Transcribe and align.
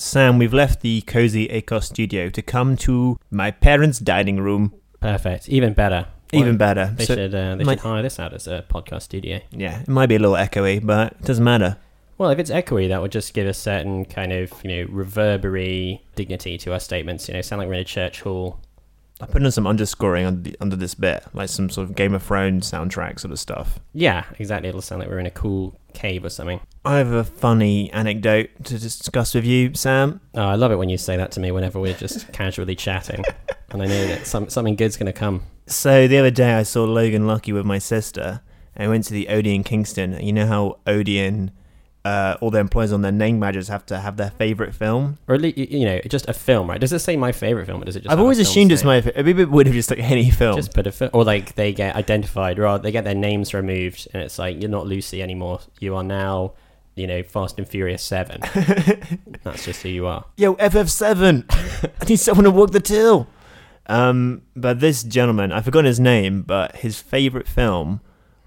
Sam, 0.00 0.38
we've 0.38 0.54
left 0.54 0.80
the 0.82 1.00
cozy 1.02 1.48
ACOS 1.48 1.82
studio 1.86 2.30
to 2.30 2.40
come 2.40 2.76
to 2.76 3.18
my 3.32 3.50
parents' 3.50 3.98
dining 3.98 4.38
room. 4.38 4.72
Perfect. 5.00 5.48
Even 5.48 5.72
better. 5.72 6.06
Even 6.32 6.50
Well, 6.50 6.56
better. 6.58 6.94
They 6.96 7.04
So- 7.04 7.16
should 7.16 7.34
uh, 7.34 7.56
they 7.56 7.64
my- 7.64 7.72
should 7.72 7.80
hire 7.80 8.02
this 8.02 8.20
out 8.20 8.32
as 8.32 8.46
a 8.46 8.64
podcast 8.72 9.02
studio. 9.02 9.40
Yeah, 9.50 9.80
it 9.80 9.88
might 9.88 10.06
be 10.06 10.14
a 10.14 10.20
little 10.20 10.36
echoey, 10.36 10.78
but 10.86 11.14
it 11.14 11.22
doesn't 11.22 11.42
matter. 11.42 11.78
Well, 12.16 12.30
if 12.30 12.38
it's 12.38 12.50
echoey, 12.50 12.88
that 12.88 13.02
would 13.02 13.10
just 13.10 13.34
give 13.34 13.48
a 13.48 13.52
certain 13.54 14.04
kind 14.04 14.32
of 14.32 14.52
you 14.62 14.70
know 14.70 14.86
reverberary 14.88 16.00
dignity 16.14 16.58
to 16.58 16.72
our 16.74 16.80
statements. 16.80 17.26
You 17.26 17.34
know, 17.34 17.40
sound 17.40 17.58
like 17.58 17.66
we're 17.66 17.74
in 17.74 17.80
a 17.80 17.84
church 17.84 18.20
hall. 18.20 18.60
I 19.20 19.26
put 19.26 19.42
in 19.42 19.50
some 19.50 19.66
underscoring 19.66 20.26
under, 20.26 20.50
the, 20.50 20.56
under 20.60 20.76
this 20.76 20.94
bit, 20.94 21.24
like 21.34 21.48
some 21.48 21.70
sort 21.70 21.90
of 21.90 21.96
Game 21.96 22.14
of 22.14 22.22
Thrones 22.22 22.70
soundtrack 22.70 23.18
sort 23.18 23.32
of 23.32 23.40
stuff. 23.40 23.80
Yeah, 23.92 24.22
exactly. 24.38 24.68
It'll 24.68 24.80
sound 24.80 25.00
like 25.00 25.08
we're 25.10 25.18
in 25.18 25.26
a 25.26 25.30
cool 25.32 25.76
cave 25.92 26.24
or 26.24 26.30
something. 26.30 26.60
I 26.88 26.96
have 26.98 27.12
a 27.12 27.22
funny 27.24 27.92
anecdote 27.92 28.48
to 28.64 28.78
discuss 28.78 29.34
with 29.34 29.44
you, 29.44 29.74
Sam. 29.74 30.22
Oh, 30.34 30.40
I 30.42 30.54
love 30.54 30.72
it 30.72 30.76
when 30.76 30.88
you 30.88 30.96
say 30.96 31.18
that 31.18 31.30
to 31.32 31.40
me 31.40 31.50
whenever 31.50 31.78
we're 31.78 31.92
just 31.92 32.32
casually 32.32 32.74
chatting, 32.74 33.22
and 33.70 33.82
I 33.82 33.86
know 33.86 34.06
that 34.06 34.26
some, 34.26 34.48
something 34.48 34.74
good's 34.74 34.96
going 34.96 35.06
to 35.06 35.12
come. 35.12 35.42
So 35.66 36.08
the 36.08 36.16
other 36.16 36.30
day 36.30 36.54
I 36.54 36.62
saw 36.62 36.84
Logan 36.84 37.26
Lucky 37.26 37.52
with 37.52 37.66
my 37.66 37.78
sister, 37.78 38.40
and 38.74 38.84
I 38.84 38.88
went 38.88 39.04
to 39.04 39.12
the 39.12 39.28
Odeon 39.28 39.64
Kingston. 39.64 40.18
You 40.24 40.32
know 40.32 40.46
how 40.46 40.78
Odeon, 40.86 41.50
uh, 42.06 42.38
all 42.40 42.50
the 42.50 42.58
employees 42.58 42.90
on 42.94 43.02
their 43.02 43.12
name 43.12 43.38
badges 43.38 43.68
have 43.68 43.84
to 43.86 44.00
have 44.00 44.16
their 44.16 44.30
favorite 44.30 44.74
film. 44.74 45.18
Or 45.28 45.34
at 45.34 45.42
least, 45.42 45.58
you 45.58 45.84
know, 45.84 46.00
just 46.08 46.26
a 46.26 46.32
film, 46.32 46.70
right? 46.70 46.80
Does 46.80 46.94
it 46.94 47.00
say 47.00 47.18
my 47.18 47.32
favorite 47.32 47.66
film, 47.66 47.82
or 47.82 47.84
does 47.84 47.96
it 47.96 48.04
just? 48.04 48.10
I've 48.10 48.18
always 48.20 48.38
assumed 48.38 48.72
it's 48.72 48.82
my. 48.82 49.02
fa- 49.02 49.12
Maybe 49.14 49.42
it 49.42 49.50
would 49.50 49.66
have 49.66 49.74
just 49.74 49.90
like 49.90 49.98
any 50.00 50.30
film. 50.30 50.56
Just 50.56 50.72
put 50.72 50.86
a 50.86 50.92
film, 50.92 51.10
or 51.12 51.22
like 51.22 51.54
they 51.54 51.74
get 51.74 51.96
identified, 51.96 52.58
or 52.58 52.78
they 52.78 52.92
get 52.92 53.04
their 53.04 53.14
names 53.14 53.52
removed, 53.52 54.08
and 54.14 54.22
it's 54.22 54.38
like 54.38 54.58
you're 54.58 54.70
not 54.70 54.86
Lucy 54.86 55.22
anymore. 55.22 55.60
You 55.80 55.94
are 55.96 56.02
now, 56.04 56.54
you 56.98 57.06
know, 57.06 57.22
Fast 57.22 57.58
and 57.58 57.68
Furious 57.68 58.02
Seven. 58.02 58.40
That's 59.42 59.64
just 59.64 59.82
who 59.82 59.88
you 59.88 60.06
are. 60.06 60.24
Yo, 60.36 60.54
FF7. 60.56 61.44
I 62.00 62.04
need 62.04 62.16
someone 62.16 62.44
to 62.44 62.50
walk 62.50 62.72
the 62.72 62.80
till. 62.80 63.28
Um, 63.86 64.42
but 64.54 64.80
this 64.80 65.02
gentleman, 65.02 65.52
I 65.52 65.62
forgot 65.62 65.84
his 65.84 65.98
name, 65.98 66.42
but 66.42 66.76
his 66.76 67.00
favorite 67.00 67.48
film 67.48 68.00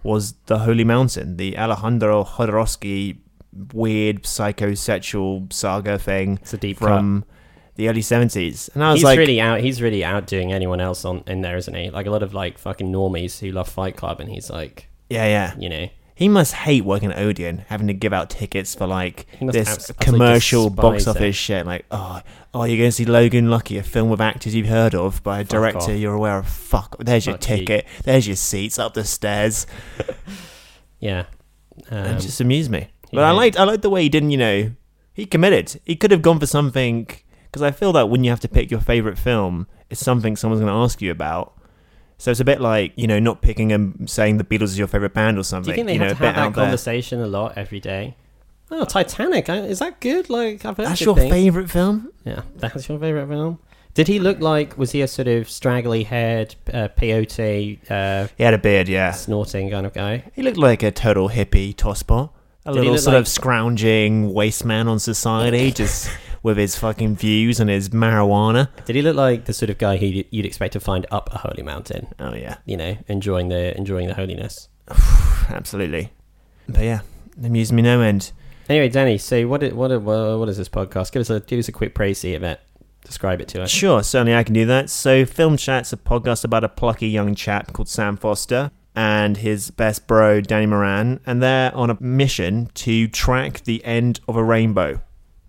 was 0.03 0.33
The 0.45 0.59
Holy 0.59 0.83
Mountain, 0.83 1.37
the 1.37 1.57
Alejandro 1.57 2.23
Jodorowsky 2.23 3.17
weird 3.73 4.23
psychosexual 4.23 5.51
saga 5.51 5.99
thing 5.99 6.39
It's 6.41 6.53
a 6.53 6.57
deep 6.57 6.77
from 6.77 7.25
the 7.75 7.89
early 7.89 8.01
70s. 8.01 8.73
And 8.73 8.83
I 8.83 8.91
was 8.91 8.99
he's 8.99 9.03
like, 9.03 9.17
really 9.19 9.41
out. 9.41 9.61
He's 9.61 9.81
really 9.81 10.03
outdoing 10.03 10.53
anyone 10.53 10.81
else 10.81 11.05
on 11.05 11.23
in 11.27 11.41
there, 11.41 11.57
isn't 11.57 11.73
he? 11.73 11.89
Like 11.89 12.05
a 12.05 12.11
lot 12.11 12.23
of 12.23 12.33
like 12.33 12.57
fucking 12.57 12.91
normies 12.91 13.39
who 13.39 13.51
love 13.51 13.67
Fight 13.67 13.97
Club, 13.97 14.19
and 14.19 14.29
he's 14.29 14.49
like, 14.49 14.87
yeah, 15.09 15.25
yeah. 15.25 15.55
you 15.57 15.69
know, 15.69 15.89
He 16.21 16.29
must 16.29 16.53
hate 16.53 16.85
working 16.85 17.11
at 17.11 17.17
Odeon, 17.17 17.65
having 17.67 17.87
to 17.87 17.93
give 17.93 18.13
out 18.13 18.29
tickets 18.29 18.75
for 18.75 18.85
like 18.85 19.25
this 19.41 19.67
abs- 19.67 19.91
commercial 19.99 20.69
box 20.69 20.97
despise 20.97 21.15
it. 21.15 21.17
office 21.17 21.35
shit. 21.35 21.65
Like, 21.65 21.85
oh, 21.89 22.21
oh, 22.53 22.63
you're 22.65 22.77
going 22.77 22.89
to 22.89 22.91
see 22.91 23.05
Logan 23.05 23.49
Lucky, 23.49 23.79
a 23.79 23.81
film 23.81 24.11
with 24.11 24.21
actors 24.21 24.53
you've 24.53 24.67
heard 24.67 24.93
of 24.93 25.23
by 25.23 25.39
a 25.39 25.43
Fuck 25.43 25.49
director 25.49 25.91
off. 25.93 25.97
you're 25.97 26.13
aware 26.13 26.37
of. 26.37 26.47
Fuck, 26.47 26.95
there's 26.99 27.25
your 27.25 27.37
Fuck 27.39 27.49
you. 27.49 27.57
ticket, 27.57 27.87
there's 28.03 28.27
your 28.27 28.35
seats 28.35 28.77
up 28.77 28.93
the 28.93 29.03
stairs. 29.03 29.65
yeah. 30.99 31.25
Um, 31.89 32.05
it 32.05 32.19
just 32.19 32.39
amused 32.39 32.69
me. 32.69 32.89
But 33.11 33.23
I 33.23 33.31
liked, 33.31 33.57
I 33.57 33.63
liked 33.63 33.81
the 33.81 33.89
way 33.89 34.03
he 34.03 34.09
didn't, 34.09 34.29
you 34.29 34.37
know, 34.37 34.71
he 35.13 35.25
committed. 35.25 35.81
He 35.85 35.95
could 35.95 36.11
have 36.11 36.21
gone 36.21 36.39
for 36.39 36.45
something 36.45 37.07
because 37.45 37.63
I 37.63 37.71
feel 37.71 37.93
that 37.93 38.09
when 38.09 38.23
you 38.23 38.29
have 38.29 38.39
to 38.41 38.47
pick 38.47 38.69
your 38.69 38.79
favorite 38.79 39.17
film, 39.17 39.65
it's 39.89 39.99
something 39.99 40.35
someone's 40.35 40.61
going 40.61 40.71
to 40.71 40.77
ask 40.79 41.01
you 41.01 41.09
about. 41.09 41.57
So 42.21 42.29
it's 42.29 42.39
a 42.39 42.45
bit 42.45 42.61
like 42.61 42.93
you 42.95 43.07
know 43.07 43.17
not 43.19 43.41
picking 43.41 43.71
and 43.71 44.07
saying 44.07 44.37
the 44.37 44.43
Beatles 44.43 44.65
is 44.73 44.77
your 44.77 44.87
favorite 44.87 45.13
band 45.15 45.39
or 45.39 45.43
something. 45.43 45.73
do 45.73 45.81
you 45.81 45.85
think 45.85 45.87
they 45.87 45.97
know, 45.97 46.09
have 46.09 46.17
a 46.17 46.19
to 46.19 46.25
have 46.27 46.35
that 46.35 46.41
out 46.41 46.53
there. 46.53 46.63
conversation 46.65 47.19
a 47.19 47.25
lot 47.25 47.57
every 47.57 47.79
day? 47.79 48.15
Oh, 48.69 48.85
Titanic. 48.85 49.49
Is 49.49 49.79
that 49.79 49.99
good? 49.99 50.29
Like, 50.29 50.63
I've 50.63 50.77
heard 50.77 50.85
That's 50.85 51.01
your 51.01 51.15
things. 51.15 51.31
favorite 51.31 51.69
film? 51.69 52.11
Yeah, 52.23 52.41
that's 52.55 52.87
your 52.87 52.99
favorite 52.99 53.27
film. 53.27 53.57
Did 53.95 54.07
he 54.07 54.19
look 54.19 54.39
like? 54.39 54.77
Was 54.77 54.91
he 54.91 55.01
a 55.01 55.07
sort 55.07 55.27
of 55.27 55.49
straggly 55.49 56.03
haired, 56.03 56.55
uh, 56.73 56.87
peyote, 56.97 57.79
uh, 57.91 58.27
He 58.37 58.43
had 58.43 58.53
a 58.53 58.57
beard, 58.57 58.87
yeah. 58.87 59.11
snorting 59.11 59.69
kind 59.71 59.85
of 59.87 59.93
guy? 59.93 60.23
He 60.33 60.43
looked 60.43 60.57
like 60.59 60.83
a 60.83 60.91
total 60.91 61.27
hippie 61.29 61.75
tosspot. 61.75 62.29
A 62.65 62.71
Did 62.71 62.79
little 62.81 62.97
sort 62.99 63.15
like- 63.15 63.21
of 63.21 63.27
scrounging 63.27 64.33
waste 64.33 64.63
man 64.63 64.87
on 64.87 64.99
society, 64.99 65.71
just 65.71 66.09
with 66.43 66.57
his 66.57 66.75
fucking 66.75 67.15
views 67.15 67.59
and 67.59 67.69
his 67.69 67.89
marijuana. 67.89 68.69
Did 68.85 68.95
he 68.95 69.01
look 69.01 69.15
like 69.15 69.45
the 69.45 69.53
sort 69.53 69.69
of 69.69 69.77
guy 69.77 69.97
who 69.97 70.05
you'd- 70.07 70.47
expect 70.47 70.73
to 70.73 70.79
find 70.79 71.05
up 71.11 71.29
a 71.33 71.37
holy 71.39 71.63
mountain? 71.63 72.07
Oh 72.19 72.33
yeah, 72.33 72.57
You 72.65 72.77
know, 72.77 72.97
enjoying 73.07 73.49
the 73.49 73.75
enjoying 73.77 74.07
the 74.07 74.13
holiness. 74.15 74.67
absolutely. 75.49 76.11
But 76.67 76.83
yeah, 76.83 76.99
it 77.37 77.45
amused 77.45 77.71
me 77.73 77.81
no 77.81 78.01
end. 78.01 78.31
Anyway, 78.69 78.89
Danny, 78.89 79.17
so 79.17 79.47
what? 79.47 79.63
i- 79.63 79.69
What? 79.69 79.91
i- 79.91 79.97
What 79.97 80.49
is 80.49 80.57
this 80.57 80.69
podcast? 80.69 81.11
Give 81.11 81.21
us 81.21 81.29
a 81.29 81.39
give 81.41 81.59
us 81.59 81.67
a 81.67 81.71
quick 81.71 81.93
précis 81.95 82.35
of 82.35 82.43
it. 82.43 82.59
Describe 83.03 83.41
it 83.41 83.47
to 83.49 83.63
us. 83.63 83.69
Sure, 83.71 84.03
certainly 84.03 84.35
I 84.35 84.43
can 84.43 84.53
do 84.53 84.65
that. 84.67 84.89
So, 84.89 85.25
Film 85.25 85.57
Chat's 85.57 85.91
a 85.91 85.97
podcast 85.97 86.43
about 86.43 86.63
a 86.63 86.69
plucky 86.69 87.07
young 87.07 87.33
chap 87.33 87.73
called 87.73 87.89
Sam 87.89 88.15
Foster 88.15 88.69
and 88.95 89.37
his 89.37 89.71
best 89.71 90.05
bro, 90.05 90.39
Danny 90.39 90.67
Moran, 90.67 91.19
and 91.25 91.41
they're 91.41 91.73
on 91.75 91.89
a 91.89 91.97
mission 91.99 92.69
to 92.75 93.07
track 93.07 93.61
the 93.63 93.83
end 93.83 94.19
of 94.27 94.35
a 94.35 94.43
rainbow. 94.43 95.01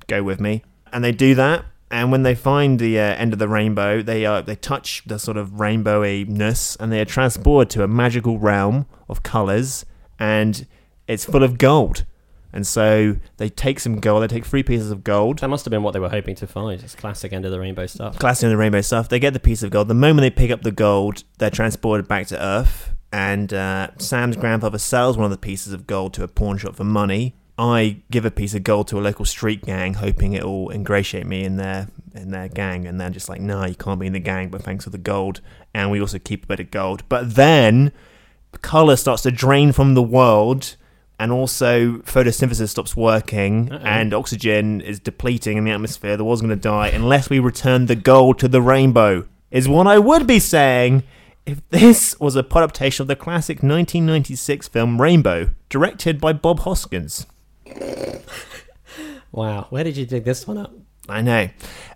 Go 0.07 0.23
with 0.23 0.41
me. 0.41 0.63
And 0.93 1.03
they 1.03 1.13
do 1.13 1.35
that, 1.35 1.65
and 1.91 2.11
when 2.11 2.23
they 2.23 2.35
find 2.35 2.79
the 2.79 2.99
uh, 2.99 3.03
end 3.03 3.35
of 3.35 3.39
the 3.39 3.49
rainbow, 3.49 4.03
they 4.03 4.25
uh, 4.25 4.41
they 4.41 4.57
touch 4.57 5.03
the 5.07 5.19
sort 5.19 5.37
of 5.37 5.51
rainbowy-ness, 5.51 6.77
and 6.77 6.91
they 6.91 7.01
are 7.01 7.05
transported 7.05 7.71
to 7.71 7.83
a 7.83 7.89
magical 7.89 8.39
realm 8.39 8.87
of 9.09 9.23
colours, 9.23 9.85
and 10.19 10.67
it's 11.07 11.25
full 11.25 11.43
of 11.43 11.59
gold. 11.59 12.07
And 12.53 12.67
so 12.67 13.17
they 13.39 13.49
take 13.49 13.81
some 13.81 13.99
gold. 13.99 14.23
They 14.23 14.27
take 14.27 14.45
three 14.45 14.63
pieces 14.63 14.91
of 14.91 15.05
gold. 15.05 15.39
That 15.39 15.49
must 15.49 15.65
have 15.65 15.71
been 15.71 15.83
what 15.83 15.93
they 15.93 16.01
were 16.01 16.11
hoping 16.11 16.35
to 16.37 16.47
find. 16.47 16.83
It's 16.83 16.95
classic 16.95 17.33
end 17.33 17.45
of 17.47 17.51
the 17.51 17.59
rainbow 17.59 17.87
stuff. 17.87 18.19
classic 18.19 18.45
in 18.45 18.51
the 18.51 18.59
rainbow 18.59 18.83
stuff. 18.83 19.09
They 19.09 19.19
get 19.19 19.33
the 19.33 19.41
piece 19.41 19.63
of 19.63 19.71
gold. 19.71 19.89
The 19.89 19.95
moment 19.95 20.21
they 20.21 20.31
pick 20.31 20.51
up 20.51 20.63
the 20.63 20.73
gold, 20.73 21.25
they're 21.39 21.51
transported 21.51 22.09
back 22.09 22.27
to 22.29 22.43
Earth. 22.43 22.93
And 23.11 23.53
uh, 23.53 23.91
Sam's 23.99 24.37
grandfather 24.37 24.79
sells 24.79 25.17
one 25.17 25.25
of 25.25 25.31
the 25.31 25.39
pieces 25.39 25.73
of 25.73 25.87
gold 25.87 26.15
to 26.15 26.25
a 26.25 26.29
pawn 26.29 26.57
shop 26.59 26.77
for 26.77 26.85
money. 26.85 27.35
I 27.59 27.99
give 28.11 28.25
a 28.25 28.31
piece 28.31 28.55
of 28.55 28.65
gold 28.65 28.89
to 28.89 28.99
a 28.99 29.03
local 29.03 29.25
street 29.25 29.63
gang, 29.65 29.95
hoping 29.95 30.33
it 30.33 30.45
will 30.45 30.71
ingratiate 30.71 31.27
me 31.27 31.45
in 31.45 31.57
their 31.57 31.89
in 32.15 32.31
their 32.31 32.49
gang. 32.49 32.87
And 32.87 33.01
they're 33.01 33.11
just 33.11 33.29
like, 33.29 33.41
"No, 33.41 33.65
you 33.65 33.75
can't 33.75 34.01
be 34.01 34.07
in 34.07 34.15
the 34.15 34.21
gang, 34.21 34.49
but 34.49 34.63
thanks 34.63 34.85
for 34.85 34.91
the 34.91 34.99
gold." 34.99 35.41
And 35.75 35.91
we 35.91 36.01
also 36.01 36.19
keep 36.19 36.45
a 36.45 36.47
bit 36.47 36.61
of 36.61 36.71
gold. 36.71 37.03
But 37.09 37.35
then 37.35 37.93
color 38.61 38.97
starts 38.97 39.23
to 39.23 39.31
drain 39.31 39.73
from 39.73 39.95
the 39.95 40.03
world 40.03 40.77
and 41.19 41.31
also 41.31 41.99
photosynthesis 41.99 42.69
stops 42.71 42.97
working 42.97 43.73
Uh-oh. 43.73 43.85
and 43.85 44.13
oxygen 44.13 44.81
is 44.81 44.99
depleting 44.99 45.57
in 45.57 45.65
the 45.65 45.71
atmosphere 45.71 46.17
the 46.17 46.25
world's 46.25 46.43
going 46.43 46.51
to 46.51 46.57
die 46.57 46.89
unless 46.89 47.31
we 47.31 47.39
return 47.39 47.87
the 47.87 47.95
gold 47.95 48.39
to 48.41 48.49
the 48.49 48.61
rainbow 48.61 49.27
is 49.51 49.69
what 49.69 49.87
i 49.87 49.99
would 49.99 50.27
be 50.27 50.39
saying 50.39 51.03
if 51.47 51.67
this 51.71 52.19
was 52.21 52.37
a 52.37 52.41
adaptation 52.41 53.03
of 53.03 53.09
the 53.09 53.17
classic 53.17 53.59
1996 53.59 54.69
film 54.69 55.01
rainbow 55.01 55.51
directed 55.69 56.21
by 56.21 56.33
bob 56.33 56.61
hoskins 56.61 57.27
Wow, 59.33 59.67
where 59.71 59.83
did 59.83 59.97
you 59.97 60.05
dig 60.05 60.25
this 60.25 60.47
one 60.47 60.59
up? 60.59 60.75
I 61.09 61.23
know. 61.23 61.49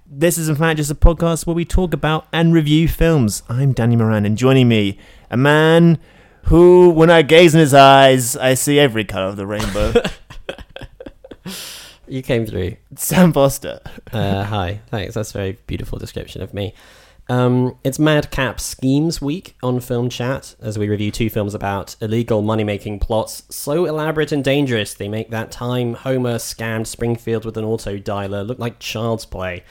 This 0.06 0.38
is, 0.38 0.48
in 0.48 0.56
fact, 0.56 0.78
just 0.78 0.90
a 0.90 0.94
podcast 0.94 1.46
where 1.46 1.54
we 1.54 1.66
talk 1.66 1.92
about 1.92 2.26
and 2.32 2.54
review 2.54 2.88
films. 2.88 3.42
I'm 3.46 3.74
Danny 3.74 3.94
Moran, 3.94 4.24
and 4.24 4.38
joining 4.38 4.68
me, 4.68 4.98
a 5.30 5.36
man 5.36 5.98
who, 6.44 6.88
when 6.88 7.10
I 7.10 7.20
gaze 7.20 7.54
in 7.54 7.60
his 7.60 7.74
eyes, 7.74 8.36
I 8.38 8.54
see 8.54 8.78
every 8.78 9.04
color 9.04 9.26
of 9.26 9.36
the 9.36 9.46
rainbow. 9.46 9.92
You 12.08 12.22
came 12.22 12.46
through. 12.46 12.76
Sam 12.94 13.32
Foster. 13.32 13.80
Uh, 14.12 14.44
hi, 14.44 14.80
thanks. 14.90 15.14
That's 15.14 15.30
a 15.30 15.38
very 15.38 15.58
beautiful 15.66 15.98
description 15.98 16.40
of 16.40 16.54
me. 16.54 16.72
Um, 17.28 17.76
it's 17.82 17.98
Madcap 17.98 18.60
Schemes 18.60 19.20
Week 19.20 19.56
on 19.60 19.80
Film 19.80 20.08
Chat 20.08 20.54
as 20.60 20.78
we 20.78 20.88
review 20.88 21.10
two 21.10 21.28
films 21.28 21.54
about 21.54 21.96
illegal 22.00 22.40
money 22.40 22.62
making 22.62 23.00
plots 23.00 23.42
so 23.50 23.84
elaborate 23.84 24.30
and 24.30 24.44
dangerous 24.44 24.94
they 24.94 25.08
make 25.08 25.30
that 25.30 25.50
time 25.50 25.94
Homer 25.94 26.36
scammed 26.36 26.86
Springfield 26.86 27.44
with 27.44 27.56
an 27.56 27.64
auto 27.64 27.98
dialer 27.98 28.46
look 28.46 28.60
like 28.60 28.78
child's 28.78 29.26
play. 29.26 29.64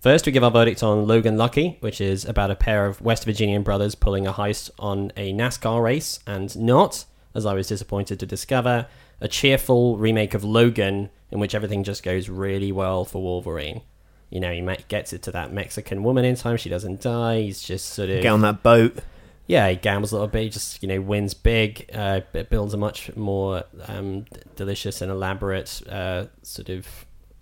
First, 0.00 0.24
we 0.24 0.32
give 0.32 0.44
our 0.44 0.50
verdict 0.50 0.82
on 0.82 1.06
Logan 1.06 1.36
Lucky, 1.36 1.76
which 1.80 2.00
is 2.00 2.24
about 2.24 2.50
a 2.50 2.56
pair 2.56 2.86
of 2.86 3.02
West 3.02 3.26
Virginian 3.26 3.62
brothers 3.62 3.94
pulling 3.94 4.26
a 4.26 4.32
heist 4.32 4.70
on 4.78 5.12
a 5.14 5.34
NASCAR 5.34 5.82
race, 5.82 6.20
and 6.26 6.56
not, 6.58 7.04
as 7.34 7.44
I 7.44 7.52
was 7.52 7.68
disappointed 7.68 8.18
to 8.20 8.26
discover, 8.26 8.86
a 9.20 9.28
cheerful 9.28 9.98
remake 9.98 10.32
of 10.32 10.42
Logan 10.42 11.10
in 11.30 11.38
which 11.38 11.54
everything 11.54 11.84
just 11.84 12.02
goes 12.02 12.30
really 12.30 12.72
well 12.72 13.04
for 13.04 13.22
Wolverine. 13.22 13.82
You 14.30 14.40
know, 14.40 14.52
he 14.52 14.60
gets 14.88 15.12
it 15.12 15.22
to 15.22 15.32
that 15.32 15.52
Mexican 15.52 16.02
woman 16.02 16.24
in 16.24 16.34
time, 16.34 16.56
she 16.56 16.68
doesn't 16.68 17.00
die, 17.00 17.42
he's 17.42 17.62
just 17.62 17.90
sort 17.90 18.10
of. 18.10 18.22
Get 18.22 18.32
on 18.32 18.40
that 18.40 18.62
boat. 18.62 18.98
Yeah, 19.46 19.68
he 19.68 19.76
gambles 19.76 20.12
a 20.12 20.14
little 20.14 20.28
bit. 20.28 20.42
He 20.44 20.48
just 20.48 20.82
you 20.82 20.88
know 20.88 21.00
wins 21.00 21.34
big. 21.34 21.88
Uh, 21.92 22.22
it 22.32 22.48
builds 22.50 22.72
a 22.74 22.78
much 22.78 23.14
more 23.16 23.64
um, 23.86 24.24
delicious 24.56 25.02
and 25.02 25.10
elaborate 25.12 25.82
uh, 25.88 26.26
sort 26.42 26.70
of 26.70 26.86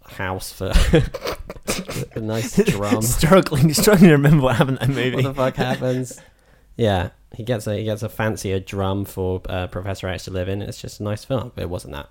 house 0.05 0.52
for 0.52 0.73
a 2.17 2.20
nice 2.20 2.56
drum. 2.64 3.02
struggling, 3.02 3.73
struggling 3.73 4.08
to 4.08 4.12
remember 4.12 4.43
what 4.43 4.56
happened 4.56 4.78
in 4.82 4.88
that 4.88 4.94
movie. 4.94 5.14
what 5.17 5.23
the 5.25 5.35
fuck 5.35 5.56
happens? 5.56 6.20
Yeah, 6.75 7.11
he 7.34 7.43
gets 7.43 7.67
a 7.67 7.76
he 7.76 7.84
gets 7.84 8.02
a 8.02 8.08
fancier 8.08 8.61
drum 8.61 9.05
for 9.05 9.40
uh, 9.49 9.67
Professor 9.67 10.08
X 10.08 10.25
to 10.25 10.31
live 10.31 10.49
in. 10.49 10.62
It's 10.62 10.81
just 10.81 11.00
a 11.00 11.02
nice 11.02 11.25
film. 11.25 11.52
It 11.56 11.70
wasn't 11.70 11.94
that. 11.94 12.08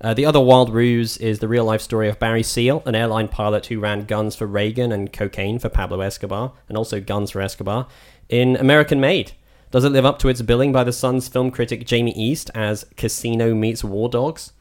Uh, 0.00 0.14
the 0.14 0.26
other 0.26 0.40
wild 0.40 0.72
ruse 0.72 1.16
is 1.16 1.38
the 1.38 1.48
real 1.48 1.64
life 1.64 1.80
story 1.80 2.08
of 2.08 2.18
Barry 2.18 2.42
Seal, 2.42 2.82
an 2.86 2.94
airline 2.94 3.28
pilot 3.28 3.66
who 3.66 3.80
ran 3.80 4.04
guns 4.04 4.36
for 4.36 4.46
Reagan 4.46 4.92
and 4.92 5.12
cocaine 5.12 5.58
for 5.58 5.68
Pablo 5.68 6.00
Escobar, 6.00 6.52
and 6.68 6.76
also 6.76 7.00
guns 7.00 7.30
for 7.30 7.40
Escobar 7.40 7.86
in 8.28 8.56
American 8.56 9.00
Made. 9.00 9.32
Does 9.70 9.84
it 9.84 9.90
live 9.90 10.06
up 10.06 10.18
to 10.20 10.28
its 10.28 10.42
billing 10.42 10.72
by 10.72 10.84
the 10.84 10.92
Sun's 10.92 11.26
film 11.26 11.50
critic 11.50 11.84
Jamie 11.84 12.14
East 12.14 12.50
as 12.54 12.84
Casino 12.96 13.54
meets 13.54 13.82
War 13.82 14.08
Dogs? 14.08 14.52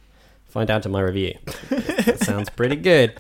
Find 0.45 0.69
out 0.71 0.85
in 0.85 0.91
my 0.91 1.01
review. 1.01 1.37
that 1.69 2.19
sounds 2.19 2.49
pretty 2.49 2.75
good. 2.75 3.19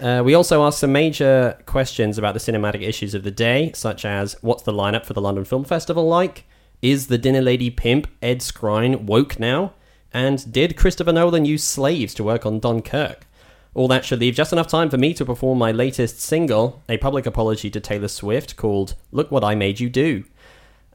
Uh, 0.00 0.22
we 0.24 0.34
also 0.34 0.64
asked 0.64 0.80
some 0.80 0.92
major 0.92 1.58
questions 1.66 2.18
about 2.18 2.34
the 2.34 2.40
cinematic 2.40 2.82
issues 2.82 3.14
of 3.14 3.22
the 3.22 3.30
day, 3.30 3.72
such 3.74 4.04
as 4.04 4.36
what's 4.40 4.62
the 4.62 4.72
lineup 4.72 5.04
for 5.06 5.12
the 5.12 5.20
London 5.20 5.44
Film 5.44 5.64
Festival 5.64 6.06
like? 6.06 6.44
Is 6.82 7.06
the 7.06 7.18
dinner 7.18 7.40
lady 7.40 7.70
pimp 7.70 8.08
Ed 8.20 8.40
Skrein 8.40 9.02
woke 9.02 9.38
now? 9.38 9.72
And 10.12 10.52
did 10.52 10.76
Christopher 10.76 11.12
Nolan 11.12 11.44
use 11.44 11.64
slaves 11.64 12.14
to 12.14 12.24
work 12.24 12.44
on 12.44 12.60
Dunkirk? 12.60 13.26
All 13.74 13.88
that 13.88 14.04
should 14.04 14.20
leave 14.20 14.34
just 14.34 14.52
enough 14.52 14.68
time 14.68 14.88
for 14.88 14.96
me 14.96 15.12
to 15.14 15.24
perform 15.24 15.58
my 15.58 15.72
latest 15.72 16.20
single, 16.20 16.82
a 16.88 16.96
public 16.98 17.26
apology 17.26 17.70
to 17.70 17.80
Taylor 17.80 18.08
Swift 18.08 18.54
called 18.56 18.94
Look 19.10 19.32
What 19.32 19.42
I 19.42 19.56
Made 19.56 19.80
You 19.80 19.90
Do. 19.90 20.24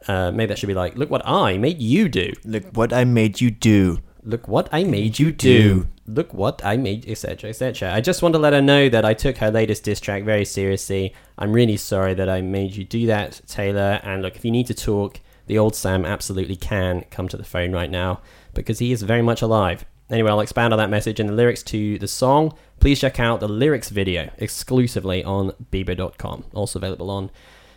Uh, 0.07 0.31
maybe 0.31 0.47
that 0.47 0.57
should 0.57 0.67
be 0.67 0.73
like, 0.73 0.95
Look 0.95 1.09
What 1.09 1.25
I 1.25 1.57
Made 1.57 1.81
You 1.81 2.07
Do. 2.07 2.31
Look 2.45 2.63
what 2.73 2.93
I 2.93 3.03
made 3.03 3.41
you 3.41 3.51
do. 3.51 3.99
Look 4.23 4.47
what 4.47 4.69
I 4.71 4.83
made 4.83 5.19
you 5.19 5.31
do. 5.31 5.87
Look 6.05 6.33
what 6.33 6.63
I 6.65 6.77
made, 6.77 7.07
etc., 7.07 7.49
etc. 7.49 7.93
I 7.93 8.01
just 8.01 8.21
want 8.21 8.33
to 8.33 8.39
let 8.39 8.53
her 8.53 8.61
know 8.61 8.89
that 8.89 9.05
I 9.05 9.13
took 9.13 9.37
her 9.37 9.51
latest 9.51 9.83
diss 9.83 9.99
track 9.99 10.23
very 10.23 10.45
seriously. 10.45 11.13
I'm 11.37 11.53
really 11.53 11.77
sorry 11.77 12.13
that 12.15 12.29
I 12.29 12.41
made 12.41 12.75
you 12.75 12.83
do 12.83 13.05
that, 13.07 13.41
Taylor. 13.47 13.99
And 14.03 14.21
look, 14.21 14.35
if 14.35 14.43
you 14.43 14.51
need 14.51 14.67
to 14.67 14.73
talk, 14.73 15.19
the 15.45 15.57
old 15.57 15.75
Sam 15.75 16.05
absolutely 16.05 16.55
can 16.55 17.05
come 17.09 17.27
to 17.27 17.37
the 17.37 17.43
phone 17.43 17.71
right 17.71 17.89
now 17.89 18.21
because 18.53 18.79
he 18.79 18.91
is 18.91 19.03
very 19.03 19.21
much 19.21 19.41
alive. 19.41 19.85
Anyway, 20.09 20.29
I'll 20.29 20.39
expand 20.39 20.73
on 20.73 20.79
that 20.79 20.89
message 20.89 21.19
in 21.19 21.27
the 21.27 21.33
lyrics 21.33 21.63
to 21.63 21.99
the 21.99 22.07
song. 22.07 22.53
Please 22.79 22.99
check 22.99 23.19
out 23.19 23.39
the 23.39 23.47
lyrics 23.47 23.89
video 23.89 24.31
exclusively 24.37 25.23
on 25.23 25.51
Bieber.com. 25.71 26.45
Also 26.53 26.79
available 26.79 27.09
on 27.11 27.29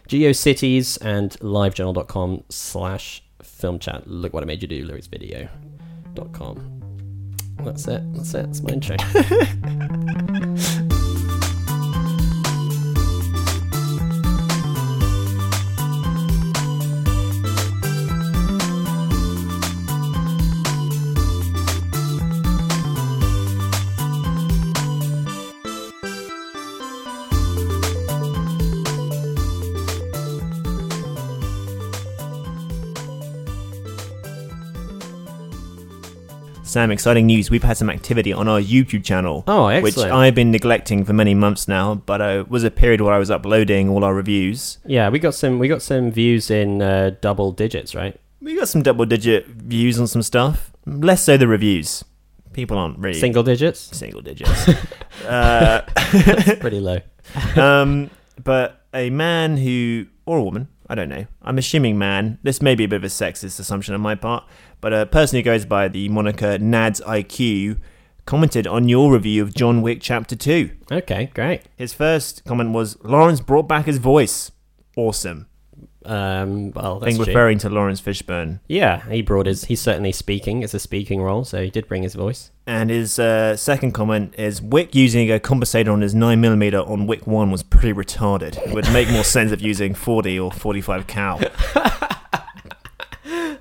GeoCities 0.09 0.99
and 1.03 1.33
livejournal.com 1.41 2.45
slash 2.49 3.23
film 3.43 3.79
chat. 3.79 4.07
Look 4.07 4.33
what 4.33 4.43
I 4.43 4.47
made 4.47 4.63
you 4.63 4.69
do, 4.69 4.85
lyrics 4.85 5.09
video.com. 6.15 6.81
That's 7.65 7.87
it. 7.89 8.03
That's 8.15 8.35
it. 8.35 8.47
That's 8.47 8.63
my 8.63 8.73
intro. 8.73 8.97
Sam, 36.73 36.91
exciting 36.91 37.27
news. 37.27 37.51
We've 37.51 37.63
had 37.63 37.77
some 37.77 37.91
activity 37.91 38.33
on 38.33 38.49
our 38.49 38.59
YouTube 38.59 39.05
channel. 39.05 39.45
Oh, 39.47 39.67
Which. 39.83 39.99
I've 39.99 40.35
been 40.35 40.51
neglecting 40.51 41.05
for 41.05 41.13
many 41.13 41.35
months 41.35 41.69
now, 41.69 41.97
but 41.97 42.23
uh, 42.23 42.25
it 42.41 42.49
was 42.49 42.65
a 42.65 42.71
period 42.71 43.03
where 43.03 43.13
I 43.13 43.19
was 43.19 43.31
uploading 43.31 43.91
all 43.91 44.03
our 44.05 44.15
reviews. 44.15 44.79
Yeah, 44.87 45.11
we 45.11 45.19
got 45.19 45.35
some 45.35 45.59
we 45.59 45.69
got 45.69 45.83
some 45.83 46.11
views 46.11 46.51
in 46.51 46.81
uh, 46.81 47.11
double 47.21 47.53
digits, 47.53 47.95
right? 47.95 48.19
We 48.41 48.57
got 48.57 48.69
some 48.69 48.83
double 48.83 49.05
digit 49.05 49.49
views 49.49 50.01
on 50.01 50.07
some 50.07 50.23
stuff. 50.23 50.73
Less 50.87 51.23
so 51.23 51.37
the 51.37 51.47
reviews. 51.47 52.05
People 52.55 52.79
aren't 52.79 52.99
really 52.99 53.21
Single 53.21 53.43
digits. 53.43 53.95
single 53.95 54.23
digits. 54.23 54.69
uh, 55.27 55.83
Pretty 56.59 56.81
low. 56.81 57.01
um, 57.57 58.09
but 58.43 58.87
a 58.95 59.11
man 59.11 59.59
who, 59.59 60.07
or 60.25 60.39
a 60.39 60.43
woman, 60.43 60.69
I 60.89 60.95
don't 60.95 61.09
know. 61.09 61.27
I'm 61.43 61.59
assuming 61.59 61.99
man. 61.99 62.39
This 62.43 62.61
may 62.61 62.75
be 62.75 62.85
a 62.85 62.89
bit 62.89 62.97
of 62.97 63.05
a 63.05 63.09
sexist 63.09 63.59
assumption 63.59 63.95
on 63.95 64.01
my 64.01 64.15
part, 64.15 64.45
but 64.81 64.93
a 64.93 65.07
person 65.07 65.39
who 65.39 65.43
goes 65.43 65.65
by 65.65 65.89
the 65.89 66.09
moniker 66.09 66.59
Nads 66.59 67.01
IQ 67.03 67.79
commented 68.27 68.67
on 68.67 68.89
your 68.89 69.13
review 69.13 69.43
of 69.43 69.55
John 69.55 69.83
Wick 69.83 69.99
Chapter 70.01 70.37
2. 70.37 70.71
Okay, 70.93 71.31
great. 71.35 71.63
His 71.77 71.93
first 71.93 72.45
comment 72.45 72.73
was 72.73 72.97
Laurence 73.03 73.41
brought 73.41 73.69
back 73.69 73.87
his 73.87 73.99
voice. 73.99 74.53
Awesome. 74.97 75.47
Um, 76.05 76.73
well, 76.73 76.97
I 76.97 76.99
that's 76.99 77.05
think 77.05 77.17
true. 77.17 77.27
referring 77.27 77.59
to 77.59 77.69
Laurence 77.69 78.01
Fishburne. 78.01 78.61
Yeah, 78.69 79.09
he 79.09 79.23
brought 79.23 79.47
his. 79.47 79.65
He's 79.65 79.81
certainly 79.81 80.13
speaking. 80.13 80.63
It's 80.63 80.75
a 80.75 80.79
speaking 80.79 81.21
role, 81.21 81.45
so 81.45 81.63
he 81.63 81.71
did 81.71 81.89
bring 81.89 82.03
his 82.03 82.15
voice. 82.15 82.51
And 82.67 82.91
his 82.91 83.19
uh, 83.19 83.57
second 83.57 83.93
comment 83.93 84.35
is 84.39 84.63
Wick 84.63 84.95
using 84.95 85.31
a 85.33 85.41
compensator 85.41 85.93
on 85.93 86.01
his 86.01 86.15
9mm 86.15 86.89
on 86.89 87.07
Wick 87.09 87.27
1 87.27 87.51
was 87.51 87.63
pretty 87.65 87.93
retarded. 87.93 88.57
It 88.67 88.73
would 88.73 88.91
make 88.93 89.11
more 89.11 89.25
sense 89.25 89.51
of 89.51 89.61
using 89.61 89.95
40 89.95 90.39
or 90.39 90.53
45 90.53 91.07
cal. 91.09 91.41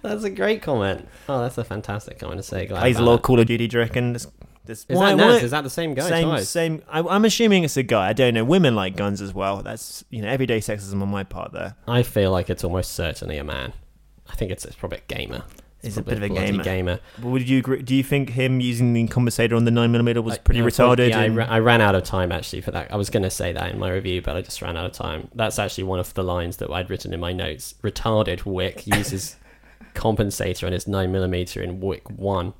That's 0.01 0.23
a 0.23 0.29
great 0.29 0.61
comment. 0.63 1.07
Oh, 1.29 1.41
that's 1.41 1.57
a 1.59 1.63
fantastic 1.63 2.17
comment 2.17 2.39
to 2.39 2.43
say. 2.43 2.65
Glad 2.65 2.79
Plays 2.81 2.97
a 2.97 3.03
lot 3.03 3.13
of. 3.15 3.21
Call 3.21 3.39
of 3.39 3.45
Duty, 3.45 3.67
do 3.67 3.77
you 3.77 3.81
reckon? 3.81 4.13
This, 4.13 4.25
this, 4.65 4.85
Is 4.89 4.97
why- 4.97 5.13
that 5.13 5.23
why- 5.23 5.35
Is 5.37 5.51
that 5.51 5.63
the 5.63 5.69
same 5.69 5.93
guy? 5.93 6.09
Same, 6.09 6.27
twice? 6.27 6.49
same. 6.49 6.81
I, 6.89 7.01
I'm 7.01 7.23
assuming 7.23 7.63
it's 7.63 7.77
a 7.77 7.83
guy. 7.83 8.09
I 8.09 8.13
don't 8.13 8.33
know. 8.33 8.43
Women 8.43 8.75
like 8.75 8.95
guns 8.95 9.21
as 9.21 9.31
well. 9.33 9.61
That's 9.61 10.03
you 10.09 10.21
know 10.23 10.27
everyday 10.27 10.59
sexism 10.59 11.01
on 11.03 11.09
my 11.09 11.23
part 11.23 11.51
there. 11.53 11.75
I 11.87 12.01
feel 12.01 12.31
like 12.31 12.49
it's 12.49 12.63
almost 12.63 12.93
certainly 12.93 13.37
a 13.37 13.43
man. 13.43 13.73
I 14.27 14.33
think 14.35 14.51
it's, 14.51 14.65
it's 14.65 14.75
probably 14.75 14.97
a 14.99 15.13
gamer. 15.13 15.43
He's 15.81 15.97
a 15.97 16.03
bit 16.03 16.17
of 16.17 16.23
a 16.23 16.29
gamer. 16.29 16.63
gamer. 16.63 16.99
Would 17.23 17.49
you 17.49 17.59
agree? 17.59 17.81
Do 17.81 17.95
you 17.95 18.03
think 18.03 18.29
him 18.29 18.59
using 18.59 18.93
the 18.93 19.07
compensator 19.07 19.55
on 19.55 19.65
the 19.65 19.71
nine 19.71 19.91
mm 19.91 20.23
was 20.23 20.37
pretty 20.37 20.61
I 20.61 20.63
retarded? 20.63 21.09
Yeah, 21.09 21.19
I, 21.21 21.27
ra- 21.29 21.47
I 21.49 21.59
ran 21.59 21.81
out 21.81 21.95
of 21.95 22.03
time 22.03 22.31
actually 22.31 22.61
for 22.61 22.71
that. 22.71 22.91
I 22.93 22.97
was 22.97 23.09
going 23.09 23.23
to 23.23 23.31
say 23.31 23.51
that 23.53 23.71
in 23.71 23.79
my 23.79 23.91
review, 23.91 24.21
but 24.21 24.35
I 24.35 24.41
just 24.41 24.61
ran 24.61 24.77
out 24.77 24.85
of 24.85 24.91
time. 24.91 25.29
That's 25.33 25.57
actually 25.57 25.85
one 25.85 25.99
of 25.99 26.13
the 26.13 26.23
lines 26.23 26.57
that 26.57 26.69
I'd 26.69 26.89
written 26.89 27.13
in 27.13 27.19
my 27.19 27.33
notes. 27.33 27.75
Retarded 27.83 28.45
Wick 28.45 28.85
uses 28.85 29.37
compensator 29.95 30.67
on 30.67 30.73
his 30.73 30.85
9mm 30.85 31.63
in 31.63 31.79
Wick 31.79 32.09
1. 32.09 32.53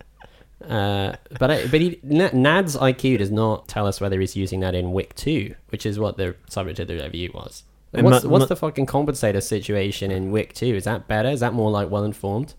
Uh, 0.68 1.16
but 1.40 1.52
I, 1.52 1.68
but 1.68 1.82
he, 1.82 2.00
N- 2.08 2.42
Nad's 2.42 2.76
IQ 2.76 3.20
does 3.20 3.32
not 3.32 3.68
tell 3.68 3.88
us 3.88 4.00
whether 4.02 4.20
he's 4.20 4.36
using 4.36 4.60
that 4.62 4.76
in 4.76 4.94
Wick 4.94 5.16
2, 5.16 5.56
which 5.70 5.86
is 5.86 6.00
what 6.00 6.18
the 6.18 6.36
subject 6.50 6.80
of 6.80 6.88
the 6.88 6.96
review 6.96 7.32
was. 7.34 7.64
What's, 7.92 8.24
mu- 8.24 8.30
what's 8.30 8.44
mu- 8.44 8.48
the 8.48 8.56
fucking 8.56 8.86
compensator 8.86 9.44
situation 9.44 10.12
in 10.12 10.32
Wick 10.32 10.54
2? 10.54 10.66
Is 10.76 10.86
that 10.86 11.08
better? 11.08 11.30
Is 11.30 11.40
that 11.42 11.54
more 11.54 11.70
like 11.72 11.90
well 11.90 12.04
informed? 12.04 12.54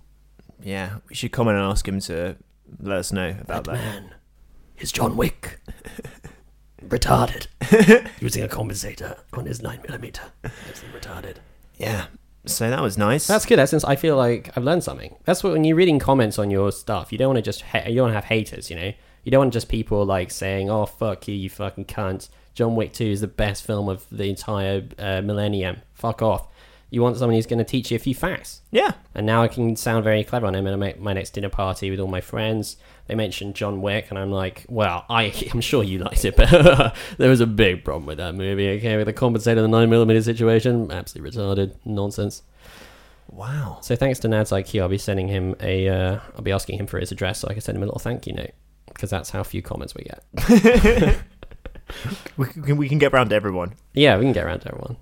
Yeah, 0.63 0.99
we 1.09 1.15
should 1.15 1.33
comment 1.33 1.57
and 1.59 1.67
ask 1.67 1.87
him 1.87 2.01
to 2.01 2.37
let 2.81 2.99
us 2.99 3.13
know 3.13 3.37
about 3.41 3.65
that. 3.65 3.73
that. 3.73 4.03
man 4.03 4.15
is 4.79 4.93
John 4.93 5.17
Wick. 5.17 5.61
retarded. 6.89 7.47
Using 8.21 8.43
a 8.43 8.49
compensator 8.49 9.19
on 9.33 9.47
his 9.47 9.61
9mm. 9.61 10.19
It's 10.69 10.83
retarded. 10.95 11.37
Yeah. 11.77 12.07
So 12.45 12.69
that 12.69 12.83
was 12.83 12.99
nice. 12.99 13.27
That's 13.27 13.47
good. 13.47 13.65
Since 13.69 13.85
I 13.85 13.97
feel 13.97 14.17
like 14.17 14.51
I've 14.57 14.65
learned 14.65 14.83
something. 14.83 15.15
That's 15.25 15.45
what 15.45 15.53
when 15.53 15.65
you're 15.65 15.77
reading 15.77 15.99
comments 15.99 16.39
on 16.39 16.51
your 16.51 16.73
stuff, 16.73 17.13
you 17.13 17.19
don't 17.19 17.29
want 17.29 17.39
to 17.39 17.43
just 17.43 17.63
ha- 17.63 17.85
you 17.87 17.95
don't 17.95 18.07
want 18.07 18.13
to 18.13 18.17
have 18.17 18.25
haters. 18.25 18.69
You 18.69 18.77
know, 18.77 18.93
you 19.23 19.31
don't 19.31 19.39
want 19.39 19.53
just 19.53 19.69
people 19.69 20.05
like 20.05 20.33
saying, 20.33 20.69
"Oh 20.69 20.87
fuck 20.87 21.29
you, 21.29 21.35
you 21.35 21.49
fucking 21.49 21.85
cunt." 21.85 22.29
John 22.55 22.75
Wick 22.75 22.95
Two 22.95 23.07
is 23.07 23.21
the 23.21 23.29
best 23.29 23.65
film 23.65 23.89
of 23.89 24.07
the 24.11 24.29
entire 24.29 24.89
uh, 24.99 25.23
millennium. 25.23 25.83
Fuck 25.95 26.21
off. 26.21 26.49
You 26.93 27.01
want 27.01 27.17
someone 27.17 27.37
who's 27.37 27.47
going 27.47 27.59
to 27.59 27.65
teach 27.65 27.91
you 27.91 27.97
a 27.97 27.99
few 27.99 28.15
facts. 28.15 28.61
Yeah. 28.71 28.93
And 29.15 29.25
now 29.25 29.43
I 29.43 29.49
can 29.49 29.77
sound 29.77 30.05
very 30.05 30.23
clever 30.23 30.47
on 30.47 30.55
him. 30.55 30.67
And 30.67 30.75
I 30.75 30.77
make 30.77 31.01
my 31.01 31.15
next 31.15 31.31
dinner 31.31 31.49
party 31.49 31.91
with 31.91 31.99
all 31.99 32.07
my 32.07 32.21
friends. 32.21 32.77
They 33.07 33.15
mentioned 33.15 33.55
John 33.55 33.81
Wick, 33.81 34.09
and 34.11 34.19
I'm 34.19 34.31
like, 34.31 34.67
well, 34.69 35.07
I, 35.09 35.33
I'm 35.55 35.63
sure 35.63 35.83
you 35.83 36.01
liked 36.01 36.23
it, 36.27 36.37
but 36.37 36.51
there 37.17 37.31
was 37.31 37.41
a 37.41 37.47
big 37.47 37.83
problem 37.83 38.05
with 38.05 38.19
that 38.19 38.35
movie. 38.35 38.69
Okay, 38.77 38.95
with 38.99 39.07
the 39.07 39.15
compensator, 39.15 39.57
the 39.57 39.69
9mm 39.69 40.23
situation, 40.23 40.93
absolutely 40.93 41.31
retarded 41.31 41.75
nonsense. 41.87 42.43
Wow. 43.31 43.79
So 43.81 43.97
thanks 43.97 44.19
to 44.21 44.29
Nad's 44.29 44.51
IQ, 44.51 44.83
I'll 44.83 44.89
be 44.89 44.99
sending 44.99 45.29
him 45.29 45.57
a. 45.61 45.89
Uh, 45.89 46.21
I'll 46.37 46.43
be 46.43 46.53
asking 46.53 46.79
him 46.79 46.87
for 46.87 47.01
his 47.01 47.11
address 47.11 47.39
so 47.41 47.49
I 47.49 47.55
can 47.55 47.63
send 47.63 47.77
him 47.77 47.83
a 47.83 47.87
little 47.87 48.01
thank 48.01 48.27
you 48.27 48.35
note 48.35 48.53
because 48.89 49.09
that's 49.09 49.31
how 49.31 49.43
few 49.43 49.63
comments 49.63 49.95
we 49.95 50.05
get. 50.05 51.23
We 52.37 52.47
can, 52.47 52.77
we 52.77 52.89
can 52.89 52.99
get 52.99 53.13
round 53.13 53.31
to 53.31 53.37
everyone. 53.37 53.75
Yeah, 53.93 54.17
we 54.17 54.25
can 54.25 54.33
get 54.33 54.47
around 54.47 54.61
to 54.61 54.69
everyone. 54.69 54.97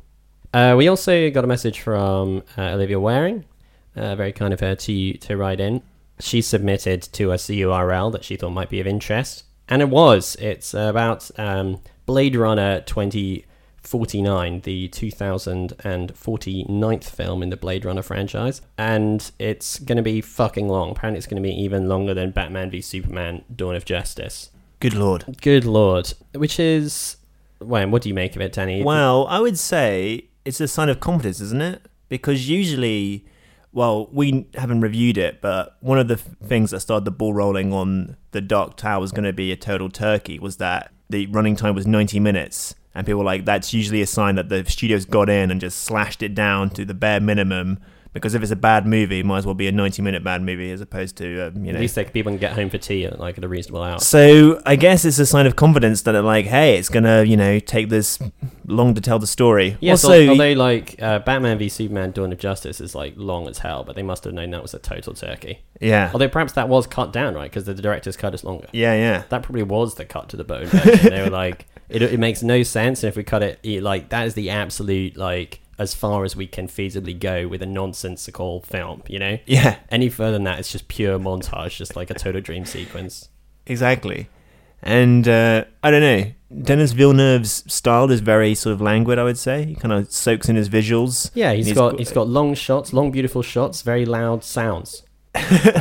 Uh, 0.53 0.75
we 0.77 0.89
also 0.89 1.31
got 1.31 1.45
a 1.45 1.47
message 1.47 1.79
from 1.81 2.43
uh, 2.59 2.73
Olivia 2.73 2.99
Waring. 2.99 3.45
Uh, 3.97 4.17
very 4.17 4.33
kind 4.33 4.53
of 4.55 4.61
her 4.61 4.75
to 4.75 5.13
to 5.15 5.37
write 5.37 5.61
in. 5.61 5.83
She 6.21 6.43
submitted 6.43 7.03
to 7.03 7.33
us 7.33 7.49
a 7.49 7.55
URL 7.55 8.13
that 8.13 8.23
she 8.25 8.37
thought 8.37 8.51
might 8.51 8.71
be 8.71 8.81
of 8.81 8.87
interest, 8.87 9.45
and 9.69 9.83
it 9.83 9.89
was. 9.89 10.37
It's 10.39 10.75
about 10.75 11.29
um, 11.39 11.81
Blade 12.07 12.37
Runner 12.37 12.83
2049, 12.83 14.61
the 14.61 14.89
2049th 14.89 17.05
film 17.05 17.43
in 17.43 17.51
the 17.51 17.57
Blade 17.57 17.85
Runner 17.85 18.03
franchise, 18.03 18.63
and 18.79 19.29
it's 19.39 19.81
going 19.81 19.97
to 19.97 20.03
be 20.03 20.21
fucking 20.21 20.69
long. 20.69 20.93
Apparently, 20.93 21.19
it's 21.19 21.27
going 21.27 21.43
to 21.43 21.49
be 21.49 21.55
even 21.55 21.89
longer 21.89 22.15
than 22.15 22.31
Batman 22.31 22.71
v 22.71 22.81
Superman: 22.81 23.45
Dawn 23.55 23.75
of 23.75 23.85
Justice. 23.85 24.51
Good 24.79 24.95
lord. 24.95 25.25
Good 25.41 25.65
lord, 25.65 26.13
which 26.35 26.61
is. 26.61 27.17
Well, 27.61 27.89
what 27.91 28.03
do 28.03 28.09
you 28.09 28.15
make 28.15 28.37
of 28.37 28.43
it, 28.43 28.53
Danny? 28.53 28.83
Well, 28.83 29.27
I 29.27 29.39
would 29.39 29.59
say 29.59 30.30
it's 30.45 30.61
a 30.61 30.69
sign 30.69 30.89
of 30.89 31.01
confidence, 31.01 31.41
isn't 31.41 31.63
it? 31.63 31.87
Because 32.09 32.49
usually, 32.49 33.25
well, 33.73 34.09
we 34.13 34.47
haven't 34.55 34.81
reviewed 34.81 35.19
it, 35.19 35.41
but 35.41 35.77
one 35.81 35.99
of 35.99 36.09
the 36.09 36.15
f- 36.15 36.29
things 36.45 36.71
that 36.73 36.81
started 36.81 37.05
the 37.05 37.11
ball 37.11 37.33
rolling 37.35 37.73
on 37.73 38.17
the 38.33 38.41
Dark 38.41 38.77
Tower 38.77 39.01
was 39.01 39.13
going 39.13 39.25
to 39.25 39.33
be 39.33 39.53
a 39.53 39.57
total 39.57 39.89
turkey 39.89 40.39
was 40.39 40.57
that 40.57 40.93
the 41.09 41.27
running 41.27 41.57
time 41.57 41.75
was 41.75 41.87
90 41.87 42.21
minutes. 42.21 42.75
And 43.01 43.07
people 43.07 43.25
like, 43.25 43.47
that's 43.47 43.73
usually 43.73 44.03
a 44.03 44.07
sign 44.07 44.35
that 44.35 44.51
the 44.51 44.63
studios 44.67 45.07
got 45.07 45.31
in 45.31 45.51
and 45.51 45.59
just 45.59 45.85
slashed 45.85 46.23
it 46.23 46.35
down 46.35 46.69
to 46.71 46.85
the 46.85 46.93
bare 46.93 47.19
minimum. 47.19 47.79
Because 48.13 48.35
if 48.35 48.43
it's 48.43 48.51
a 48.51 48.57
bad 48.57 48.87
movie, 48.89 49.21
it 49.21 49.25
might 49.25 49.39
as 49.39 49.47
well 49.47 49.55
be 49.55 49.69
a 49.69 49.73
90 49.73 50.03
minute 50.03 50.23
bad 50.25 50.43
movie 50.43 50.73
as 50.73 50.81
opposed 50.81 51.17
to, 51.19 51.47
um, 51.47 51.65
you 51.65 51.73
know. 51.73 51.77
At 51.79 51.81
least 51.81 51.97
like, 51.97 52.13
people 52.13 52.33
can 52.33 52.39
get 52.39 52.53
home 52.55 52.69
for 52.69 52.77
tea 52.77 53.07
at 53.07 53.21
like 53.21 53.39
at 53.39 53.45
a 53.45 53.49
reasonable 53.49 53.85
hour. 53.85 54.01
So 54.01 54.61
I 54.67 54.75
guess 54.75 55.05
it's 55.05 55.21
a 55.21 55.25
sign 55.27 55.47
of 55.47 55.55
confidence 55.55 56.03
that, 56.03 56.13
they're 56.13 56.21
like, 56.21 56.47
hey, 56.47 56.77
it's 56.77 56.89
gonna, 56.89 57.23
you 57.23 57.37
know, 57.37 57.61
take 57.61 57.89
this 57.89 58.19
long 58.67 58.95
to 58.97 59.01
tell 59.01 59.21
the 59.21 59.29
story. 59.29 59.77
Yes, 59.81 60.03
also, 60.05 60.25
al- 60.25 60.31
although 60.31 60.53
like 60.55 61.01
uh, 61.01 61.21
Batman 61.21 61.57
v 61.59 61.69
Superman: 61.69 62.11
Dawn 62.11 62.33
of 62.33 62.39
Justice 62.41 62.81
is 62.81 62.97
like 62.97 63.15
long 63.17 63.47
as 63.47 63.59
hell, 63.59 63.85
but 63.85 63.95
they 63.95 64.03
must 64.03 64.25
have 64.25 64.35
known 64.35 64.51
that 64.51 64.61
was 64.63 64.75
a 64.75 64.81
total 64.81 65.15
turkey. 65.15 65.61
yeah, 65.81 66.11
Although 66.13 66.29
perhaps 66.29 66.55
that 66.55 66.69
was 66.69 66.89
cut 66.89 67.13
down, 67.13 67.35
right? 67.37 67.49
Because 67.49 67.63
the 67.65 67.75
director's 67.75 68.17
cut 68.17 68.35
is 68.35 68.43
longer. 68.43 68.67
yeah, 68.73 68.95
yeah. 68.95 69.23
That 69.29 69.45
probably 69.45 69.63
was 69.63 69.95
the 69.95 70.05
cut 70.05 70.29
to 70.31 70.37
the 70.37 70.43
bone. 70.43 70.67
they 70.67 71.23
were 71.23 71.31
like, 71.31 71.69
it, 71.91 72.03
it 72.03 72.19
makes 72.21 72.43
no 72.43 72.63
sense, 72.63 73.03
and 73.03 73.09
if 73.09 73.17
we 73.17 73.25
cut 73.25 73.43
it, 73.43 73.59
it, 73.63 73.83
like 73.83 74.09
that 74.11 74.27
is 74.27 74.35
the 74.35 74.51
absolute 74.51 75.17
like 75.17 75.61
as 75.79 75.95
far 75.95 76.25
as 76.25 76.37
we 76.37 76.47
can 76.47 76.69
feasibly 76.69 77.19
go 77.19 77.49
with 77.49 77.63
a 77.63 77.67
nonsensical 77.67 78.61
film. 78.63 79.03
You 79.09 79.19
know, 79.19 79.39
Yeah, 79.47 79.77
any 79.91 80.09
further 80.09 80.33
than 80.33 80.45
that, 80.45 80.59
it's 80.59 80.71
just 80.73 80.89
pure 80.89 81.19
montage, 81.19 81.77
just 81.77 81.97
like 81.97 82.11
a 82.11 82.15
total 82.15 82.41
dream 82.41 82.65
sequence. 82.65 83.29
exactly. 83.67 84.29
And 84.83 85.29
uh, 85.29 85.65
I 85.83 85.91
don't 85.91 86.01
know. 86.01 86.33
Denis 86.63 86.93
Villeneuve's 86.93 87.65
style 87.73 88.11
is 88.11 88.21
very 88.21 88.55
sort 88.55 88.73
of 88.73 88.81
languid. 88.81 89.19
I 89.19 89.25
would 89.25 89.37
say 89.39 89.65
he 89.67 89.75
kind 89.75 89.93
of 89.93 90.11
soaks 90.11 90.49
in 90.49 90.57
his 90.57 90.71
visuals. 90.71 91.31
Yeah, 91.35 91.53
he's 91.53 91.67
He's 91.67 91.75
got 91.75 91.99
he's 91.99 92.11
got 92.13 92.29
long 92.29 92.55
shots, 92.55 92.93
long 92.95 93.11
beautiful 93.11 93.43
shots, 93.43 93.83
very 93.83 94.07
loud 94.07 94.43
sounds. 94.43 95.03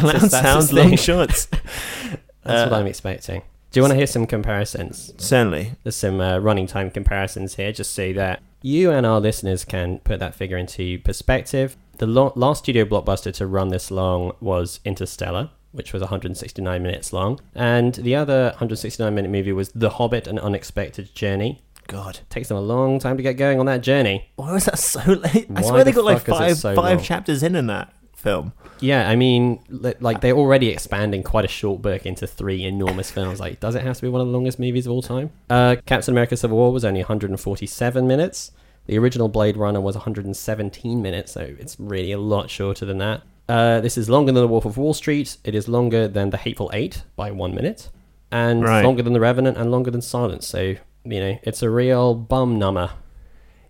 Loud 0.04 0.30
sounds, 0.30 0.72
long 0.74 0.96
shots. 0.96 1.46
That's 2.44 2.44
Uh, 2.44 2.68
what 2.70 2.74
I'm 2.82 2.88
expecting. 2.88 3.42
Do 3.72 3.80
you 3.80 3.84
want 3.84 3.92
to 3.92 3.98
hear 3.98 4.08
some 4.08 4.26
comparisons? 4.26 5.14
Certainly. 5.18 5.74
There's 5.84 5.96
some 5.96 6.20
uh, 6.20 6.40
running 6.40 6.66
time 6.68 6.90
comparisons 6.90 7.56
here, 7.56 7.72
just 7.72 7.94
so 7.94 8.14
that 8.14 8.42
you 8.62 8.90
and 8.92 9.06
our 9.06 9.20
listeners 9.20 9.64
can 9.64 10.00
put 10.00 10.20
that 10.20 10.34
figure 10.36 10.58
into 10.58 10.98
perspective. 11.00 11.78
The 12.00 12.08
lo- 12.08 12.34
last 12.36 12.60
studio 12.60 12.86
blockbuster 12.86 13.34
to 13.36 13.46
run 13.46 13.68
this 13.70 13.92
long 13.92 14.32
was 14.40 14.80
Interstellar, 14.86 15.52
which 15.72 15.94
was 15.94 16.02
169 16.02 16.82
minutes 16.82 17.14
long, 17.14 17.40
and 17.54 17.94
the 17.96 18.16
other 18.16 18.46
169 18.52 19.14
minute 19.14 19.30
movie 19.30 19.52
was 19.54 19.70
The 19.76 19.92
Hobbit: 19.92 20.26
An 20.28 20.40
Unexpected 20.40 21.14
Journey. 21.14 21.62
God, 21.88 22.20
takes 22.30 22.48
them 22.48 22.58
a 22.58 22.62
long 22.62 23.00
time 23.00 23.18
to 23.18 23.24
get 23.24 23.34
going 23.34 23.60
on 23.60 23.66
that 23.68 23.82
journey. 23.82 24.30
why 24.36 24.52
was 24.54 24.66
that 24.66 24.80
so 24.80 25.02
late? 25.14 25.48
I 25.56 25.62
Why 25.62 25.62
swear 25.62 25.84
they 25.84 25.92
the 25.92 25.96
got 25.98 26.06
like 26.06 26.18
fuck 26.26 26.28
is 26.28 26.34
it 26.36 26.38
five 26.40 26.58
so 26.58 26.76
five 26.76 26.98
long? 26.98 27.04
chapters 27.06 27.44
in 27.44 27.56
in 27.56 27.68
that 27.68 27.94
film. 28.16 28.54
Yeah, 28.82 29.10
I 29.10 29.16
mean, 29.16 29.60
like 29.70 30.22
they're 30.22 30.36
already 30.38 30.70
expanding 30.70 31.24
quite 31.24 31.46
a 31.46 31.50
short 31.50 31.82
book 31.82 32.06
into 32.06 32.26
three 32.28 32.64
enormous 32.64 33.12
films. 33.12 33.40
Like, 33.40 33.60
does 33.60 33.76
it 33.76 33.84
have 33.84 33.96
to 33.98 34.02
be 34.02 34.08
one 34.10 34.22
of 34.22 34.28
the 34.28 34.34
longest 34.34 34.60
movies 34.60 34.86
of 34.86 34.92
all 34.92 35.02
time? 35.02 35.32
Uh, 35.50 35.76
Captain 35.86 36.14
America: 36.14 36.38
Civil 36.38 36.58
War 36.58 36.72
was 36.72 36.86
only 36.86 37.02
147 37.02 38.08
minutes. 38.08 38.52
The 38.86 38.98
original 38.98 39.28
Blade 39.28 39.58
Runner 39.58 39.82
was 39.82 39.96
117 39.96 41.02
minutes, 41.02 41.34
so 41.34 41.42
it's 41.60 41.80
really 41.80 42.12
a 42.12 42.18
lot 42.18 42.50
shorter 42.50 42.86
than 42.86 42.98
that. 43.00 43.22
Uh, 43.48 43.80
this 43.82 43.98
is 43.98 44.10
longer 44.10 44.32
than 44.32 44.42
The 44.42 44.48
Wolf 44.48 44.66
of 44.66 44.78
Wall 44.78 44.94
Street. 44.94 45.38
It 45.44 45.54
is 45.56 45.68
longer 45.68 46.08
than 46.08 46.30
The 46.30 46.38
Hateful 46.38 46.70
Eight 46.74 47.04
by 47.16 47.32
one 47.32 47.54
minute, 47.54 47.90
and 48.32 48.64
Right. 48.64 48.84
longer 48.84 49.04
than 49.04 49.14
The 49.14 49.20
Revenant 49.20 49.58
and 49.58 49.72
longer 49.72 49.92
than 49.92 50.02
Silence. 50.02 50.48
So 50.48 50.76
you 51.06 51.20
know, 51.20 51.38
it's 51.44 51.62
a 51.64 51.70
real 51.70 52.14
bum 52.14 52.60
number. 52.60 52.92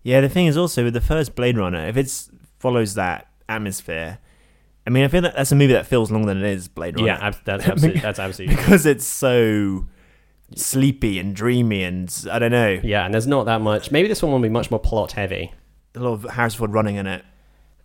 Yeah, 0.04 0.22
the 0.22 0.30
thing 0.30 0.48
is 0.48 0.58
also 0.58 0.84
with 0.86 0.94
the 0.94 1.02
first 1.02 1.36
Blade 1.36 1.58
Runner, 1.58 1.86
if 1.88 1.96
it 1.98 2.12
follows 2.60 2.94
that 2.96 3.28
atmosphere, 3.48 4.18
I 4.90 4.92
mean, 4.92 5.04
I 5.04 5.08
feel 5.08 5.22
that 5.22 5.36
that's 5.36 5.52
a 5.52 5.56
movie 5.56 5.74
that 5.74 5.86
feels 5.86 6.10
longer 6.10 6.26
than 6.34 6.38
it 6.44 6.50
is 6.52 6.68
Blade 6.68 6.96
Runner. 6.96 7.08
Yeah, 7.10 7.20
ab- 7.22 7.36
that's 7.46 7.68
absolutely, 7.68 8.02
that's 8.08 8.18
absolutely 8.18 8.56
because 8.56 8.88
it's 8.88 9.06
so 9.06 9.86
sleepy 10.56 11.20
and 11.20 11.36
dreamy 11.36 11.84
and 11.84 12.26
I 12.32 12.40
don't 12.40 12.50
know, 12.50 12.80
yeah. 12.84 13.06
And 13.06 13.14
there's 13.14 13.28
not 13.28 13.46
that 13.46 13.62
much. 13.62 13.92
Maybe 13.92 14.08
this 14.08 14.24
one 14.24 14.32
will 14.32 14.40
be 14.40 14.50
much 14.50 14.72
more 14.72 14.80
plot 14.80 15.12
heavy. 15.12 15.54
a 15.94 16.00
lot 16.00 16.14
of 16.14 16.24
Harrison 16.32 16.58
Ford 16.58 16.74
running 16.74 16.96
in 16.96 17.06
it. 17.06 17.24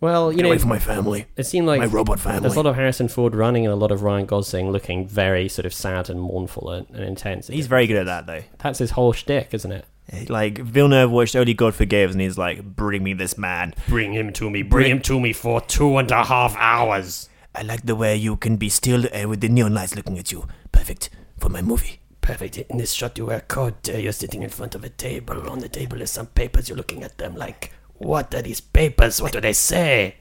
Well, 0.01 0.31
you 0.31 0.37
Get 0.37 0.43
know, 0.43 0.49
away 0.49 0.57
from 0.57 0.69
my 0.69 0.79
family, 0.79 1.25
It 1.37 1.45
seemed 1.45 1.67
like 1.67 1.79
my 1.79 1.85
robot 1.85 2.19
family. 2.19 2.41
there's 2.41 2.55
a 2.55 2.59
lot 2.59 2.65
of 2.65 2.75
Harrison 2.75 3.07
Ford 3.07 3.33
running 3.35 3.65
and 3.65 3.71
a 3.71 3.77
lot 3.77 3.91
of 3.91 4.01
Ryan 4.01 4.25
Gosling 4.25 4.71
looking 4.71 5.07
very 5.07 5.47
sort 5.47 5.65
of 5.67 5.73
sad 5.75 6.09
and 6.09 6.19
mournful 6.19 6.69
and, 6.71 6.87
and 6.89 7.03
intense. 7.03 7.47
He's 7.47 7.67
very 7.67 7.85
good 7.87 7.97
at 7.97 8.05
that 8.07 8.25
though. 8.25 8.41
That's 8.59 8.79
his 8.79 8.91
whole 8.91 9.13
shtick, 9.13 9.53
isn't 9.53 9.71
it? 9.71 9.85
Like 10.29 10.59
Villeneuve 10.59 11.11
watched 11.11 11.35
Only 11.35 11.53
God 11.53 11.73
Forgives, 11.73 12.13
and 12.13 12.21
he's 12.21 12.37
like, 12.37 12.63
"Bring 12.63 13.03
me 13.03 13.13
this 13.13 13.37
man." 13.37 13.73
Bring 13.87 14.13
him 14.13 14.31
to 14.33 14.49
me. 14.49 14.61
Bring 14.61 14.91
him 14.91 15.01
to 15.01 15.19
me 15.19 15.33
for 15.33 15.61
two 15.61 15.97
and 15.97 16.09
a 16.11 16.23
half 16.23 16.55
hours. 16.57 17.29
I 17.55 17.63
like 17.63 17.83
the 17.85 17.95
way 17.95 18.15
you 18.15 18.35
can 18.35 18.57
be 18.57 18.69
still 18.69 19.05
uh, 19.07 19.27
with 19.27 19.41
the 19.41 19.49
neon 19.49 19.73
lights 19.73 19.95
looking 19.95 20.19
at 20.19 20.31
you. 20.31 20.47
Perfect 20.71 21.09
for 21.39 21.49
my 21.49 21.61
movie. 21.61 21.99
Perfect. 22.21 22.57
In 22.57 22.77
this 22.77 22.91
shot, 22.91 23.17
you 23.17 23.27
wear 23.27 23.37
a 23.37 23.41
coat. 23.41 23.89
Uh, 23.89 23.97
you're 23.97 24.11
sitting 24.11 24.43
in 24.43 24.49
front 24.49 24.75
of 24.75 24.83
a 24.83 24.89
table. 24.89 25.49
On 25.49 25.59
the 25.59 25.69
table 25.69 26.01
is 26.01 26.11
some 26.11 26.27
papers. 26.27 26.69
You're 26.69 26.77
looking 26.77 27.03
at 27.03 27.17
them 27.17 27.35
like, 27.35 27.71
what 27.93 28.33
are 28.35 28.41
these 28.41 28.61
papers? 28.61 29.21
What 29.21 29.31
do 29.31 29.41
they 29.41 29.53
say? 29.53 30.17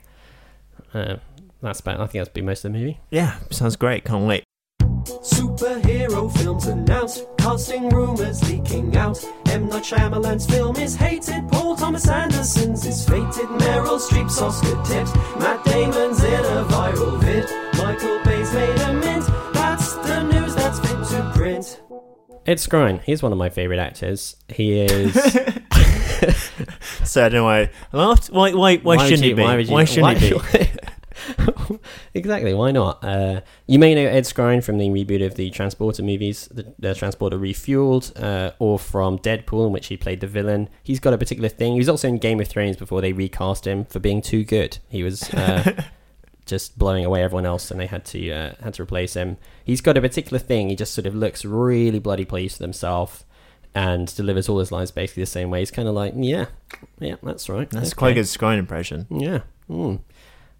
Uh, 0.93 1.17
that's 1.61 1.81
about. 1.81 2.01
I 2.01 2.07
think 2.07 2.25
that's 2.25 2.29
be 2.29 2.43
most 2.43 2.65
of 2.65 2.73
the 2.73 2.79
movie. 2.79 3.01
Yeah, 3.11 3.39
sounds 3.51 3.77
great. 3.77 4.05
Can't 4.05 4.27
wait. 4.27 4.45
Superhero 5.05 6.31
films 6.39 6.67
announced, 6.67 7.27
casting 7.39 7.89
rumors 7.89 8.49
leaking 8.51 8.97
out. 8.97 9.19
M. 9.55 9.69
Night 9.69 9.85
Shyamalan's 9.85 10.47
film 10.47 10.75
is 10.77 10.97
hated, 10.97 11.49
Paul 11.49 11.77
Thomas 11.77 12.09
Anderson's 12.09 12.85
is 12.85 13.09
fated, 13.09 13.47
Meryl 13.63 14.01
Streep's 14.01 14.43
Oscar 14.43 14.75
tipped, 14.83 15.15
Matt 15.39 15.65
Damon's 15.65 16.25
in 16.25 16.33
a 16.33 16.65
viral 16.65 17.21
vid, 17.21 17.45
Michael 17.79 18.19
Bay's 18.25 18.53
made 18.53 18.81
a 18.81 18.93
mint. 18.95 19.25
That's 19.55 19.95
the 19.95 20.23
news 20.25 20.57
that's 20.57 20.81
fit 20.81 21.07
to 21.17 21.33
print. 21.37 21.81
Ed 22.47 22.57
Skrein. 22.57 23.01
He's 23.03 23.23
one 23.23 23.31
of 23.31 23.39
my 23.39 23.49
favorite 23.49 23.79
actors. 23.79 24.35
He 24.49 24.81
is. 24.81 25.39
So 27.05 27.25
I 27.25 27.29
don't 27.29 27.41
know 27.41 27.45
why 27.45 27.61
I 27.61 27.97
laughed. 27.97 28.29
Why? 28.29 28.53
Why? 28.53 28.77
Why, 28.79 28.97
would 28.97 29.03
shouldn't 29.03 29.23
you- 29.23 29.29
he 29.31 29.35
be? 29.35 29.43
Why, 29.43 29.57
would 29.57 29.69
you, 29.69 29.87
shouldn't 29.87 30.19
he 30.19 30.31
be? 30.31 30.71
exactly. 32.15 32.55
Why 32.55 32.71
not? 32.71 33.03
Uh, 33.05 33.41
you 33.67 33.79
may 33.79 33.95
know 33.95 34.07
Ed 34.07 34.25
Skrein 34.25 34.63
from 34.63 34.79
the 34.79 34.89
reboot 34.89 35.25
of 35.25 35.35
the 35.35 35.51
Transporter 35.51 36.03
movies, 36.03 36.49
the, 36.51 36.75
the 36.79 36.95
Transporter 36.95 37.39
Refueled, 37.39 38.21
uh, 38.23 38.53
or 38.59 38.79
from 38.79 39.19
Deadpool, 39.19 39.67
in 39.67 39.73
which 39.73 39.89
he 39.89 39.97
played 39.97 40.21
the 40.21 40.27
villain. 40.27 40.69
He's 40.83 41.01
got 41.01 41.15
a 41.15 41.19
particular 41.19 41.49
thing. 41.49 41.73
He 41.73 41.79
was 41.79 41.89
also 41.89 42.09
in 42.09 42.19
Game 42.19 42.41
of 42.41 42.49
Thrones 42.49 42.77
before 42.77 43.01
they 43.01 43.13
recast 43.13 43.67
him 43.67 43.85
for 43.85 43.99
being 43.99 44.23
too 44.23 44.45
good. 44.45 44.79
He 44.89 45.03
was 45.03 45.23
uh, 45.35 45.85
just 46.47 46.79
blowing 46.79 47.05
away 47.05 47.23
everyone 47.23 47.47
else, 47.47 47.71
and 47.71 47.81
they 47.81 47.87
had 47.87 48.05
to 48.07 48.31
uh, 48.31 48.55
had 48.63 48.75
to 48.75 48.83
replace 48.83 49.15
him. 49.15 49.37
He's 49.65 49.81
got 49.81 49.97
a 49.97 50.01
particular 50.01 50.39
thing. 50.39 50.69
He 50.69 50.77
just 50.77 50.95
sort 50.95 51.07
of 51.07 51.15
looks 51.15 51.45
really 51.45 51.99
bloody 51.99 52.25
pleased 52.25 52.59
with 52.59 52.65
himself. 52.65 53.25
And 53.77 54.15
delivers 54.15 54.49
all 54.49 54.61
his 54.61 54.71
lines 54.71 54.93
basically 54.93 55.25
the 55.25 55.27
same 55.27 55.51
way. 55.51 55.59
He's 55.59 55.73
kind 55.73 55.89
of 55.89 55.97
like, 55.97 56.13
yeah, 56.17 56.47
yeah, 57.01 57.17
that's 57.25 57.49
right. 57.49 57.69
That's 57.69 57.89
okay." 57.89 57.99
quite 57.99 58.11
a 58.13 58.15
good 58.15 58.27
Skrein 58.27 58.57
impression. 58.57 59.09
Yeah. 59.11 59.41
Mm. 59.69 59.99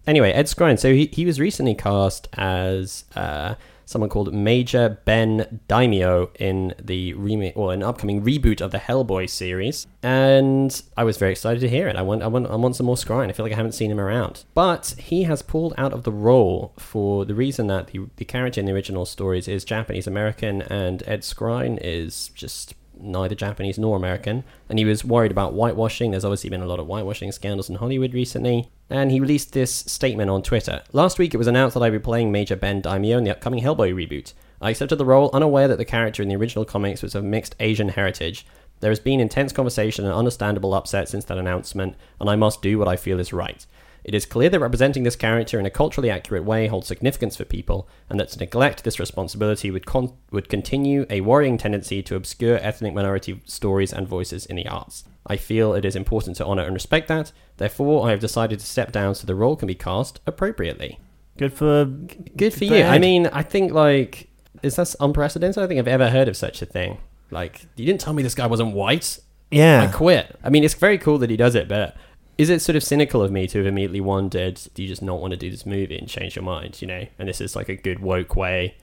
Anyway, 0.07 0.31
Ed 0.31 0.45
Skrein. 0.45 0.79
So 0.79 0.93
he, 0.93 1.09
he 1.11 1.25
was 1.25 1.39
recently 1.39 1.75
cast 1.75 2.27
as 2.33 3.05
uh, 3.15 3.55
someone 3.85 4.09
called 4.09 4.33
Major 4.33 4.99
Ben 5.05 5.59
Daimio 5.69 6.29
in 6.39 6.73
the 6.81 7.13
remake 7.13 7.55
or 7.55 7.73
an 7.73 7.83
upcoming 7.83 8.23
reboot 8.23 8.61
of 8.61 8.71
the 8.71 8.77
Hellboy 8.79 9.29
series, 9.29 9.87
and 10.03 10.81
I 10.97 11.03
was 11.03 11.17
very 11.17 11.31
excited 11.31 11.59
to 11.61 11.69
hear 11.69 11.87
it. 11.87 11.95
I 11.95 12.01
want, 12.01 12.23
I 12.23 12.27
want, 12.27 12.47
I 12.47 12.55
want 12.55 12.75
some 12.75 12.85
more 12.87 12.95
Skrein. 12.95 13.29
I 13.29 13.33
feel 13.33 13.45
like 13.45 13.53
I 13.53 13.57
haven't 13.57 13.73
seen 13.73 13.91
him 13.91 13.99
around, 13.99 14.45
but 14.53 14.95
he 14.97 15.23
has 15.23 15.41
pulled 15.41 15.73
out 15.77 15.93
of 15.93 16.03
the 16.03 16.11
role 16.11 16.73
for 16.77 17.25
the 17.25 17.35
reason 17.35 17.67
that 17.67 17.87
the 17.87 18.07
the 18.17 18.25
character 18.25 18.59
in 18.59 18.65
the 18.65 18.73
original 18.73 19.05
stories 19.05 19.47
is 19.47 19.63
Japanese 19.63 20.07
American, 20.07 20.61
and 20.63 21.03
Ed 21.05 21.21
Skrein 21.21 21.79
is 21.81 22.29
just 22.35 22.73
neither 22.99 23.35
Japanese 23.35 23.77
nor 23.77 23.97
American, 23.97 24.43
and 24.69 24.79
he 24.79 24.85
was 24.85 25.05
worried 25.05 25.31
about 25.31 25.53
whitewashing. 25.53 26.11
There's 26.11 26.25
obviously 26.25 26.49
been 26.49 26.61
a 26.61 26.67
lot 26.67 26.79
of 26.79 26.87
whitewashing 26.87 27.31
scandals 27.31 27.69
in 27.69 27.75
Hollywood 27.75 28.13
recently, 28.13 28.69
and 28.89 29.11
he 29.11 29.19
released 29.19 29.53
this 29.53 29.73
statement 29.73 30.29
on 30.29 30.41
Twitter. 30.41 30.83
Last 30.93 31.19
week, 31.19 31.33
it 31.33 31.37
was 31.37 31.47
announced 31.47 31.73
that 31.73 31.83
I'd 31.83 31.91
be 31.91 31.99
playing 31.99 32.31
Major 32.31 32.55
Ben 32.55 32.81
Daimio 32.81 33.17
in 33.17 33.23
the 33.23 33.31
upcoming 33.31 33.63
Hellboy 33.63 33.93
reboot. 33.93 34.33
I 34.61 34.69
accepted 34.71 34.97
the 34.97 35.05
role, 35.05 35.29
unaware 35.33 35.67
that 35.67 35.77
the 35.77 35.85
character 35.85 36.23
in 36.23 36.29
the 36.29 36.35
original 36.35 36.65
comics 36.65 37.01
was 37.01 37.15
of 37.15 37.23
mixed 37.23 37.55
Asian 37.59 37.89
heritage. 37.89 38.45
There 38.79 38.91
has 38.91 38.99
been 38.99 39.19
intense 39.19 39.53
conversation 39.53 40.05
and 40.05 40.13
understandable 40.13 40.73
upset 40.73 41.09
since 41.09 41.25
that 41.25 41.37
announcement, 41.37 41.95
and 42.19 42.29
I 42.29 42.35
must 42.35 42.61
do 42.61 42.77
what 42.77 42.87
I 42.87 42.95
feel 42.95 43.19
is 43.19 43.33
right. 43.33 43.65
It 44.05 44.13
is 44.13 44.27
clear 44.27 44.49
that 44.49 44.59
representing 44.59 45.01
this 45.01 45.15
character 45.15 45.59
in 45.59 45.65
a 45.65 45.71
culturally 45.71 46.11
accurate 46.11 46.43
way 46.43 46.67
holds 46.67 46.85
significance 46.85 47.35
for 47.35 47.43
people, 47.43 47.89
and 48.07 48.19
that 48.19 48.29
to 48.29 48.39
neglect 48.39 48.83
this 48.83 48.99
responsibility 48.99 49.71
would, 49.71 49.87
con- 49.87 50.13
would 50.29 50.47
continue 50.47 51.07
a 51.09 51.21
worrying 51.21 51.57
tendency 51.57 52.03
to 52.03 52.15
obscure 52.15 52.59
ethnic 52.61 52.93
minority 52.93 53.41
stories 53.45 53.91
and 53.91 54.07
voices 54.07 54.45
in 54.45 54.57
the 54.57 54.67
arts. 54.67 55.05
I 55.25 55.37
feel 55.37 55.73
it 55.73 55.85
is 55.85 55.95
important 55.95 56.37
to 56.37 56.45
honour 56.45 56.65
and 56.65 56.75
respect 56.75 57.07
that, 57.07 57.31
therefore, 57.57 58.07
I 58.07 58.11
have 58.11 58.19
decided 58.19 58.59
to 58.59 58.65
step 58.67 58.91
down 58.91 59.15
so 59.15 59.25
the 59.25 59.33
role 59.33 59.55
can 59.55 59.67
be 59.67 59.73
cast 59.73 60.19
appropriately. 60.27 60.99
Good 61.37 61.53
for 61.53 61.85
Good 61.85 62.53
for 62.53 62.65
you. 62.65 62.83
I 62.83 62.99
mean, 62.99 63.25
I 63.33 63.41
think, 63.41 63.73
like, 63.73 64.29
is 64.61 64.75
that 64.75 64.93
unprecedented? 64.99 65.57
I 65.57 65.61
don't 65.61 65.69
think 65.69 65.79
I've 65.79 65.87
ever 65.87 66.11
heard 66.11 66.27
of 66.27 66.37
such 66.37 66.61
a 66.61 66.67
thing. 66.67 66.99
Like, 67.31 67.65
you 67.75 67.87
didn't 67.87 68.01
tell 68.01 68.13
me 68.13 68.21
this 68.21 68.35
guy 68.35 68.45
wasn't 68.45 68.75
white. 68.75 69.19
Yeah. 69.49 69.81
I 69.81 69.87
quit. 69.87 70.37
I 70.43 70.49
mean, 70.49 70.63
it's 70.63 70.75
very 70.75 70.99
cool 70.99 71.17
that 71.17 71.31
he 71.31 71.37
does 71.37 71.55
it, 71.55 71.67
but 71.67 71.95
is 72.37 72.49
it 72.49 72.61
sort 72.61 72.75
of 72.75 72.83
cynical 72.83 73.21
of 73.21 73.31
me 73.31 73.47
to 73.47 73.57
have 73.59 73.67
immediately 73.67 74.01
wondered, 74.01 74.59
do 74.73 74.81
you 74.81 74.87
just 74.87 75.01
not 75.01 75.21
want 75.21 75.31
to 75.31 75.37
do 75.37 75.49
this 75.49 75.65
movie 75.65 75.97
and 75.97 76.07
change 76.07 76.35
your 76.35 76.43
mind, 76.43 76.81
you 76.81 76.87
know? 76.87 77.05
And 77.17 77.29
this 77.29 77.39
is 77.41 77.55
like 77.55 77.69
a 77.69 77.75
good 77.75 77.99
woke 77.99 78.35
way. 78.35 78.75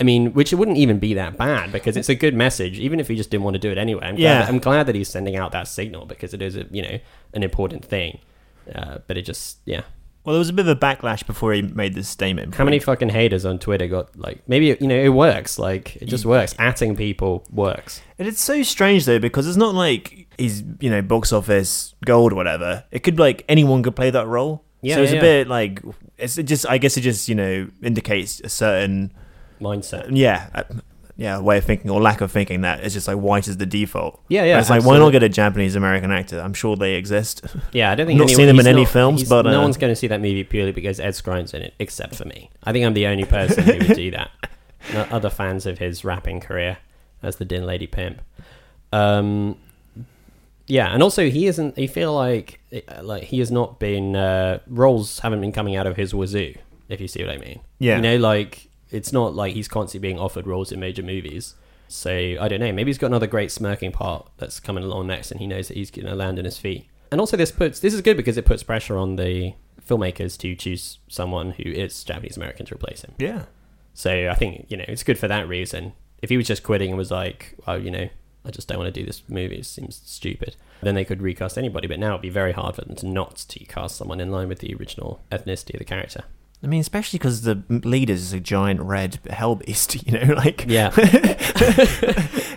I 0.00 0.04
mean, 0.04 0.32
which 0.34 0.52
it 0.52 0.56
wouldn't 0.56 0.76
even 0.76 0.98
be 0.98 1.14
that 1.14 1.36
bad 1.36 1.72
because 1.72 1.96
it's 1.96 2.08
a 2.08 2.14
good 2.14 2.34
message, 2.34 2.78
even 2.78 3.00
if 3.00 3.08
he 3.08 3.16
just 3.16 3.30
didn't 3.30 3.44
want 3.44 3.54
to 3.54 3.58
do 3.58 3.70
it 3.70 3.78
anyway. 3.78 4.02
I'm 4.04 4.14
glad, 4.16 4.22
Yeah. 4.22 4.46
I'm 4.46 4.58
glad 4.58 4.84
that 4.86 4.94
he's 4.94 5.08
sending 5.08 5.36
out 5.36 5.52
that 5.52 5.66
signal 5.66 6.06
because 6.06 6.34
it 6.34 6.42
is, 6.42 6.56
a, 6.56 6.66
you 6.70 6.82
know, 6.82 6.98
an 7.34 7.42
important 7.42 7.84
thing. 7.84 8.20
Uh, 8.72 8.98
but 9.06 9.16
it 9.16 9.22
just, 9.22 9.58
yeah. 9.64 9.82
Well, 10.28 10.34
there 10.34 10.40
was 10.40 10.50
a 10.50 10.52
bit 10.52 10.68
of 10.68 10.76
a 10.76 10.78
backlash 10.78 11.26
before 11.26 11.54
he 11.54 11.62
made 11.62 11.94
this 11.94 12.06
statement. 12.06 12.54
How 12.54 12.62
many 12.62 12.78
fucking 12.80 13.08
haters 13.08 13.46
on 13.46 13.58
Twitter 13.58 13.86
got 13.86 14.14
like 14.14 14.46
maybe 14.46 14.76
you 14.78 14.86
know 14.86 14.94
it 14.94 15.08
works 15.08 15.58
like 15.58 15.96
it 15.96 16.04
just 16.04 16.26
works. 16.26 16.52
Atting 16.52 16.98
people 16.98 17.46
works. 17.50 18.02
And 18.18 18.28
it's 18.28 18.42
so 18.42 18.62
strange 18.62 19.06
though 19.06 19.18
because 19.18 19.48
it's 19.48 19.56
not 19.56 19.74
like 19.74 20.26
he's 20.36 20.62
you 20.80 20.90
know 20.90 21.00
box 21.00 21.32
office 21.32 21.94
gold 22.04 22.34
or 22.34 22.36
whatever. 22.36 22.84
It 22.90 23.04
could 23.04 23.18
like 23.18 23.42
anyone 23.48 23.82
could 23.82 23.96
play 23.96 24.10
that 24.10 24.26
role. 24.26 24.66
Yeah, 24.82 24.96
so 24.96 25.02
it's 25.04 25.12
yeah, 25.12 25.18
a 25.18 25.22
bit 25.22 25.48
like 25.48 25.80
it's 26.18 26.36
it 26.36 26.42
just 26.42 26.68
I 26.68 26.76
guess 26.76 26.98
it 26.98 27.00
just 27.00 27.30
you 27.30 27.34
know 27.34 27.70
indicates 27.82 28.42
a 28.44 28.50
certain 28.50 29.14
Mindset. 29.62 30.10
yeah 30.12 30.50
uh, 30.54 30.64
yeah 31.18 31.38
way 31.40 31.58
of 31.58 31.64
thinking 31.64 31.90
or 31.90 32.00
lack 32.00 32.20
of 32.22 32.32
thinking 32.32 32.62
that 32.62 32.82
it's 32.84 32.94
just 32.94 33.06
like 33.08 33.18
white 33.18 33.46
is 33.48 33.58
the 33.58 33.66
default. 33.66 34.18
Yeah, 34.28 34.44
yeah, 34.44 34.58
it's 34.60 34.70
like 34.70 34.84
why 34.84 34.96
not 34.98 35.10
get 35.10 35.22
a 35.22 35.28
Japanese 35.28 35.74
American 35.76 36.10
actor? 36.10 36.40
I'm 36.40 36.54
sure 36.54 36.76
they 36.76 36.94
exist. 36.94 37.44
Yeah, 37.72 37.90
I 37.90 37.94
don't 37.96 38.06
think 38.06 38.18
Not 38.18 38.24
anyone- 38.30 38.36
seen 38.38 38.46
them 38.46 38.60
in 38.60 38.66
any 38.66 38.84
not- 38.84 38.92
films, 38.92 39.28
but, 39.28 39.42
no 39.42 39.58
uh, 39.58 39.62
one's 39.62 39.76
going 39.76 39.90
to 39.90 39.96
see 39.96 40.06
that 40.06 40.20
movie 40.22 40.44
purely 40.44 40.72
because 40.72 40.98
Ed 41.00 41.10
Skrein's 41.10 41.52
in 41.52 41.60
it, 41.62 41.74
except 41.78 42.14
for 42.14 42.24
me. 42.24 42.48
I 42.64 42.72
think 42.72 42.86
I'm 42.86 42.94
the 42.94 43.06
only 43.06 43.24
person 43.24 43.64
who 43.64 43.72
would 43.78 43.94
do 43.96 44.10
that. 44.18 44.30
No 44.94 45.02
other 45.10 45.28
fans 45.28 45.66
of 45.66 45.78
his 45.78 46.04
rapping 46.04 46.40
career 46.40 46.78
as 47.22 47.36
the 47.36 47.44
Din 47.44 47.66
Lady 47.66 47.86
Pimp. 47.88 48.22
Um, 48.92 49.56
yeah, 50.66 50.92
and 50.92 51.02
also 51.02 51.28
he 51.30 51.46
isn't. 51.46 51.78
I 51.78 51.86
feel 51.88 52.14
like 52.14 52.60
uh, 52.72 53.02
like 53.02 53.24
he 53.24 53.38
has 53.40 53.50
not 53.50 53.78
been 53.80 54.14
uh, 54.16 54.60
roles 54.68 55.18
haven't 55.20 55.40
been 55.40 55.52
coming 55.52 55.76
out 55.76 55.86
of 55.86 55.96
his 55.96 56.14
wazoo. 56.14 56.54
If 56.88 57.00
you 57.00 57.08
see 57.08 57.22
what 57.24 57.34
I 57.34 57.38
mean. 57.38 57.60
Yeah. 57.78 57.96
You 57.96 58.02
know, 58.02 58.16
like 58.18 58.67
it's 58.90 59.12
not 59.12 59.34
like 59.34 59.54
he's 59.54 59.68
constantly 59.68 60.06
being 60.08 60.18
offered 60.18 60.46
roles 60.46 60.72
in 60.72 60.80
major 60.80 61.02
movies. 61.02 61.54
So 61.88 62.10
I 62.40 62.48
don't 62.48 62.60
know. 62.60 62.72
Maybe 62.72 62.90
he's 62.90 62.98
got 62.98 63.06
another 63.06 63.26
great 63.26 63.50
smirking 63.50 63.92
part 63.92 64.28
that's 64.36 64.60
coming 64.60 64.84
along 64.84 65.06
next, 65.06 65.30
and 65.30 65.40
he 65.40 65.46
knows 65.46 65.68
that 65.68 65.76
he's 65.76 65.90
going 65.90 66.06
to 66.06 66.14
land 66.14 66.38
on 66.38 66.44
his 66.44 66.58
feet. 66.58 66.86
And 67.10 67.20
also, 67.20 67.36
this 67.36 67.50
puts 67.50 67.80
this 67.80 67.94
is 67.94 68.02
good 68.02 68.16
because 68.16 68.36
it 68.36 68.44
puts 68.44 68.62
pressure 68.62 68.96
on 68.96 69.16
the 69.16 69.54
filmmakers 69.86 70.36
to 70.38 70.54
choose 70.54 70.98
someone 71.08 71.52
who 71.52 71.62
is 71.62 72.04
Japanese 72.04 72.36
American 72.36 72.66
to 72.66 72.74
replace 72.74 73.02
him. 73.02 73.14
yeah. 73.18 73.44
So 73.94 74.28
I 74.30 74.34
think 74.34 74.66
you 74.68 74.76
know 74.76 74.84
it's 74.86 75.02
good 75.02 75.18
for 75.18 75.26
that 75.28 75.48
reason. 75.48 75.92
If 76.22 76.30
he 76.30 76.36
was 76.36 76.46
just 76.46 76.62
quitting 76.62 76.90
and 76.90 76.98
was 76.98 77.10
like, 77.10 77.56
"Oh, 77.66 77.74
you 77.74 77.90
know, 77.90 78.08
I 78.44 78.50
just 78.50 78.68
don't 78.68 78.78
want 78.78 78.92
to 78.94 79.00
do 79.00 79.06
this 79.06 79.22
movie. 79.28 79.56
It 79.56 79.66
seems 79.66 80.00
stupid," 80.04 80.54
then 80.82 80.94
they 80.94 81.04
could 81.04 81.22
recast 81.22 81.56
anybody. 81.58 81.88
But 81.88 81.98
now 81.98 82.10
it'd 82.10 82.22
be 82.22 82.28
very 82.28 82.52
hard 82.52 82.76
for 82.76 82.82
them 82.82 82.94
to 82.96 83.06
not 83.08 83.36
to 83.48 83.64
cast 83.64 83.96
someone 83.96 84.20
in 84.20 84.30
line 84.30 84.48
with 84.48 84.58
the 84.60 84.74
original 84.74 85.20
ethnicity 85.32 85.74
of 85.74 85.78
the 85.78 85.84
character. 85.84 86.24
I 86.62 86.66
mean, 86.66 86.80
especially 86.80 87.18
because 87.18 87.42
the 87.42 87.62
leader 87.68 88.12
is 88.12 88.32
a 88.32 88.40
giant 88.40 88.80
red 88.80 89.20
hell 89.30 89.54
beast, 89.56 89.94
you 90.06 90.12
know, 90.18 90.34
like 90.34 90.64
Yeah. 90.66 90.88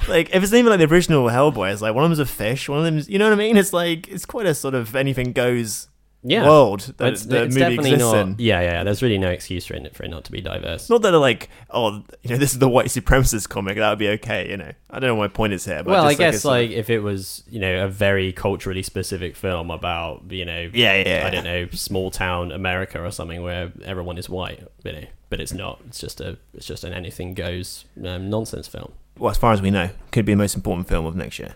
like 0.07 0.33
if 0.33 0.43
it's 0.43 0.53
even 0.53 0.69
like 0.69 0.79
the 0.79 0.87
original 0.89 1.27
Hellboy, 1.27 1.71
it's 1.71 1.81
like 1.81 1.93
one 1.93 2.03
of 2.03 2.09
them's 2.09 2.19
a 2.19 2.25
fish, 2.25 2.67
one 2.67 2.79
of 2.79 2.85
them's, 2.85 3.07
you 3.09 3.19
know 3.19 3.25
what 3.25 3.33
I 3.33 3.37
mean? 3.37 3.57
It's 3.57 3.73
like 3.73 4.07
it's 4.07 4.25
quite 4.25 4.47
a 4.47 4.55
sort 4.55 4.73
of 4.73 4.95
anything 4.95 5.33
goes 5.33 5.87
Yeah. 6.23 6.45
world 6.45 6.93
that 6.97 7.13
it's, 7.13 7.25
the 7.25 7.43
it's 7.43 7.55
movie 7.55 7.59
definitely 7.59 7.91
exists 7.93 8.13
not. 8.13 8.27
in. 8.27 8.35
Yeah, 8.37 8.61
yeah. 8.61 8.83
There's 8.83 9.01
really 9.01 9.17
no 9.17 9.29
excuse 9.29 9.65
for 9.65 9.73
it 9.73 9.95
for 9.95 10.03
it 10.03 10.09
not 10.09 10.23
to 10.25 10.31
be 10.31 10.39
diverse. 10.39 10.81
It's 10.81 10.89
not 10.89 11.01
that 11.01 11.11
they're 11.11 11.19
like, 11.19 11.49
oh, 11.71 12.03
you 12.21 12.29
know, 12.29 12.37
this 12.37 12.51
is 12.51 12.59
the 12.59 12.69
white 12.69 12.87
supremacist 12.87 13.49
comic. 13.49 13.77
That 13.77 13.89
would 13.89 13.99
be 13.99 14.09
okay, 14.09 14.49
you 14.49 14.57
know. 14.57 14.71
I 14.89 14.99
don't 14.99 15.07
know 15.07 15.15
what 15.15 15.31
my 15.31 15.33
point 15.33 15.53
is 15.53 15.65
here, 15.65 15.83
but 15.83 15.91
well, 15.91 16.05
I 16.05 16.09
just, 16.11 16.19
like, 16.19 16.27
guess 16.27 16.35
it's 16.35 16.45
like 16.45 16.69
if 16.71 16.89
it 16.89 16.99
was 16.99 17.43
you 17.49 17.59
know 17.59 17.85
a 17.85 17.87
very 17.87 18.31
culturally 18.31 18.83
specific 18.83 19.35
film 19.35 19.71
about 19.71 20.23
you 20.29 20.45
know 20.45 20.69
Yeah, 20.73 21.01
yeah, 21.03 21.25
I 21.25 21.29
don't 21.31 21.43
know 21.43 21.67
small 21.71 22.11
town 22.11 22.51
America 22.51 23.01
or 23.03 23.09
something 23.11 23.41
where 23.41 23.71
everyone 23.83 24.17
is 24.17 24.29
white, 24.29 24.63
you 24.83 24.91
know, 24.91 25.05
but 25.29 25.39
it's 25.39 25.53
not. 25.53 25.79
It's 25.87 25.99
just 25.99 26.21
a 26.21 26.37
it's 26.53 26.65
just 26.67 26.83
an 26.83 26.93
anything 26.93 27.33
goes 27.33 27.85
um, 28.05 28.29
nonsense 28.29 28.67
film. 28.67 28.91
well, 29.17 29.31
as 29.31 29.37
far 29.37 29.53
as 29.53 29.61
we 29.61 29.71
know, 29.71 29.89
could 30.11 30.25
be 30.25 30.33
the 30.33 30.37
most 30.37 30.55
important 30.55 30.87
film 30.87 31.05
of 31.05 31.15
next 31.15 31.39
year. 31.39 31.55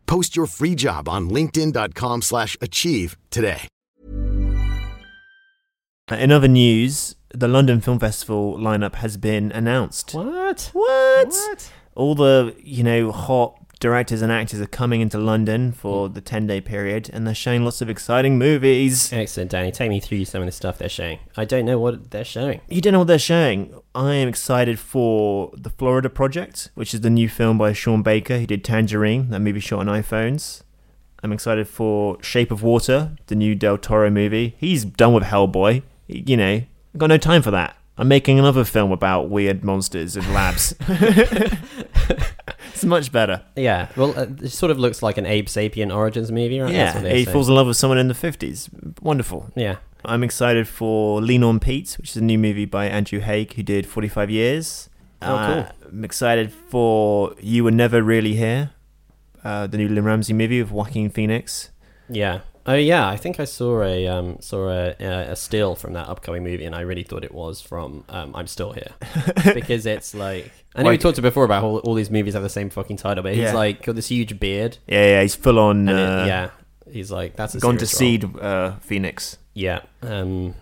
Post 0.11 0.35
your 0.35 0.45
free 0.45 0.75
job 0.75 1.07
on 1.07 1.29
linkedin.com/achieve 1.29 2.23
slash 2.23 2.57
achieve 2.59 3.17
today. 3.29 3.61
In 6.11 6.33
other 6.33 6.49
news, 6.49 7.15
the 7.33 7.47
London 7.47 7.79
Film 7.79 7.97
Festival 7.97 8.57
lineup 8.57 8.95
has 8.95 9.15
been 9.15 9.53
announced. 9.53 10.13
What? 10.13 10.69
What? 10.73 11.27
What? 11.29 11.71
All 11.95 12.15
the, 12.15 12.53
you 12.61 12.83
know, 12.83 13.13
hot 13.13 13.60
directors 13.81 14.21
and 14.21 14.31
actors 14.31 14.61
are 14.61 14.67
coming 14.67 15.01
into 15.01 15.17
London 15.17 15.73
for 15.73 16.07
hmm. 16.07 16.13
the 16.13 16.21
10 16.21 16.47
day 16.47 16.61
period 16.61 17.09
and 17.11 17.27
they're 17.27 17.35
showing 17.35 17.65
lots 17.65 17.81
of 17.81 17.89
exciting 17.89 18.37
movies. 18.37 19.11
Excellent, 19.11 19.51
Danny. 19.51 19.71
Take 19.73 19.89
me 19.89 19.99
through 19.99 20.23
some 20.23 20.41
of 20.41 20.45
the 20.45 20.53
stuff 20.53 20.77
they're 20.77 20.87
showing. 20.87 21.19
I 21.35 21.43
don't 21.43 21.65
know 21.65 21.77
what 21.77 22.11
they're 22.11 22.23
showing. 22.23 22.61
You 22.69 22.79
don't 22.79 22.93
know 22.93 22.99
what 22.99 23.09
they're 23.09 23.19
showing. 23.19 23.73
I 23.93 24.13
am 24.13 24.29
excited 24.29 24.79
for 24.79 25.51
The 25.57 25.71
Florida 25.71 26.09
Project, 26.09 26.69
which 26.75 26.93
is 26.93 27.01
the 27.01 27.09
new 27.09 27.27
film 27.27 27.57
by 27.57 27.73
Sean 27.73 28.03
Baker. 28.03 28.37
who 28.37 28.45
did 28.45 28.63
Tangerine, 28.63 29.29
that 29.31 29.41
movie 29.41 29.59
shot 29.59 29.79
on 29.79 29.87
iPhones. 29.87 30.61
I'm 31.23 31.33
excited 31.33 31.67
for 31.67 32.21
Shape 32.23 32.51
of 32.51 32.63
Water, 32.63 33.15
the 33.27 33.35
new 33.35 33.55
Del 33.55 33.77
Toro 33.77 34.09
movie. 34.09 34.55
He's 34.57 34.85
done 34.85 35.13
with 35.13 35.23
Hellboy. 35.23 35.83
You 36.07 36.37
know, 36.37 36.53
I've 36.93 36.97
got 36.97 37.07
no 37.07 37.17
time 37.17 37.41
for 37.41 37.51
that. 37.51 37.75
I'm 37.97 38.07
making 38.07 38.39
another 38.39 38.63
film 38.63 38.91
about 38.91 39.29
weird 39.29 39.63
monsters 39.63 40.15
in 40.15 40.33
labs. 40.33 40.73
it's 42.69 42.83
much 42.83 43.11
better. 43.11 43.43
Yeah, 43.55 43.89
well, 43.95 44.17
uh, 44.17 44.27
it 44.41 44.49
sort 44.49 44.71
of 44.71 44.79
looks 44.79 45.03
like 45.03 45.17
an 45.17 45.25
Abe 45.25 45.47
Sapien 45.47 45.93
Origins 45.95 46.31
movie, 46.31 46.59
right? 46.59 46.73
Yeah, 46.73 46.99
he 47.09 47.25
falls 47.25 47.49
in 47.49 47.55
love 47.55 47.67
with 47.67 47.77
someone 47.77 47.97
in 47.97 48.07
the 48.07 48.13
50s. 48.13 48.69
Wonderful. 49.01 49.51
Yeah. 49.55 49.77
I'm 50.03 50.23
excited 50.23 50.67
for 50.67 51.21
Lean 51.21 51.43
on 51.43 51.59
Pete, 51.59 51.95
which 51.99 52.11
is 52.11 52.17
a 52.17 52.23
new 52.23 52.39
movie 52.39 52.65
by 52.65 52.87
Andrew 52.87 53.19
Haigh, 53.19 53.47
who 53.55 53.61
did 53.61 53.85
45 53.85 54.31
Years. 54.31 54.89
Oh, 55.21 55.35
Uh, 55.35 55.71
I'm 55.87 56.03
excited 56.03 56.51
for 56.51 57.35
You 57.39 57.63
Were 57.63 57.71
Never 57.71 58.01
Really 58.01 58.33
Here, 58.35 58.71
uh, 59.43 59.67
the 59.67 59.77
new 59.77 59.87
Lynne 59.87 60.03
Ramsay 60.05 60.33
movie 60.33 60.59
with 60.61 60.71
Joaquin 60.71 61.11
Phoenix. 61.11 61.69
Yeah. 62.09 62.39
Oh 62.65 62.75
yeah, 62.75 63.07
I 63.07 63.17
think 63.17 63.39
I 63.39 63.45
saw 63.45 63.81
a 63.81 64.07
um, 64.07 64.37
saw 64.39 64.69
a, 64.69 64.89
a, 64.99 65.35
still 65.35 65.75
from 65.75 65.93
that 65.93 66.07
upcoming 66.07 66.43
movie, 66.43 66.63
and 66.65 66.75
I 66.75 66.81
really 66.81 67.03
thought 67.03 67.23
it 67.23 67.33
was 67.33 67.59
from 67.61 68.03
um, 68.09 68.35
I'm 68.35 68.45
Still 68.47 68.73
Here 68.73 68.91
because 69.55 69.85
it's 69.85 70.13
like 70.13 70.51
I 70.75 70.83
know 70.83 70.89
we 70.89 70.93
Like- 70.95 71.01
talked 71.01 71.21
before 71.21 71.43
about 71.45 71.63
all, 71.63 71.79
all 71.79 71.95
these 71.95 72.11
movies 72.11 72.33
have 72.35 72.43
the 72.43 72.49
same 72.49 72.69
fucking 72.69 72.97
title, 72.97 73.23
but 73.23 73.33
he's 73.33 73.43
Yeah. 73.43 73.53
like 73.53 73.83
got 73.83 73.95
this 73.95 74.07
huge 74.09 74.39
beard, 74.39 74.77
Yeah, 74.87 75.05
yeah, 75.05 75.21
he's 75.23 75.35
full 75.35 75.57
on. 75.57 75.89
and 75.89 75.99
Uh, 75.99 76.23
yeah, 76.27 76.49
he's 76.91 77.11
like 77.11 77.35
that's 77.35 77.55
a 77.55 77.59
gone 77.59 77.77
to 77.77 77.87
seed 77.87 78.25
uh, 78.39 78.73
Phoenix. 78.81 79.37
Yeah, 79.53 79.81
um, 80.03 80.53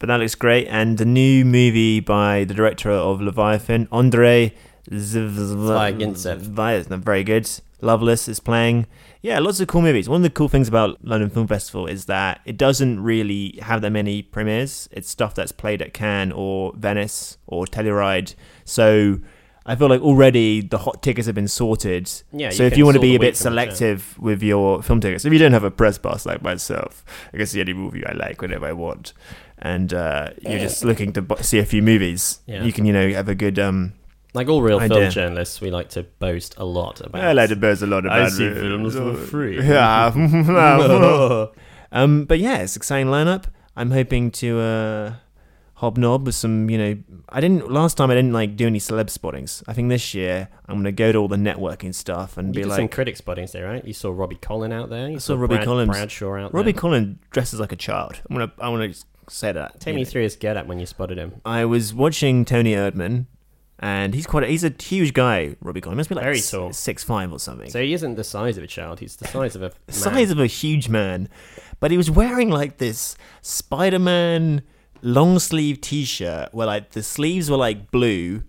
But 0.00 0.08
that 0.08 0.16
looks 0.18 0.34
great. 0.34 0.66
And 0.68 0.98
the 0.98 1.04
new 1.04 1.44
movie 1.44 2.00
by 2.00 2.44
the 2.44 2.54
director 2.54 2.90
of 2.90 3.20
Leviathan, 3.20 3.86
Andre 3.92 4.52
Andrei 4.52 4.54
Zvyagintsev. 4.90 6.40
Zvyagintsev. 6.42 6.98
Very 7.04 7.22
good. 7.24 7.48
Loveless 7.80 8.28
is 8.28 8.40
playing. 8.40 8.86
Yeah, 9.22 9.38
lots 9.38 9.60
of 9.60 9.68
cool 9.68 9.82
movies. 9.82 10.08
One 10.08 10.16
of 10.16 10.22
the 10.22 10.30
cool 10.30 10.48
things 10.48 10.66
about 10.66 11.04
London 11.04 11.28
Film 11.28 11.46
Festival 11.46 11.86
is 11.86 12.06
that 12.06 12.40
it 12.46 12.56
doesn't 12.56 13.00
really 13.00 13.58
have 13.62 13.82
that 13.82 13.90
many 13.90 14.22
premieres. 14.22 14.88
It's 14.92 15.10
stuff 15.10 15.34
that's 15.34 15.52
played 15.52 15.82
at 15.82 15.92
Cannes 15.92 16.32
or 16.32 16.72
Venice 16.76 17.36
or 17.46 17.66
Telluride. 17.66 18.34
So 18.64 19.18
I 19.66 19.76
feel 19.76 19.88
like 19.88 20.00
already 20.00 20.62
the 20.62 20.78
hot 20.78 21.02
tickets 21.02 21.26
have 21.26 21.34
been 21.34 21.48
sorted. 21.48 22.10
Yeah, 22.32 22.48
So 22.48 22.62
you 22.62 22.66
if 22.68 22.78
you 22.78 22.86
want 22.86 22.94
to 22.94 23.00
be 23.00 23.14
a 23.14 23.18
bit 23.20 23.34
week 23.34 23.36
from 23.36 23.54
the 23.54 23.60
selective 23.66 24.18
with 24.18 24.42
your 24.42 24.82
film 24.82 25.00
tickets, 25.00 25.26
if 25.26 25.32
you 25.34 25.38
don't 25.38 25.52
have 25.52 25.64
a 25.64 25.70
press 25.70 25.98
pass 25.98 26.24
like 26.24 26.40
myself, 26.40 27.04
I 27.34 27.36
can 27.36 27.46
see 27.46 27.60
any 27.60 27.74
movie 27.74 28.04
I 28.06 28.12
like 28.12 28.40
whenever 28.40 28.64
I 28.66 28.72
want, 28.72 29.12
and 29.58 29.92
uh, 29.92 30.30
you're 30.40 30.58
just 30.60 30.82
looking 30.82 31.12
to 31.12 31.26
see 31.42 31.58
a 31.58 31.66
few 31.66 31.82
movies, 31.82 32.40
Yeah. 32.46 32.64
you 32.64 32.72
can 32.72 32.86
you 32.86 32.92
know 32.94 33.10
have 33.10 33.28
a 33.28 33.34
good 33.34 33.58
um. 33.58 33.92
Like 34.32 34.48
all 34.48 34.62
real 34.62 34.78
film 34.78 34.92
Idea. 34.92 35.10
journalists, 35.10 35.60
we 35.60 35.70
like 35.70 35.88
to 35.90 36.04
boast 36.04 36.54
a 36.56 36.64
lot 36.64 37.00
about. 37.00 37.22
I 37.22 37.32
like 37.32 37.48
to 37.48 37.56
boast 37.56 37.82
a 37.82 37.86
lot 37.86 38.06
I 38.06 38.18
about 38.18 38.32
see 38.32 38.44
it. 38.46 38.54
films 38.54 38.94
for 38.94 39.14
free. 39.26 39.60
Yeah. 39.60 40.12
um, 41.92 42.24
but 42.26 42.38
yeah, 42.38 42.58
it's 42.58 42.76
exciting 42.76 43.08
lineup. 43.08 43.44
I'm 43.76 43.90
hoping 43.90 44.30
to 44.32 44.60
uh, 44.60 45.12
hobnob 45.74 46.26
with 46.26 46.34
some. 46.36 46.70
You 46.70 46.78
know, 46.78 46.98
I 47.28 47.40
didn't 47.40 47.70
last 47.70 47.96
time. 47.96 48.10
I 48.10 48.14
didn't 48.14 48.32
like 48.32 48.56
do 48.56 48.66
any 48.66 48.78
celeb 48.78 49.10
spottings. 49.10 49.64
I 49.66 49.72
think 49.72 49.88
this 49.88 50.14
year 50.14 50.48
I'm 50.66 50.76
gonna 50.76 50.92
go 50.92 51.10
to 51.10 51.18
all 51.18 51.28
the 51.28 51.36
networking 51.36 51.94
stuff 51.94 52.36
and 52.36 52.48
You 52.48 52.60
be 52.60 52.62
did 52.62 52.68
like, 52.68 52.76
some 52.78 52.88
critic 52.88 53.16
spottings 53.16 53.52
there, 53.52 53.66
right? 53.66 53.84
You 53.84 53.92
saw 53.94 54.10
Robbie 54.12 54.36
Collin 54.36 54.72
out 54.72 54.90
there. 54.90 55.08
You 55.10 55.18
saw 55.18 55.34
Robbie 55.34 55.56
Brad, 55.56 55.64
Collins. 55.64 55.90
Bradshaw 55.90 56.34
out 56.36 56.54
Robbie 56.54 56.72
there. 56.72 56.80
Collin 56.80 57.18
dresses 57.30 57.58
like 57.58 57.72
a 57.72 57.76
child. 57.76 58.20
I'm 58.28 58.36
gonna, 58.36 58.52
I 58.60 58.68
want 58.68 58.94
to 58.94 59.04
say 59.28 59.50
that. 59.52 59.80
Take 59.80 59.94
me 59.96 60.02
know. 60.02 60.08
through 60.08 60.22
his 60.22 60.36
get 60.36 60.56
up 60.56 60.66
when 60.66 60.78
you 60.78 60.86
spotted 60.86 61.18
him. 61.18 61.40
I 61.44 61.64
was 61.64 61.92
watching 61.94 62.44
Toni 62.44 62.74
Erdmann, 62.74 63.26
and 63.82 64.14
he's 64.14 64.26
quite. 64.26 64.44
A, 64.44 64.46
he's 64.46 64.62
a 64.64 64.72
huge 64.78 65.12
guy. 65.14 65.56
Robbie 65.62 65.80
He 65.84 65.94
must 65.94 66.08
be 66.08 66.14
like 66.14 66.24
Very 66.24 66.38
s- 66.38 66.50
tall. 66.50 66.72
six 66.72 67.02
five 67.02 67.32
or 67.32 67.38
something. 67.38 67.70
So 67.70 67.82
he 67.82 67.92
isn't 67.94 68.14
the 68.14 68.24
size 68.24 68.56
of 68.58 68.64
a 68.64 68.66
child; 68.66 69.00
he's 69.00 69.16
the 69.16 69.26
size 69.26 69.56
of 69.56 69.62
a 69.62 69.72
the 69.86 69.92
size 70.06 70.30
of 70.30 70.38
a 70.38 70.46
huge 70.46 70.88
man, 70.88 71.28
but 71.80 71.90
he 71.90 71.96
was 71.96 72.10
wearing 72.10 72.50
like 72.50 72.78
this 72.78 73.16
Spider-Man 73.70 74.62
long 75.02 75.38
sleeve 75.38 75.80
T-shirt 75.80 76.52
where 76.52 76.66
like 76.66 76.90
the 76.90 77.02
sleeves 77.02 77.50
were 77.50 77.56
like 77.56 77.90
blue, 77.90 78.42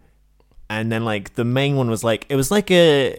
and 0.69 0.91
then 0.91 1.05
like 1.05 1.35
the 1.35 1.45
main 1.45 1.75
one 1.77 1.89
was 1.89 2.03
like 2.03 2.25
it 2.27 2.35
was 2.35 2.51
like 2.51 2.69
a 2.71 3.13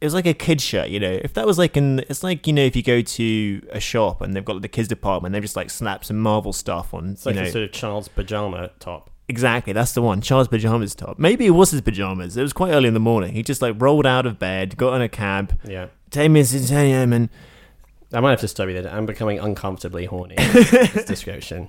it 0.00 0.04
was 0.06 0.14
like 0.14 0.26
a 0.26 0.34
kid 0.34 0.60
shirt, 0.60 0.88
you 0.88 0.98
know. 0.98 1.12
If 1.22 1.34
that 1.34 1.46
was 1.46 1.58
like 1.58 1.76
an, 1.76 2.00
it's 2.08 2.24
like 2.24 2.48
you 2.48 2.52
know 2.52 2.64
if 2.64 2.74
you 2.74 2.82
go 2.82 3.02
to 3.02 3.62
a 3.70 3.78
shop 3.78 4.20
and 4.20 4.34
they've 4.34 4.44
got 4.44 4.54
like, 4.54 4.62
the 4.62 4.68
kids 4.68 4.88
department, 4.88 5.32
they've 5.32 5.42
just 5.42 5.54
like 5.54 5.70
snapped 5.70 6.06
some 6.06 6.18
Marvel 6.18 6.52
stuff 6.52 6.92
on, 6.92 7.10
It's 7.10 7.24
you 7.24 7.30
like 7.32 7.36
know. 7.36 7.48
a 7.48 7.52
sort 7.52 7.62
of 7.64 7.70
child's 7.70 8.08
pajama 8.08 8.70
top. 8.80 9.10
Exactly, 9.32 9.72
that's 9.72 9.94
the 9.94 10.02
one. 10.02 10.20
Charles 10.20 10.46
pajamas 10.46 10.94
top. 10.94 11.18
Maybe 11.18 11.46
it 11.46 11.52
was 11.52 11.70
his 11.70 11.80
pajamas. 11.80 12.36
It 12.36 12.42
was 12.42 12.52
quite 12.52 12.70
early 12.72 12.86
in 12.86 12.92
the 12.92 13.00
morning. 13.00 13.32
He 13.32 13.42
just 13.42 13.62
like 13.62 13.80
rolled 13.80 14.04
out 14.04 14.26
of 14.26 14.38
bed, 14.38 14.76
got 14.76 14.92
in 14.94 15.00
a 15.00 15.08
cab. 15.08 15.58
Yeah, 15.66 15.86
Take 16.10 16.30
me 16.30 16.44
to 16.44 16.68
Tony 16.68 16.92
and 16.92 17.30
I 18.12 18.20
might 18.20 18.32
have 18.32 18.40
to 18.40 18.48
stop 18.48 18.68
you 18.68 18.82
there. 18.82 18.92
I'm 18.92 19.06
becoming 19.06 19.38
uncomfortably 19.38 20.04
horny. 20.04 20.34
this 20.38 21.06
description. 21.06 21.68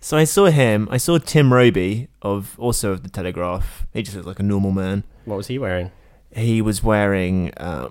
So 0.00 0.16
I 0.16 0.22
saw 0.22 0.46
him. 0.46 0.86
I 0.88 0.98
saw 0.98 1.18
Tim 1.18 1.52
Robey 1.52 2.06
of 2.22 2.54
also 2.60 2.92
of 2.92 3.02
the 3.02 3.08
Telegraph. 3.10 3.84
He 3.92 4.04
just 4.04 4.14
looks 4.16 4.28
like 4.28 4.38
a 4.38 4.44
normal 4.44 4.70
man. 4.70 5.02
What 5.24 5.36
was 5.38 5.48
he 5.48 5.58
wearing? 5.58 5.90
He 6.30 6.62
was 6.62 6.80
wearing. 6.84 7.52
Um, 7.56 7.90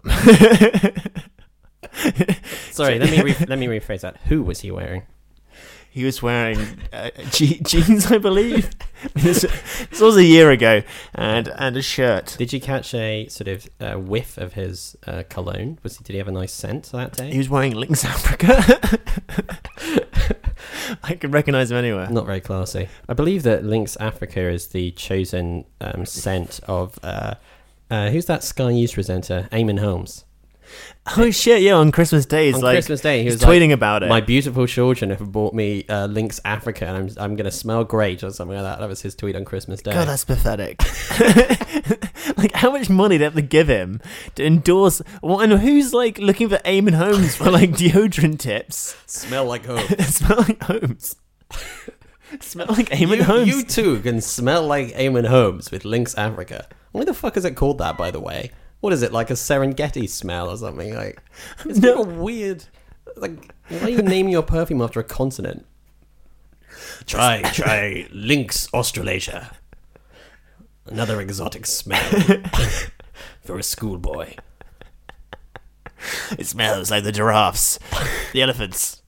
Sorry, 2.71 2.99
let 2.99 3.11
me 3.11 3.21
re- 3.27 3.45
let 3.49 3.59
me 3.59 3.67
rephrase 3.67 4.01
that. 4.01 4.15
Who 4.27 4.43
was 4.43 4.61
he 4.61 4.71
wearing? 4.71 5.03
He 5.93 6.05
was 6.05 6.21
wearing 6.21 6.57
uh, 6.93 7.09
je- 7.31 7.59
jeans, 7.59 8.09
I 8.09 8.17
believe. 8.17 8.69
this, 9.13 9.41
this 9.89 9.99
was 9.99 10.15
a 10.15 10.23
year 10.23 10.49
ago, 10.49 10.83
and 11.13 11.49
and 11.49 11.75
a 11.75 11.81
shirt. 11.81 12.35
Did 12.37 12.53
you 12.53 12.61
catch 12.61 12.93
a 12.93 13.27
sort 13.27 13.49
of 13.49 13.69
uh, 13.81 13.95
whiff 13.95 14.37
of 14.37 14.53
his 14.53 14.95
uh, 15.05 15.23
cologne? 15.27 15.79
Was 15.83 15.97
he, 15.97 16.03
did 16.05 16.13
he 16.13 16.19
have 16.19 16.29
a 16.29 16.31
nice 16.31 16.53
scent 16.53 16.85
that 16.93 17.17
day? 17.17 17.31
He 17.31 17.37
was 17.37 17.49
wearing 17.49 17.75
Lynx 17.75 18.05
Africa. 18.05 18.63
I 21.03 21.15
could 21.15 21.33
recognize 21.33 21.71
him 21.71 21.77
anywhere. 21.77 22.09
Not 22.09 22.25
very 22.25 22.39
classy. 22.39 22.87
I 23.09 23.13
believe 23.13 23.43
that 23.43 23.65
Lynx 23.65 23.97
Africa 23.97 24.47
is 24.49 24.67
the 24.67 24.91
chosen 24.91 25.65
um, 25.81 26.05
scent 26.05 26.61
of 26.69 26.97
uh, 27.03 27.35
uh, 27.89 28.09
who's 28.11 28.27
that 28.27 28.45
Sky 28.45 28.71
News 28.71 28.93
presenter? 28.93 29.49
Eamonn 29.51 29.79
Holmes. 29.79 30.23
Oh 31.17 31.31
shit! 31.31 31.63
Yeah, 31.63 31.73
on 31.73 31.91
Christmas 31.91 32.27
Day, 32.27 32.45
he's 32.45 32.55
On 32.55 32.61
like 32.61 32.75
Christmas 32.75 33.01
Day, 33.01 33.23
he 33.23 33.25
was 33.25 33.41
like, 33.41 33.49
tweeting 33.59 33.71
about 33.71 34.03
it. 34.03 34.09
My 34.09 34.21
beautiful 34.21 34.67
children 34.67 35.09
have 35.09 35.31
bought 35.31 35.55
me 35.55 35.83
uh, 35.89 36.05
Lynx 36.05 36.39
Africa, 36.45 36.85
and 36.85 36.95
I'm 36.95 37.23
I'm 37.23 37.35
gonna 37.35 37.49
smell 37.51 37.83
great 37.83 38.23
or 38.23 38.29
something 38.29 38.55
like 38.55 38.63
that. 38.63 38.79
That 38.79 38.87
was 38.87 39.01
his 39.01 39.15
tweet 39.15 39.35
on 39.35 39.43
Christmas 39.43 39.81
Day. 39.81 39.93
God, 39.93 40.07
that's 40.07 40.25
pathetic. 40.25 40.79
like, 42.37 42.53
how 42.53 42.69
much 42.71 42.87
money 42.87 43.15
do 43.15 43.19
they 43.19 43.23
have 43.23 43.33
to 43.33 43.41
give 43.41 43.67
him 43.67 43.99
to 44.35 44.45
endorse? 44.45 45.01
Well, 45.23 45.39
and 45.41 45.53
who's 45.53 45.91
like 45.91 46.19
looking 46.19 46.49
for 46.49 46.57
Eamonn 46.59 46.93
Holmes 46.93 47.35
for 47.35 47.49
like 47.49 47.71
deodorant 47.71 48.37
tips? 48.37 48.95
smell 49.07 49.45
like 49.45 49.65
home. 49.65 49.87
Smell 50.01 50.37
like 50.37 50.61
Holmes. 50.63 51.15
Smell 52.39 52.67
like 52.69 52.89
Eamonn 52.89 53.17
you, 53.17 53.23
Holmes. 53.23 53.47
you 53.47 53.63
too 53.63 53.99
can 54.01 54.21
smell 54.21 54.65
like 54.67 54.93
Eamonn 54.93 55.27
Holmes 55.27 55.71
with 55.71 55.83
Lynx 55.83 56.13
Africa. 56.15 56.67
Why 56.91 57.05
the 57.05 57.13
fuck 57.15 57.37
is 57.37 57.43
it 57.45 57.55
called 57.55 57.79
that, 57.79 57.97
by 57.97 58.11
the 58.11 58.19
way? 58.19 58.51
What 58.81 58.93
is 58.93 59.01
it 59.03 59.11
like 59.13 59.29
a 59.29 59.33
Serengeti 59.33 60.09
smell 60.09 60.49
or 60.49 60.57
something? 60.57 60.93
Like 60.93 61.21
it's 61.65 61.79
No. 61.79 62.01
no. 62.03 62.21
weird. 62.21 62.65
Like 63.15 63.53
why 63.69 63.79
are 63.83 63.89
you 63.89 64.01
naming 64.01 64.31
your 64.31 64.43
perfume 64.43 64.81
after 64.81 64.99
a 64.99 65.03
continent? 65.03 65.65
Try 67.05 67.41
try 67.53 68.07
Lynx 68.11 68.67
Australasia. 68.73 69.51
Another 70.85 71.21
exotic 71.21 71.65
smell 71.67 72.01
for 73.43 73.57
a 73.59 73.63
schoolboy. 73.63 74.33
It 76.37 76.47
smells 76.47 76.89
like 76.89 77.03
the 77.03 77.11
giraffes, 77.11 77.77
the 78.33 78.41
elephants, 78.41 79.03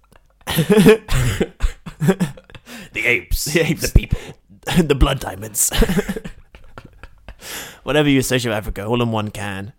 The 0.45 1.49
apes. 2.95 3.45
the 3.45 3.59
apes, 3.61 3.81
The 3.91 3.91
people. 3.99 4.19
the 4.83 4.93
blood 4.95 5.19
diamonds. 5.19 5.71
Whatever 7.83 8.09
you 8.09 8.19
associate 8.19 8.51
with 8.51 8.57
Africa, 8.57 8.85
all 8.85 9.01
in 9.01 9.11
one 9.11 9.29
can. 9.29 9.73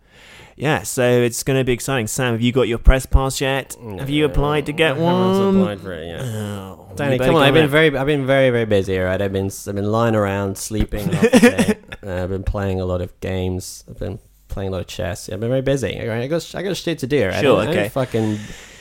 Yeah, 0.56 0.82
so 0.82 1.02
it's 1.02 1.42
going 1.42 1.58
to 1.58 1.64
be 1.64 1.72
exciting. 1.72 2.06
Sam, 2.06 2.32
have 2.32 2.40
you 2.40 2.52
got 2.52 2.68
your 2.68 2.78
press 2.78 3.06
pass 3.06 3.40
yet? 3.40 3.76
have 3.98 4.08
you 4.08 4.24
applied 4.24 4.66
to 4.66 4.72
get 4.72 4.96
haven't 4.96 5.02
one? 5.02 5.56
applied 5.56 5.80
for 5.80 5.92
it 5.92 6.06
yet. 6.06 6.20
Oh, 6.20 6.92
Danny, 6.94 7.18
come 7.18 7.34
on! 7.34 7.42
I've 7.42 7.54
been 7.54 7.68
very, 7.68 7.96
I've 7.96 8.06
been 8.06 8.24
very, 8.24 8.50
very 8.50 8.64
busy. 8.64 8.96
Right, 8.96 9.20
I've 9.20 9.32
been, 9.32 9.50
I've 9.66 9.74
been 9.74 9.90
lying 9.90 10.14
around, 10.14 10.56
sleeping. 10.56 11.08
half 11.08 11.30
the 11.32 11.40
day. 11.40 11.78
uh, 12.04 12.22
I've 12.22 12.28
been 12.28 12.44
playing 12.44 12.80
a 12.80 12.84
lot 12.84 13.00
of 13.00 13.18
games. 13.18 13.84
I've 13.88 13.98
been 13.98 14.20
playing 14.46 14.68
a 14.68 14.72
lot 14.72 14.80
of 14.82 14.86
chess. 14.86 15.28
I've 15.28 15.40
been 15.40 15.50
very 15.50 15.62
busy. 15.62 15.98
I 15.98 16.26
got, 16.28 16.54
I 16.54 16.62
got 16.62 16.76
shit 16.76 17.00
to 17.00 17.08
do. 17.08 17.26
Right? 17.26 17.40
Sure, 17.40 17.60
I 17.60 17.64
don't, 17.64 17.74
I 17.74 17.78
okay. 17.80 17.88
fucking 17.88 18.38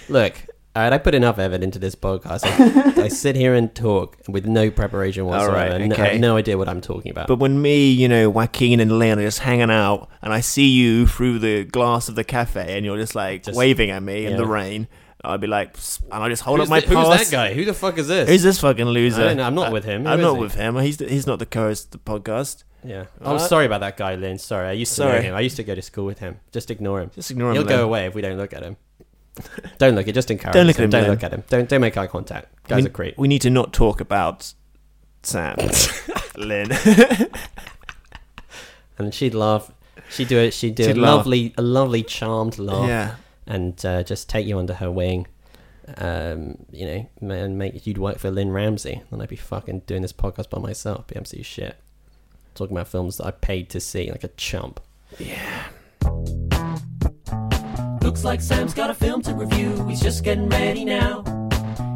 look. 0.09 0.35
I 0.75 0.97
put 0.97 1.13
enough 1.13 1.37
effort 1.37 1.61
into 1.63 1.77
this 1.79 1.93
podcast. 1.95 2.41
I, 2.45 3.03
I 3.03 3.07
sit 3.23 3.35
here 3.35 3.53
and 3.53 3.73
talk 3.75 4.17
with 4.27 4.45
no 4.45 4.71
preparation 4.71 5.25
whatsoever. 5.25 5.53
right, 5.55 5.71
and 5.81 5.93
I 5.93 6.05
have 6.09 6.19
no 6.19 6.35
idea 6.37 6.57
what 6.57 6.67
I'm 6.67 6.81
talking 6.81 7.11
about. 7.11 7.27
But 7.27 7.37
when 7.39 7.61
me, 7.61 7.91
you 7.91 8.07
know, 8.07 8.29
Joaquin 8.29 8.79
and 8.79 8.97
Leon 8.97 9.19
are 9.19 9.23
just 9.23 9.39
hanging 9.39 9.69
out, 9.69 10.09
and 10.21 10.33
I 10.33 10.39
see 10.41 10.67
you 10.69 11.05
through 11.05 11.39
the 11.39 11.63
glass 11.63 12.09
of 12.09 12.15
the 12.15 12.23
cafe, 12.23 12.75
and 12.75 12.85
you're 12.85 12.97
just 12.97 13.13
like 13.15 13.43
Just- 13.43 13.57
waving 13.57 13.91
at 13.91 14.01
me 14.01 14.25
in 14.25 14.35
the 14.37 14.45
rain, 14.47 14.87
I'd 15.23 15.39
be 15.41 15.47
like, 15.47 15.77
and 16.11 16.23
I 16.23 16.27
just 16.27 16.41
hold 16.41 16.59
who's, 16.59 16.67
up 16.67 16.69
my 16.71 16.79
the- 16.81 16.87
who's 16.87 17.07
that 17.07 17.31
guy? 17.31 17.53
Who 17.53 17.63
the 17.65 17.73
fuck 17.73 17.97
is 17.97 18.07
this? 18.07 18.27
Who's 18.27 18.43
this 18.43 18.59
fucking 18.59 18.85
loser? 18.87 19.21
I 19.21 19.25
don't 19.25 19.37
know, 19.37 19.43
I'm 19.43 19.55
not 19.55 19.71
with 19.71 19.85
him. 19.85 20.03
Who 20.03 20.09
I'm 20.09 20.19
not 20.21 20.33
he? 20.35 20.41
with 20.41 20.55
him. 20.55 20.75
He's 20.79 20.99
he's 20.99 21.27
not 21.27 21.39
the 21.39 21.45
co-host 21.45 21.93
of 21.95 22.03
the 22.03 22.11
podcast. 22.11 22.63
yeah. 22.83 23.05
I'm 23.21 23.35
Uh, 23.35 23.39
sorry 23.39 23.65
about 23.65 23.79
that 23.81 23.95
guy, 23.95 24.15
Lynne. 24.15 24.37
Sorry, 24.37 24.67
I 24.67 24.73
used 24.73 24.93
to 24.95 25.01
know 25.05 25.11
Sorry. 25.11 25.21
him. 25.23 25.35
I 25.35 25.39
used 25.39 25.55
to 25.57 25.63
go 25.63 25.75
to 25.75 25.81
school 25.81 26.05
with 26.05 26.19
him. 26.19 26.39
Just 26.51 26.69
ignore 26.71 26.99
him. 26.99 27.11
Just 27.15 27.31
ignore 27.31 27.51
him. 27.51 27.55
He'll 27.57 27.65
Len. 27.65 27.77
go 27.77 27.85
away 27.85 28.05
if 28.07 28.15
we 28.15 28.21
don't 28.21 28.37
look 28.37 28.51
at 28.53 28.63
him. 28.63 28.75
Don't 29.79 29.95
look 29.95 30.07
at 30.07 30.13
just 30.13 30.29
encourage 30.29 30.53
Don't 30.53 30.67
look 30.67 30.77
at 30.77 30.83
him. 30.83 30.89
Don't 30.89 31.07
look 31.09 31.23
at 31.23 31.33
him. 31.33 31.43
Don't 31.49 31.67
don't 31.67 31.81
make 31.81 31.97
eye 31.97 32.07
contact. 32.07 32.53
Guys 32.67 32.83
we, 32.83 32.89
are 32.89 32.91
creep. 32.91 33.17
We 33.17 33.27
need 33.27 33.41
to 33.41 33.49
not 33.49 33.73
talk 33.73 33.99
about 33.99 34.53
Sam, 35.23 35.55
Lynne. 36.37 36.71
And 38.97 39.13
she'd 39.13 39.33
laugh. 39.33 39.71
She'd 40.09 40.27
do 40.27 40.37
it. 40.37 40.53
She'd 40.53 40.75
do 40.75 40.83
She'd 40.83 40.97
a 40.97 41.01
laugh. 41.01 41.17
lovely, 41.17 41.53
a 41.57 41.61
lovely, 41.61 42.03
charmed 42.03 42.59
laugh, 42.59 42.87
yeah. 42.87 43.15
and 43.47 43.83
uh, 43.85 44.03
just 44.03 44.29
take 44.29 44.45
you 44.45 44.59
under 44.59 44.75
her 44.75 44.91
wing. 44.91 45.27
Um, 45.97 46.65
you 46.71 46.85
know, 47.19 47.35
and 47.35 47.57
make 47.57 47.85
you'd 47.85 47.97
work 47.97 48.19
for 48.19 48.31
Lynne 48.31 48.51
Ramsay, 48.51 49.01
and 49.11 49.21
I'd 49.21 49.29
be 49.29 49.35
fucking 49.35 49.79
doing 49.87 50.01
this 50.01 50.13
podcast 50.13 50.49
by 50.49 50.59
myself. 50.59 51.07
Be 51.07 51.15
absolute 51.15 51.45
shit. 51.45 51.75
Talking 52.55 52.77
about 52.77 52.87
films 52.87 53.17
that 53.17 53.25
I 53.25 53.31
paid 53.31 53.69
to 53.71 53.79
see, 53.79 54.11
like 54.11 54.23
a 54.23 54.29
chump. 54.29 54.79
Looks 58.13 58.23
like 58.23 58.41
Sam's 58.41 58.75
got 58.75 58.91
a 58.91 58.93
film 58.93 59.23
to 59.23 59.33
review, 59.33 59.87
he's 59.87 59.99
just 59.99 60.23
getting 60.23 60.47
ready 60.47 60.85
now. 60.85 61.42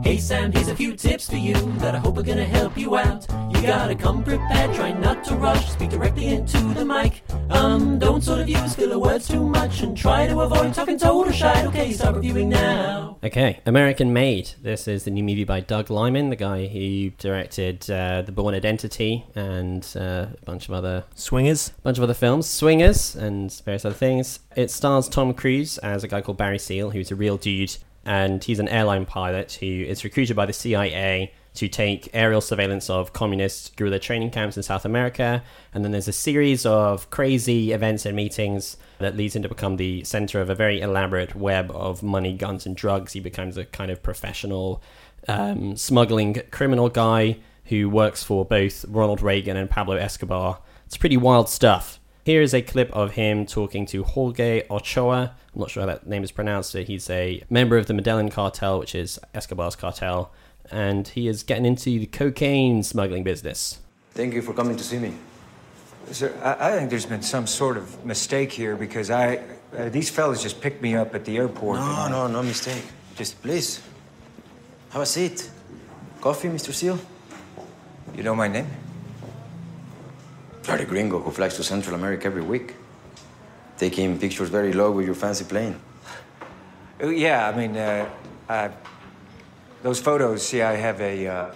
Hey 0.07 0.17
Sam, 0.17 0.53
here's 0.53 0.69
a 0.69 0.75
few 0.75 0.95
tips 0.95 1.29
for 1.29 1.35
you 1.35 1.53
that 1.79 1.93
I 1.93 1.97
hope 1.97 2.17
are 2.17 2.23
gonna 2.23 2.45
help 2.45 2.77
you 2.77 2.95
out. 2.95 3.27
You 3.53 3.61
gotta 3.61 3.93
come 3.93 4.23
prepared, 4.23 4.73
try 4.73 4.93
not 4.93 5.21
to 5.25 5.35
rush, 5.35 5.69
speak 5.69 5.89
directly 5.89 6.27
into 6.27 6.59
the 6.75 6.85
mic. 6.85 7.23
Um, 7.49 7.99
don't 7.99 8.23
sort 8.23 8.39
of 8.39 8.47
use 8.47 8.73
filler 8.73 8.99
words 8.99 9.27
too 9.27 9.45
much 9.45 9.81
and 9.81 9.97
try 9.97 10.25
to 10.25 10.39
avoid 10.39 10.73
talking 10.73 10.97
total 10.97 11.33
shite. 11.33 11.65
Okay, 11.65 11.91
start 11.91 12.15
reviewing 12.15 12.47
now. 12.47 13.17
Okay, 13.21 13.59
American 13.65 14.13
Made. 14.13 14.51
This 14.61 14.87
is 14.87 15.03
the 15.03 15.11
new 15.11 15.25
movie 15.25 15.43
by 15.43 15.59
Doug 15.59 15.89
Liman, 15.89 16.29
the 16.29 16.37
guy 16.37 16.67
who 16.67 17.09
directed 17.17 17.91
uh, 17.91 18.21
The 18.21 18.31
Bourne 18.31 18.55
Identity 18.55 19.25
and 19.35 19.85
uh, 19.93 20.27
a 20.41 20.45
bunch 20.45 20.69
of 20.69 20.73
other 20.73 21.03
Swingers. 21.15 21.73
a 21.77 21.81
bunch 21.81 21.97
of 21.97 22.03
other 22.05 22.13
films, 22.13 22.47
Swingers, 22.47 23.13
and 23.17 23.51
various 23.65 23.83
other 23.83 23.93
things. 23.93 24.39
It 24.55 24.71
stars 24.71 25.09
Tom 25.09 25.33
Cruise 25.33 25.77
as 25.79 26.05
a 26.05 26.07
guy 26.07 26.21
called 26.21 26.37
Barry 26.37 26.59
Seal, 26.59 26.91
who's 26.91 27.11
a 27.11 27.15
real 27.15 27.35
dude, 27.35 27.75
and 28.07 28.41
he's 28.41 28.59
an 28.59 28.69
airline 28.69 29.05
pilot 29.05 29.57
who 29.59 29.65
is 29.65 30.03
recruited 30.05 30.35
by 30.35 30.45
the 30.45 30.53
CIA 30.53 31.33
to 31.55 31.67
take 31.67 32.09
aerial 32.13 32.39
surveillance 32.39 32.89
of 32.89 33.11
communist 33.11 33.75
guerrilla 33.75 33.99
training 33.99 34.31
camps 34.31 34.55
in 34.55 34.63
South 34.63 34.85
America. 34.85 35.43
And 35.73 35.83
then 35.83 35.91
there's 35.91 36.07
a 36.07 36.13
series 36.13 36.65
of 36.65 37.09
crazy 37.09 37.73
events 37.73 38.05
and 38.05 38.15
meetings 38.15 38.77
that 38.99 39.17
leads 39.17 39.35
him 39.35 39.41
to 39.41 39.49
become 39.49 39.75
the 39.75 40.03
center 40.05 40.39
of 40.39 40.49
a 40.49 40.55
very 40.55 40.79
elaborate 40.79 41.35
web 41.35 41.69
of 41.71 42.01
money, 42.01 42.31
guns, 42.31 42.65
and 42.65 42.77
drugs. 42.77 43.11
He 43.13 43.19
becomes 43.19 43.57
a 43.57 43.65
kind 43.65 43.91
of 43.91 44.01
professional 44.01 44.81
um, 45.27 45.75
smuggling 45.75 46.41
criminal 46.51 46.87
guy 46.87 47.39
who 47.65 47.89
works 47.89 48.23
for 48.23 48.45
both 48.45 48.85
Ronald 48.87 49.21
Reagan 49.21 49.57
and 49.57 49.69
Pablo 49.69 49.97
Escobar. 49.97 50.59
It's 50.85 50.95
pretty 50.95 51.17
wild 51.17 51.49
stuff. 51.49 51.99
Here 52.27 52.41
is 52.41 52.53
a 52.53 52.61
clip 52.61 52.91
of 52.91 53.11
him 53.13 53.45
talking 53.45 53.85
to 53.85 54.03
Jorge 54.03 54.63
Ochoa. 54.69 55.33
I'm 55.55 55.59
not 55.61 55.69
sure 55.69 55.83
how 55.83 55.87
that 55.87 56.07
name 56.07 56.25
is 56.25 56.31
pronounced. 56.33 56.73
but 56.73 56.83
He's 56.83 57.09
a 57.09 57.41
member 57.49 57.77
of 57.77 57.85
the 57.85 57.93
Medellin 57.93 58.29
cartel, 58.29 58.79
which 58.79 58.93
is 58.95 59.17
Escobar's 59.33 59.77
cartel, 59.77 60.33
and 60.69 61.07
he 61.07 61.29
is 61.29 61.41
getting 61.41 61.65
into 61.65 61.85
the 61.85 62.05
cocaine 62.05 62.83
smuggling 62.83 63.23
business. 63.23 63.79
Thank 64.11 64.33
you 64.33 64.41
for 64.41 64.53
coming 64.53 64.75
to 64.75 64.83
see 64.83 64.99
me. 64.99 65.13
Sir, 66.11 66.33
I, 66.43 66.67
I 66.67 66.71
think 66.77 66.89
there's 66.89 67.05
been 67.05 67.21
some 67.21 67.47
sort 67.47 67.77
of 67.77 68.05
mistake 68.05 68.51
here 68.51 68.75
because 68.75 69.09
I, 69.09 69.41
uh, 69.77 69.87
these 69.87 70.09
fellas 70.09 70.43
just 70.43 70.59
picked 70.59 70.81
me 70.81 70.97
up 70.97 71.15
at 71.15 71.23
the 71.23 71.37
airport. 71.37 71.79
No, 71.79 72.09
no, 72.09 72.27
no 72.27 72.43
mistake. 72.43 72.83
Just 73.15 73.41
please, 73.41 73.81
have 74.89 75.01
a 75.01 75.05
seat. 75.05 75.49
Coffee, 76.19 76.49
Mr. 76.49 76.73
Seal? 76.73 76.99
You 78.13 78.23
know 78.23 78.35
my 78.35 78.49
name? 78.49 78.67
You're 80.67 80.77
the 80.77 80.85
gringo 80.85 81.19
who 81.19 81.31
flies 81.31 81.55
to 81.55 81.63
Central 81.63 81.95
America 81.95 82.25
every 82.25 82.41
week. 82.41 82.75
Taking 83.77 84.19
pictures 84.19 84.49
very 84.49 84.73
low 84.73 84.91
with 84.91 85.05
your 85.05 85.15
fancy 85.15 85.45
plane. 85.45 85.79
Uh, 87.01 87.07
yeah, 87.07 87.47
I 87.47 87.55
mean, 87.55 87.77
uh, 87.77 88.09
uh, 88.49 88.69
those 89.81 90.01
photos. 90.01 90.45
See, 90.45 90.61
I 90.61 90.75
have 90.75 90.99
a 90.99 91.27
uh, 91.27 91.55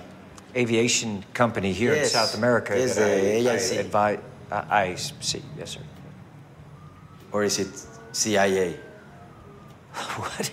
aviation 0.56 1.26
company 1.34 1.74
here 1.74 1.94
in 1.94 2.06
South 2.06 2.36
America 2.38 2.74
yes, 2.78 2.96
that 2.96 3.12
I, 3.12 3.22
the 3.22 3.50
I 3.50 3.56
AIC. 3.56 3.80
advise. 3.80 4.20
Uh, 4.50 4.66
I 4.70 4.96
see. 4.96 5.42
Yes, 5.58 5.72
sir. 5.72 5.82
Or 7.34 7.44
is 7.44 7.60
it 7.60 7.86
CIA? 8.14 8.78
what? 9.94 10.52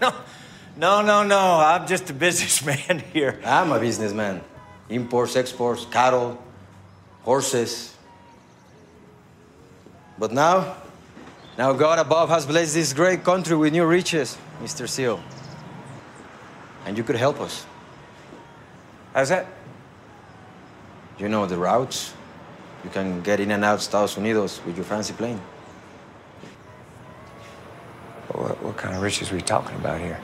no, 0.00 0.12
no, 0.76 1.02
no, 1.02 1.22
no. 1.22 1.60
I'm 1.60 1.86
just 1.86 2.10
a 2.10 2.14
businessman 2.14 3.04
here. 3.12 3.40
I'm 3.44 3.70
a 3.70 3.78
businessman. 3.78 4.40
Imports, 4.88 5.36
exports, 5.36 5.86
cattle, 5.90 6.42
horses. 7.24 7.96
But 10.18 10.32
now, 10.32 10.76
now 11.58 11.72
God 11.72 11.98
above 11.98 12.28
has 12.28 12.46
blessed 12.46 12.74
this 12.74 12.92
great 12.92 13.24
country 13.24 13.56
with 13.56 13.72
new 13.72 13.84
riches, 13.84 14.38
Mr. 14.62 14.88
Seal. 14.88 15.20
And 16.86 16.96
you 16.96 17.02
could 17.02 17.16
help 17.16 17.40
us. 17.40 17.66
How's 19.12 19.30
that? 19.30 19.46
You 21.18 21.28
know 21.28 21.46
the 21.46 21.56
routes. 21.56 22.12
You 22.84 22.90
can 22.90 23.22
get 23.22 23.40
in 23.40 23.50
and 23.50 23.64
out 23.64 23.78
Estados 23.78 24.16
Unidos 24.16 24.64
with 24.66 24.76
your 24.76 24.84
fancy 24.84 25.14
plane. 25.14 25.40
What, 28.28 28.62
what 28.62 28.76
kind 28.76 28.94
of 28.94 29.02
riches 29.02 29.32
are 29.32 29.36
we 29.36 29.40
talking 29.40 29.76
about 29.76 30.00
here? 30.00 30.20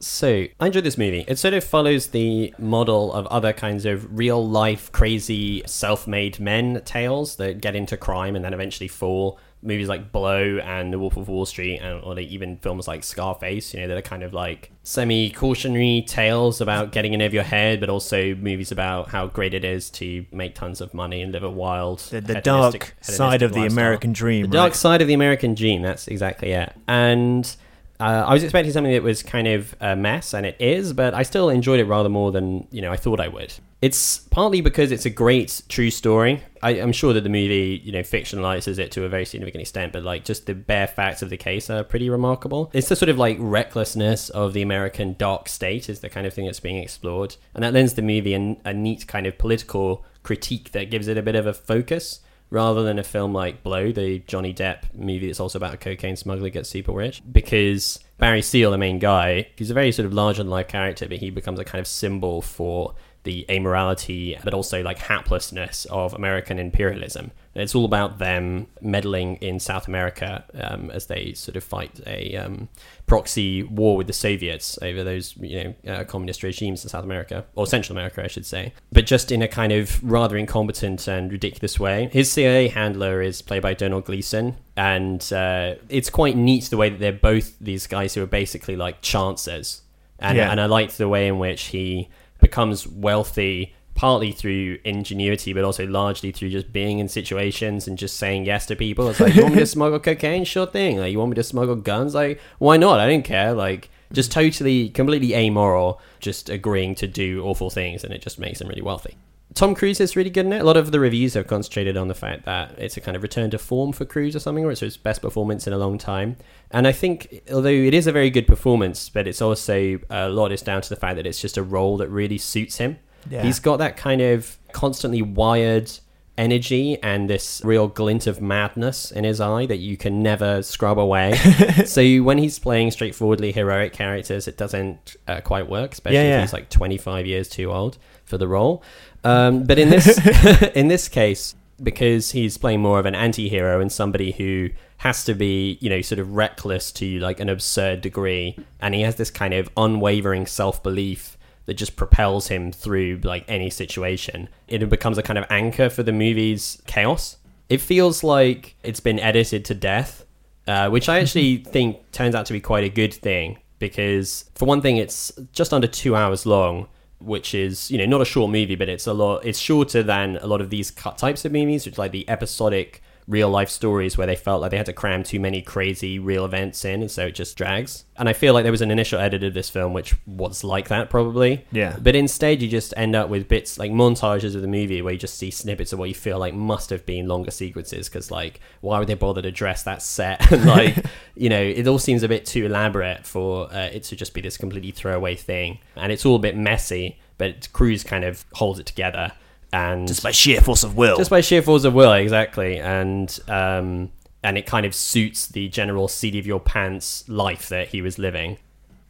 So, 0.00 0.46
I 0.60 0.66
enjoyed 0.66 0.84
this 0.84 0.98
movie. 0.98 1.24
It 1.26 1.38
sort 1.38 1.54
of 1.54 1.64
follows 1.64 2.08
the 2.08 2.54
model 2.58 3.12
of 3.12 3.26
other 3.28 3.52
kinds 3.52 3.86
of 3.86 4.18
real 4.18 4.46
life, 4.46 4.92
crazy, 4.92 5.62
self 5.66 6.06
made 6.06 6.38
men 6.38 6.82
tales 6.84 7.36
that 7.36 7.60
get 7.60 7.74
into 7.74 7.96
crime 7.96 8.36
and 8.36 8.44
then 8.44 8.52
eventually 8.52 8.88
fall. 8.88 9.38
Movies 9.62 9.88
like 9.88 10.12
Blow 10.12 10.58
and 10.58 10.92
The 10.92 10.98
Wolf 10.98 11.16
of 11.16 11.26
Wall 11.28 11.46
Street, 11.46 11.78
and 11.78 12.04
or 12.04 12.18
even 12.18 12.58
films 12.58 12.86
like 12.86 13.02
Scarface, 13.02 13.72
you 13.72 13.80
know, 13.80 13.88
that 13.88 13.96
are 13.96 14.02
kind 14.02 14.22
of 14.22 14.34
like 14.34 14.70
semi 14.82 15.30
cautionary 15.30 16.04
tales 16.06 16.60
about 16.60 16.92
getting 16.92 17.14
in 17.14 17.22
over 17.22 17.32
your 17.34 17.44
head, 17.44 17.80
but 17.80 17.88
also 17.88 18.34
movies 18.34 18.70
about 18.70 19.08
how 19.08 19.26
great 19.26 19.54
it 19.54 19.64
is 19.64 19.88
to 19.92 20.26
make 20.30 20.54
tons 20.54 20.82
of 20.82 20.92
money 20.92 21.22
and 21.22 21.32
live 21.32 21.44
a 21.44 21.48
wild, 21.48 22.00
The, 22.00 22.20
the 22.20 22.34
hedonistic- 22.34 22.80
dark 22.82 22.94
side 23.00 23.40
of 23.40 23.52
hedonistic 23.52 23.70
the. 23.70 23.74
American 23.74 24.12
dream. 24.12 24.42
The 24.42 24.52
dark 24.52 24.74
side 24.74 25.00
of 25.00 25.08
the 25.08 25.14
American 25.14 25.54
dream, 25.54 25.80
That's 25.80 26.08
exactly 26.08 26.50
it. 26.52 26.74
And 26.86 27.56
uh, 28.00 28.24
I 28.26 28.34
was 28.34 28.42
expecting 28.42 28.72
something 28.72 28.92
that 28.92 29.02
was 29.02 29.22
kind 29.22 29.46
of 29.46 29.74
a 29.80 29.94
mess, 29.94 30.34
and 30.34 30.44
it 30.44 30.56
is, 30.58 30.92
but 30.92 31.14
I 31.14 31.22
still 31.22 31.48
enjoyed 31.48 31.78
it 31.78 31.84
rather 31.84 32.08
more 32.08 32.32
than 32.32 32.66
you 32.70 32.82
know 32.82 32.90
I 32.90 32.96
thought 32.96 33.20
I 33.20 33.28
would. 33.28 33.54
It's 33.80 34.18
partly 34.18 34.62
because 34.62 34.90
it's 34.90 35.04
a 35.04 35.10
great 35.10 35.62
true 35.68 35.90
story. 35.90 36.42
I, 36.62 36.70
I'm 36.80 36.92
sure 36.92 37.12
that 37.12 37.20
the 37.20 37.28
movie 37.28 37.80
you 37.84 37.92
know 37.92 38.00
fictionalizes 38.00 38.78
it 38.78 38.90
to 38.92 39.04
a 39.04 39.08
very 39.08 39.24
significant 39.24 39.62
extent, 39.62 39.92
but 39.92 40.02
like 40.02 40.24
just 40.24 40.46
the 40.46 40.54
bare 40.54 40.88
facts 40.88 41.22
of 41.22 41.30
the 41.30 41.36
case 41.36 41.70
are 41.70 41.84
pretty 41.84 42.10
remarkable. 42.10 42.70
It's 42.72 42.88
the 42.88 42.96
sort 42.96 43.10
of 43.10 43.18
like 43.18 43.36
recklessness 43.38 44.28
of 44.30 44.54
the 44.54 44.62
American 44.62 45.14
dark 45.16 45.48
state 45.48 45.88
is 45.88 46.00
the 46.00 46.08
kind 46.08 46.26
of 46.26 46.34
thing 46.34 46.46
that's 46.46 46.60
being 46.60 46.82
explored, 46.82 47.36
and 47.54 47.62
that 47.62 47.72
lends 47.72 47.94
the 47.94 48.02
movie 48.02 48.34
a 48.34 48.74
neat 48.74 49.06
kind 49.06 49.26
of 49.26 49.38
political 49.38 50.04
critique 50.24 50.72
that 50.72 50.90
gives 50.90 51.06
it 51.06 51.16
a 51.16 51.22
bit 51.22 51.36
of 51.36 51.46
a 51.46 51.54
focus 51.54 52.20
rather 52.54 52.84
than 52.84 53.00
a 53.00 53.02
film 53.02 53.32
like 53.32 53.64
Blow, 53.64 53.90
the 53.90 54.20
Johnny 54.20 54.54
Depp 54.54 54.94
movie 54.94 55.26
that's 55.26 55.40
also 55.40 55.58
about 55.58 55.74
a 55.74 55.76
cocaine 55.76 56.16
smuggler 56.16 56.50
gets 56.50 56.70
super 56.70 56.92
rich. 56.92 57.20
Because 57.30 57.98
Barry 58.16 58.42
Seal, 58.42 58.70
the 58.70 58.78
main 58.78 59.00
guy, 59.00 59.48
he's 59.56 59.70
a 59.70 59.74
very 59.74 59.90
sort 59.90 60.06
of 60.06 60.14
larger 60.14 60.42
than 60.42 60.50
life 60.50 60.68
character, 60.68 61.08
but 61.08 61.18
he 61.18 61.30
becomes 61.30 61.58
a 61.58 61.64
kind 61.64 61.80
of 61.80 61.86
symbol 61.88 62.40
for 62.40 62.94
the 63.24 63.44
amorality, 63.48 64.40
but 64.44 64.54
also 64.54 64.82
like 64.82 64.98
haplessness 64.98 65.84
of 65.86 66.14
American 66.14 66.60
imperialism. 66.60 67.32
It's 67.54 67.74
all 67.74 67.84
about 67.84 68.18
them 68.18 68.66
meddling 68.80 69.36
in 69.36 69.60
South 69.60 69.86
America 69.86 70.44
um, 70.54 70.90
as 70.90 71.06
they 71.06 71.32
sort 71.34 71.56
of 71.56 71.62
fight 71.64 72.00
a 72.06 72.36
um, 72.36 72.68
proxy 73.06 73.62
war 73.62 73.96
with 73.96 74.06
the 74.08 74.12
Soviets 74.12 74.78
over 74.82 75.04
those 75.04 75.36
you 75.36 75.74
know 75.84 75.92
uh, 75.92 76.04
communist 76.04 76.42
regimes 76.42 76.82
in 76.84 76.88
South 76.90 77.04
America 77.04 77.44
or 77.54 77.66
Central 77.66 77.96
America, 77.96 78.24
I 78.24 78.26
should 78.26 78.46
say, 78.46 78.72
but 78.92 79.06
just 79.06 79.30
in 79.30 79.40
a 79.42 79.48
kind 79.48 79.72
of 79.72 80.02
rather 80.02 80.36
incompetent 80.36 81.06
and 81.06 81.30
ridiculous 81.30 81.78
way. 81.78 82.08
His 82.12 82.30
CIA 82.32 82.68
handler 82.68 83.22
is 83.22 83.40
played 83.42 83.62
by 83.62 83.74
Domhnall 83.74 84.00
Gleeson, 84.00 84.56
and 84.76 85.20
uh, 85.32 85.74
it's 85.88 86.10
quite 86.10 86.36
neat 86.36 86.64
the 86.64 86.76
way 86.76 86.88
that 86.90 86.98
they're 86.98 87.12
both 87.12 87.58
these 87.60 87.86
guys 87.86 88.14
who 88.14 88.22
are 88.22 88.26
basically 88.26 88.74
like 88.76 89.00
chancers, 89.00 89.82
and 90.18 90.36
Yeah. 90.36 90.50
and 90.50 90.60
I 90.60 90.66
liked 90.66 90.98
the 90.98 91.08
way 91.08 91.28
in 91.28 91.38
which 91.38 91.66
he 91.66 92.08
becomes 92.40 92.86
wealthy 92.86 93.74
partly 93.94 94.32
through 94.32 94.78
ingenuity, 94.84 95.52
but 95.52 95.64
also 95.64 95.86
largely 95.86 96.32
through 96.32 96.50
just 96.50 96.72
being 96.72 96.98
in 96.98 97.08
situations 97.08 97.86
and 97.86 97.96
just 97.96 98.16
saying 98.16 98.44
yes 98.44 98.66
to 98.66 98.76
people. 98.76 99.08
It's 99.08 99.20
like, 99.20 99.34
you 99.34 99.42
want 99.42 99.54
me 99.54 99.60
to 99.60 99.66
smuggle 99.74 100.00
cocaine? 100.00 100.44
Sure 100.44 100.66
thing. 100.66 100.98
Like, 100.98 101.12
you 101.12 101.18
want 101.18 101.30
me 101.30 101.36
to 101.36 101.44
smuggle 101.44 101.76
guns? 101.76 102.14
Like, 102.14 102.40
why 102.58 102.76
not? 102.76 103.00
I 103.00 103.08
don't 103.08 103.22
care. 103.22 103.52
Like, 103.52 103.90
just 104.12 104.30
mm. 104.30 104.34
totally, 104.34 104.88
completely 104.88 105.34
amoral, 105.34 106.00
just 106.20 106.48
agreeing 106.48 106.94
to 106.96 107.06
do 107.06 107.44
awful 107.44 107.70
things, 107.70 108.04
and 108.04 108.12
it 108.12 108.22
just 108.22 108.38
makes 108.38 108.60
him 108.60 108.68
really 108.68 108.82
wealthy. 108.82 109.16
Tom 109.54 109.76
Cruise 109.76 110.00
is 110.00 110.16
really 110.16 110.30
good 110.30 110.46
in 110.46 110.52
it. 110.52 110.62
A 110.62 110.64
lot 110.64 110.76
of 110.76 110.90
the 110.90 110.98
reviews 110.98 111.34
have 111.34 111.46
concentrated 111.46 111.96
on 111.96 112.08
the 112.08 112.14
fact 112.14 112.44
that 112.44 112.74
it's 112.76 112.96
a 112.96 113.00
kind 113.00 113.16
of 113.16 113.22
return 113.22 113.50
to 113.50 113.58
form 113.58 113.92
for 113.92 114.04
Cruise 114.04 114.34
or 114.34 114.40
something, 114.40 114.64
or 114.64 114.72
it's 114.72 114.80
his 114.80 114.96
best 114.96 115.22
performance 115.22 115.68
in 115.68 115.72
a 115.72 115.78
long 115.78 115.96
time. 115.96 116.36
And 116.72 116.88
I 116.88 116.92
think, 116.92 117.42
although 117.52 117.68
it 117.68 117.94
is 117.94 118.08
a 118.08 118.12
very 118.12 118.30
good 118.30 118.48
performance, 118.48 119.08
but 119.08 119.28
it's 119.28 119.40
also 119.40 120.00
uh, 120.10 120.26
a 120.26 120.28
lot 120.28 120.50
is 120.50 120.62
down 120.62 120.82
to 120.82 120.88
the 120.88 120.96
fact 120.96 121.16
that 121.16 121.26
it's 121.26 121.40
just 121.40 121.56
a 121.56 121.62
role 121.62 121.96
that 121.98 122.08
really 122.08 122.38
suits 122.38 122.78
him. 122.78 122.98
Yeah. 123.30 123.42
He's 123.42 123.60
got 123.60 123.78
that 123.78 123.96
kind 123.96 124.20
of 124.20 124.58
constantly 124.72 125.22
wired 125.22 125.90
energy 126.36 126.98
and 127.02 127.30
this 127.30 127.60
real 127.64 127.86
glint 127.86 128.26
of 128.26 128.40
madness 128.40 129.12
in 129.12 129.24
his 129.24 129.40
eye 129.40 129.66
that 129.66 129.76
you 129.76 129.96
can 129.96 130.22
never 130.22 130.62
scrub 130.62 130.98
away. 130.98 131.34
so 131.86 132.02
when 132.18 132.38
he's 132.38 132.58
playing 132.58 132.90
straightforwardly 132.90 133.52
heroic 133.52 133.92
characters, 133.92 134.48
it 134.48 134.56
doesn't 134.56 135.16
uh, 135.28 135.40
quite 135.40 135.68
work, 135.68 135.92
especially 135.92 136.16
Yeah, 136.16 136.24
yeah. 136.24 136.36
if 136.38 136.42
he's 136.42 136.52
like 136.52 136.70
25 136.70 137.26
years 137.26 137.48
too 137.48 137.72
old 137.72 137.98
for 138.24 138.38
the 138.38 138.48
role. 138.48 138.82
Um, 139.22 139.64
but 139.64 139.78
in 139.78 139.90
this 139.90 140.18
in 140.74 140.88
this 140.88 141.08
case, 141.08 141.54
because 141.82 142.32
he's 142.32 142.58
playing 142.58 142.80
more 142.80 142.98
of 142.98 143.06
an 143.06 143.14
anti-hero 143.14 143.80
and 143.80 143.90
somebody 143.90 144.32
who 144.32 144.70
has 144.98 145.24
to 145.24 145.34
be, 145.34 145.78
you 145.80 145.90
know, 145.90 146.00
sort 146.00 146.18
of 146.18 146.34
reckless 146.34 146.92
to 146.92 147.18
like 147.20 147.40
an 147.40 147.48
absurd 147.48 148.00
degree, 148.00 148.56
and 148.80 148.94
he 148.94 149.02
has 149.02 149.16
this 149.16 149.30
kind 149.30 149.54
of 149.54 149.68
unwavering 149.76 150.46
self-belief 150.46 151.33
that 151.66 151.74
just 151.74 151.96
propels 151.96 152.48
him 152.48 152.72
through 152.72 153.20
like 153.24 153.44
any 153.48 153.70
situation. 153.70 154.48
It 154.68 154.88
becomes 154.88 155.18
a 155.18 155.22
kind 155.22 155.38
of 155.38 155.46
anchor 155.50 155.88
for 155.88 156.02
the 156.02 156.12
movie's 156.12 156.82
chaos. 156.86 157.38
It 157.68 157.80
feels 157.80 158.22
like 158.22 158.76
it's 158.82 159.00
been 159.00 159.18
edited 159.18 159.64
to 159.66 159.74
death 159.74 160.24
uh, 160.66 160.88
which 160.88 161.08
I 161.08 161.20
actually 161.20 161.56
think 161.64 162.10
turns 162.12 162.34
out 162.34 162.46
to 162.46 162.52
be 162.52 162.60
quite 162.60 162.84
a 162.84 162.88
good 162.88 163.12
thing 163.12 163.58
because, 163.78 164.50
for 164.54 164.64
one 164.64 164.80
thing, 164.80 164.96
it's 164.96 165.32
just 165.52 165.72
under 165.72 165.86
two 165.86 166.16
hours 166.16 166.46
long, 166.46 166.88
which 167.20 167.54
is 167.54 167.90
you 167.90 167.98
know 167.98 168.06
not 168.06 168.20
a 168.20 168.24
short 168.24 168.50
movie, 168.50 168.74
but 168.74 168.88
it's 168.88 169.06
a 169.06 169.12
lot. 169.12 169.44
It's 169.44 169.58
shorter 169.58 170.02
than 170.02 170.36
a 170.38 170.46
lot 170.46 170.60
of 170.60 170.70
these 170.70 170.90
cut 170.90 171.18
types 171.18 171.44
of 171.44 171.52
movies, 171.52 171.86
which 171.86 171.98
are 171.98 172.02
like 172.02 172.12
the 172.12 172.28
episodic 172.28 173.02
real 173.26 173.48
life 173.48 173.70
stories 173.70 174.18
where 174.18 174.26
they 174.26 174.36
felt 174.36 174.60
like 174.60 174.70
they 174.70 174.76
had 174.76 174.86
to 174.86 174.92
cram 174.92 175.22
too 175.22 175.40
many 175.40 175.62
crazy 175.62 176.18
real 176.18 176.44
events 176.44 176.84
in, 176.84 177.00
and 177.00 177.10
so 177.10 177.26
it 177.26 177.34
just 177.34 177.56
drags. 177.56 178.04
And 178.16 178.28
I 178.28 178.32
feel 178.32 178.54
like 178.54 178.62
there 178.64 178.72
was 178.72 178.82
an 178.82 178.90
initial 178.90 179.18
edit 179.18 179.42
of 179.42 179.54
this 179.54 179.70
film 179.70 179.92
which 179.92 180.14
was 180.26 180.62
like 180.62 180.88
that 180.88 181.10
probably. 181.10 181.64
Yeah. 181.72 181.96
But 182.00 182.14
instead, 182.14 182.62
you 182.62 182.68
just 182.68 182.94
end 182.96 183.16
up 183.16 183.28
with 183.28 183.48
bits 183.48 183.78
like 183.78 183.90
montages 183.90 184.54
of 184.54 184.62
the 184.62 184.68
movie 184.68 185.02
where 185.02 185.12
you 185.12 185.18
just 185.18 185.38
see 185.38 185.50
snippets 185.50 185.92
of 185.92 185.98
what 185.98 186.08
you 186.08 186.14
feel 186.14 186.38
like 186.38 186.54
must 186.54 186.90
have 186.90 187.06
been 187.06 187.26
longer 187.26 187.50
sequences 187.50 188.08
because 188.08 188.30
like 188.30 188.60
why 188.80 188.98
would 188.98 189.08
they 189.08 189.14
bother 189.14 189.42
to 189.42 189.50
dress 189.50 189.82
that 189.82 190.02
set 190.02 190.52
and 190.52 190.64
like 190.66 190.96
you 191.34 191.48
know 191.48 191.60
it 191.60 191.86
all 191.86 191.98
seems 191.98 192.22
a 192.22 192.28
bit 192.28 192.46
too 192.46 192.66
elaborate 192.66 193.26
for 193.26 193.72
uh, 193.72 193.90
it 193.92 194.02
to 194.04 194.16
just 194.16 194.34
be 194.34 194.40
this 194.40 194.56
completely 194.56 194.90
throwaway 194.90 195.34
thing 195.34 195.78
and 195.96 196.12
it's 196.12 196.24
all 196.24 196.36
a 196.36 196.40
bit 196.40 196.56
messy 196.56 197.18
but 197.38 197.72
Cruise 197.72 198.04
kind 198.04 198.24
of 198.24 198.44
holds 198.54 198.78
it 198.78 198.86
together 198.86 199.32
and 199.74 200.06
Just 200.06 200.22
by 200.22 200.30
sheer 200.30 200.60
force 200.60 200.84
of 200.84 200.96
will. 200.96 201.16
just 201.16 201.30
by 201.30 201.40
sheer 201.40 201.60
force 201.60 201.84
of 201.84 201.94
will, 201.94 202.12
exactly, 202.12 202.78
and 202.78 203.40
um, 203.48 204.12
and 204.42 204.56
it 204.56 204.66
kind 204.66 204.86
of 204.86 204.94
suits 204.94 205.48
the 205.48 205.68
general 205.68 206.06
seat 206.06 206.36
of 206.36 206.46
your 206.46 206.60
pants 206.60 207.28
life 207.28 207.68
that 207.70 207.88
he 207.88 208.00
was 208.00 208.18
living. 208.18 208.58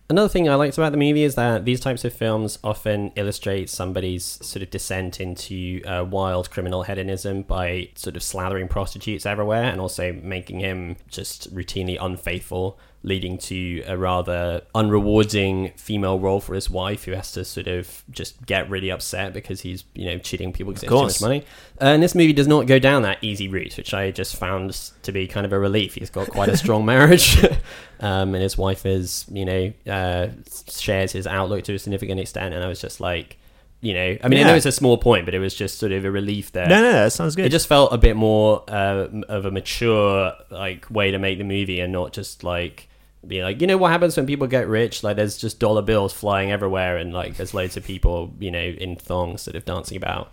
Another 0.08 0.28
thing 0.28 0.48
I 0.48 0.54
liked 0.54 0.76
about 0.78 0.92
the 0.92 0.98
movie 0.98 1.22
is 1.24 1.34
that 1.34 1.64
these 1.64 1.80
types 1.80 2.04
of 2.04 2.12
films 2.12 2.58
often 2.62 3.10
illustrate 3.16 3.68
somebody's 3.70 4.24
sort 4.24 4.62
of 4.62 4.70
descent 4.70 5.20
into 5.20 5.82
uh, 5.86 6.04
wild 6.04 6.50
criminal 6.50 6.82
hedonism 6.82 7.42
by 7.42 7.88
sort 7.94 8.16
of 8.16 8.22
slathering 8.22 8.68
prostitutes 8.68 9.24
everywhere 9.26 9.64
and 9.64 9.80
also 9.80 10.12
making 10.12 10.60
him 10.60 10.96
just 11.08 11.54
routinely 11.54 11.96
unfaithful, 12.00 12.78
leading 13.04 13.36
to 13.36 13.82
a 13.86 13.96
rather 13.98 14.62
unrewarding 14.74 15.78
female 15.78 16.18
role 16.18 16.40
for 16.40 16.54
his 16.54 16.70
wife 16.70 17.04
who 17.04 17.12
has 17.12 17.32
to 17.32 17.44
sort 17.44 17.66
of 17.66 18.02
just 18.10 18.44
get 18.46 18.68
really 18.70 18.90
upset 18.90 19.32
because 19.34 19.60
he's, 19.60 19.84
you 19.94 20.06
know, 20.06 20.16
cheating 20.18 20.52
people 20.54 20.72
because 20.72 20.88
too 20.88 21.02
much 21.02 21.20
money. 21.20 21.44
Uh, 21.80 21.84
and 21.86 22.02
this 22.02 22.14
movie 22.14 22.32
does 22.32 22.48
not 22.48 22.66
go 22.66 22.78
down 22.78 23.02
that 23.02 23.18
easy 23.22 23.46
route, 23.46 23.76
which 23.76 23.92
I 23.92 24.10
just 24.10 24.36
found 24.36 24.72
to 25.02 25.12
be 25.12 25.26
kind 25.26 25.44
of 25.44 25.52
a 25.52 25.58
relief. 25.58 25.94
He's 25.96 26.08
got 26.10 26.28
quite 26.30 26.48
a 26.48 26.56
strong 26.56 26.84
marriage, 26.94 27.36
um, 28.00 28.34
and 28.34 28.42
his 28.42 28.56
wife 28.56 28.86
is, 28.86 29.26
you 29.30 29.44
know, 29.44 29.72
uh, 29.86 30.28
shares 30.70 31.12
his 31.12 31.26
outlook 31.26 31.64
to 31.64 31.74
a 31.74 31.78
significant 31.78 32.20
extent. 32.20 32.54
And 32.54 32.64
I 32.64 32.68
was 32.68 32.80
just 32.80 33.00
like, 33.00 33.36
you 33.82 33.92
know, 33.92 34.16
I 34.24 34.28
mean, 34.28 34.38
I 34.38 34.42
Yeah. 34.42 34.46
know 34.46 34.54
it's 34.54 34.64
a 34.64 34.72
small 34.72 34.96
point, 34.96 35.26
but 35.26 35.34
it 35.34 35.40
was 35.40 35.54
just 35.54 35.78
sort 35.78 35.92
of 35.92 36.06
a 36.06 36.10
relief 36.10 36.52
there. 36.52 36.68
no, 36.70 36.80
no, 36.80 36.90
that 36.92 37.12
sounds 37.12 37.36
good. 37.36 37.44
It 37.44 37.50
just 37.50 37.66
felt 37.66 37.92
a 37.92 37.98
bit 37.98 38.16
more 38.16 38.64
uh, 38.66 39.08
of 39.28 39.44
a 39.44 39.50
mature 39.50 40.32
like 40.50 40.90
way 40.90 41.10
to 41.10 41.18
make 41.18 41.36
the 41.36 41.44
movie, 41.44 41.80
and 41.80 41.92
not 41.92 42.14
just 42.14 42.42
like 42.42 42.88
be 43.28 43.42
like, 43.42 43.60
you 43.60 43.66
know, 43.66 43.76
what 43.76 43.90
happens 43.90 44.16
when 44.16 44.26
people 44.26 44.46
get 44.46 44.68
rich? 44.68 45.02
Like, 45.02 45.16
there's 45.16 45.36
just 45.36 45.58
dollar 45.58 45.82
bills 45.82 46.12
flying 46.12 46.50
everywhere, 46.50 46.96
and 46.96 47.12
like 47.12 47.36
there's 47.36 47.54
loads 47.54 47.76
of 47.76 47.84
people, 47.84 48.32
you 48.38 48.50
know, 48.50 48.58
in 48.58 48.96
thongs 48.96 49.42
sort 49.42 49.56
of 49.56 49.64
dancing 49.64 49.96
about. 49.96 50.32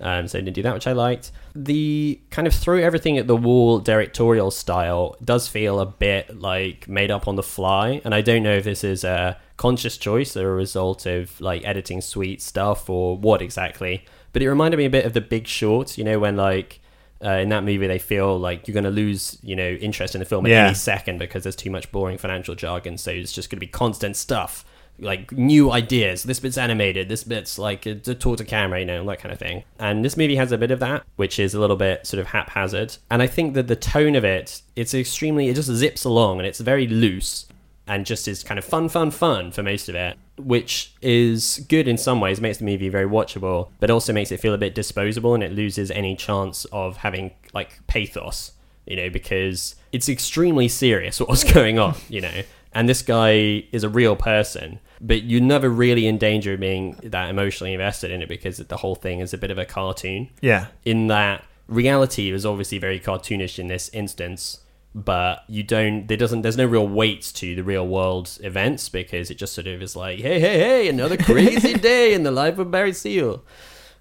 Um, 0.00 0.28
so 0.28 0.38
they 0.38 0.44
didn't 0.44 0.54
do 0.54 0.62
that, 0.62 0.74
which 0.74 0.86
I 0.86 0.92
liked. 0.92 1.30
The 1.54 2.20
kind 2.30 2.48
of 2.48 2.54
throw 2.54 2.78
everything 2.78 3.18
at 3.18 3.26
the 3.26 3.36
wall 3.36 3.80
directorial 3.80 4.50
style 4.50 5.16
does 5.22 5.46
feel 5.46 5.78
a 5.78 5.86
bit 5.86 6.40
like 6.40 6.88
made 6.88 7.10
up 7.10 7.28
on 7.28 7.36
the 7.36 7.42
fly, 7.42 8.00
and 8.04 8.14
I 8.14 8.22
don't 8.22 8.42
know 8.42 8.56
if 8.56 8.64
this 8.64 8.82
is 8.82 9.04
a 9.04 9.38
conscious 9.56 9.98
choice 9.98 10.36
or 10.36 10.52
a 10.52 10.54
result 10.54 11.04
of 11.04 11.38
like 11.40 11.64
editing 11.66 12.00
sweet 12.00 12.40
stuff 12.40 12.88
or 12.88 13.16
what 13.16 13.42
exactly. 13.42 14.04
But 14.32 14.42
it 14.42 14.48
reminded 14.48 14.78
me 14.78 14.86
a 14.86 14.90
bit 14.90 15.04
of 15.04 15.12
The 15.12 15.20
Big 15.20 15.46
Short, 15.46 15.98
you 15.98 16.04
know, 16.04 16.18
when 16.18 16.36
like 16.36 16.79
uh, 17.24 17.30
in 17.30 17.48
that 17.50 17.64
movie 17.64 17.86
they 17.86 17.98
feel 17.98 18.38
like 18.38 18.66
you're 18.66 18.72
going 18.74 18.84
to 18.84 18.90
lose, 18.90 19.38
you 19.42 19.54
know, 19.56 19.70
interest 19.72 20.14
in 20.14 20.18
the 20.20 20.24
film 20.24 20.46
at 20.46 20.50
Yeah. 20.50 20.66
any 20.66 20.74
second 20.74 21.18
because 21.18 21.42
there's 21.42 21.56
too 21.56 21.70
much 21.70 21.90
boring 21.92 22.18
financial 22.18 22.54
jargon. 22.54 22.96
So 22.98 23.10
it's 23.10 23.32
just 23.32 23.50
going 23.50 23.56
to 23.56 23.60
be 23.60 23.66
constant 23.66 24.16
stuff 24.16 24.64
like 24.98 25.32
new 25.32 25.70
ideas. 25.72 26.24
This 26.24 26.40
bit's 26.40 26.58
animated. 26.58 27.08
This 27.08 27.24
bit's 27.24 27.58
like 27.58 27.86
a, 27.86 27.92
a 28.06 28.14
talk 28.14 28.36
to 28.38 28.44
camera, 28.44 28.80
you 28.80 28.86
know, 28.86 29.04
that 29.06 29.18
kind 29.18 29.32
of 29.32 29.38
thing. 29.38 29.64
And 29.78 30.04
this 30.04 30.16
movie 30.16 30.36
has 30.36 30.52
a 30.52 30.58
bit 30.58 30.70
of 30.70 30.80
that, 30.80 31.04
which 31.16 31.38
is 31.38 31.54
a 31.54 31.60
little 31.60 31.76
bit 31.76 32.06
sort 32.06 32.20
of 32.20 32.26
haphazard. 32.28 32.96
And 33.10 33.22
I 33.22 33.26
think 33.26 33.54
that 33.54 33.66
the 33.66 33.76
tone 33.76 34.14
of 34.14 34.24
it, 34.24 34.60
it's 34.76 34.92
extremely, 34.92 35.48
it 35.48 35.54
just 35.54 35.70
zips 35.70 36.04
along 36.04 36.38
and 36.38 36.46
it's 36.46 36.60
very 36.60 36.86
loose 36.86 37.46
and 37.86 38.04
just 38.06 38.28
is 38.28 38.44
kind 38.44 38.58
of 38.58 38.64
fun, 38.64 38.88
fun, 38.90 39.10
fun 39.10 39.50
for 39.52 39.62
most 39.62 39.88
of 39.88 39.94
it, 39.94 40.16
which 40.40 40.94
is 41.02 41.64
good 41.68 41.88
in 41.88 41.96
some 41.96 42.20
ways, 42.20 42.40
makes 42.40 42.58
the 42.58 42.64
movie 42.64 42.88
very 42.88 43.08
watchable, 43.08 43.70
but 43.80 43.90
also 43.90 44.12
makes 44.12 44.32
it 44.32 44.40
feel 44.40 44.54
a 44.54 44.58
bit 44.58 44.74
disposable 44.74 45.34
and 45.34 45.42
it 45.42 45.52
loses 45.52 45.90
any 45.90 46.16
chance 46.16 46.64
of 46.66 46.98
having 46.98 47.32
like 47.52 47.86
pathos, 47.86 48.52
you 48.86 48.96
know, 48.96 49.10
because 49.10 49.76
it's 49.92 50.08
extremely 50.08 50.68
serious 50.68 51.20
what's 51.20 51.44
going 51.44 51.78
on, 51.78 51.94
you 52.08 52.20
know. 52.20 52.42
And 52.72 52.88
this 52.88 53.02
guy 53.02 53.64
is 53.72 53.82
a 53.82 53.88
real 53.88 54.14
person, 54.14 54.78
but 55.00 55.24
you're 55.24 55.40
never 55.40 55.68
really 55.68 56.06
in 56.06 56.18
danger 56.18 56.54
of 56.54 56.60
being 56.60 56.96
that 57.02 57.28
emotionally 57.28 57.72
invested 57.72 58.10
in 58.10 58.22
it 58.22 58.28
because 58.28 58.58
the 58.58 58.76
whole 58.76 58.94
thing 58.94 59.20
is 59.20 59.34
a 59.34 59.38
bit 59.38 59.50
of 59.50 59.58
a 59.58 59.64
cartoon 59.64 60.30
yeah. 60.40 60.66
in 60.84 61.08
that 61.08 61.44
reality 61.66 62.30
is 62.30 62.44
obviously 62.44 62.78
very 62.78 63.00
cartoonish 63.00 63.58
in 63.58 63.68
this 63.68 63.88
instance 63.90 64.60
but 64.94 65.44
you 65.48 65.62
don't 65.62 66.08
there 66.08 66.16
doesn't 66.16 66.42
there's 66.42 66.56
no 66.56 66.66
real 66.66 66.86
weight 66.88 67.22
to 67.34 67.54
the 67.54 67.62
real 67.62 67.86
world 67.86 68.36
events 68.42 68.88
because 68.88 69.30
it 69.30 69.36
just 69.36 69.52
sort 69.52 69.66
of 69.68 69.80
is 69.80 69.94
like 69.94 70.18
hey 70.18 70.40
hey 70.40 70.58
hey 70.58 70.88
another 70.88 71.16
crazy 71.30 71.74
day 71.74 72.12
in 72.12 72.22
the 72.24 72.30
life 72.32 72.58
of 72.58 72.70
barry 72.70 72.92
seal. 72.92 73.44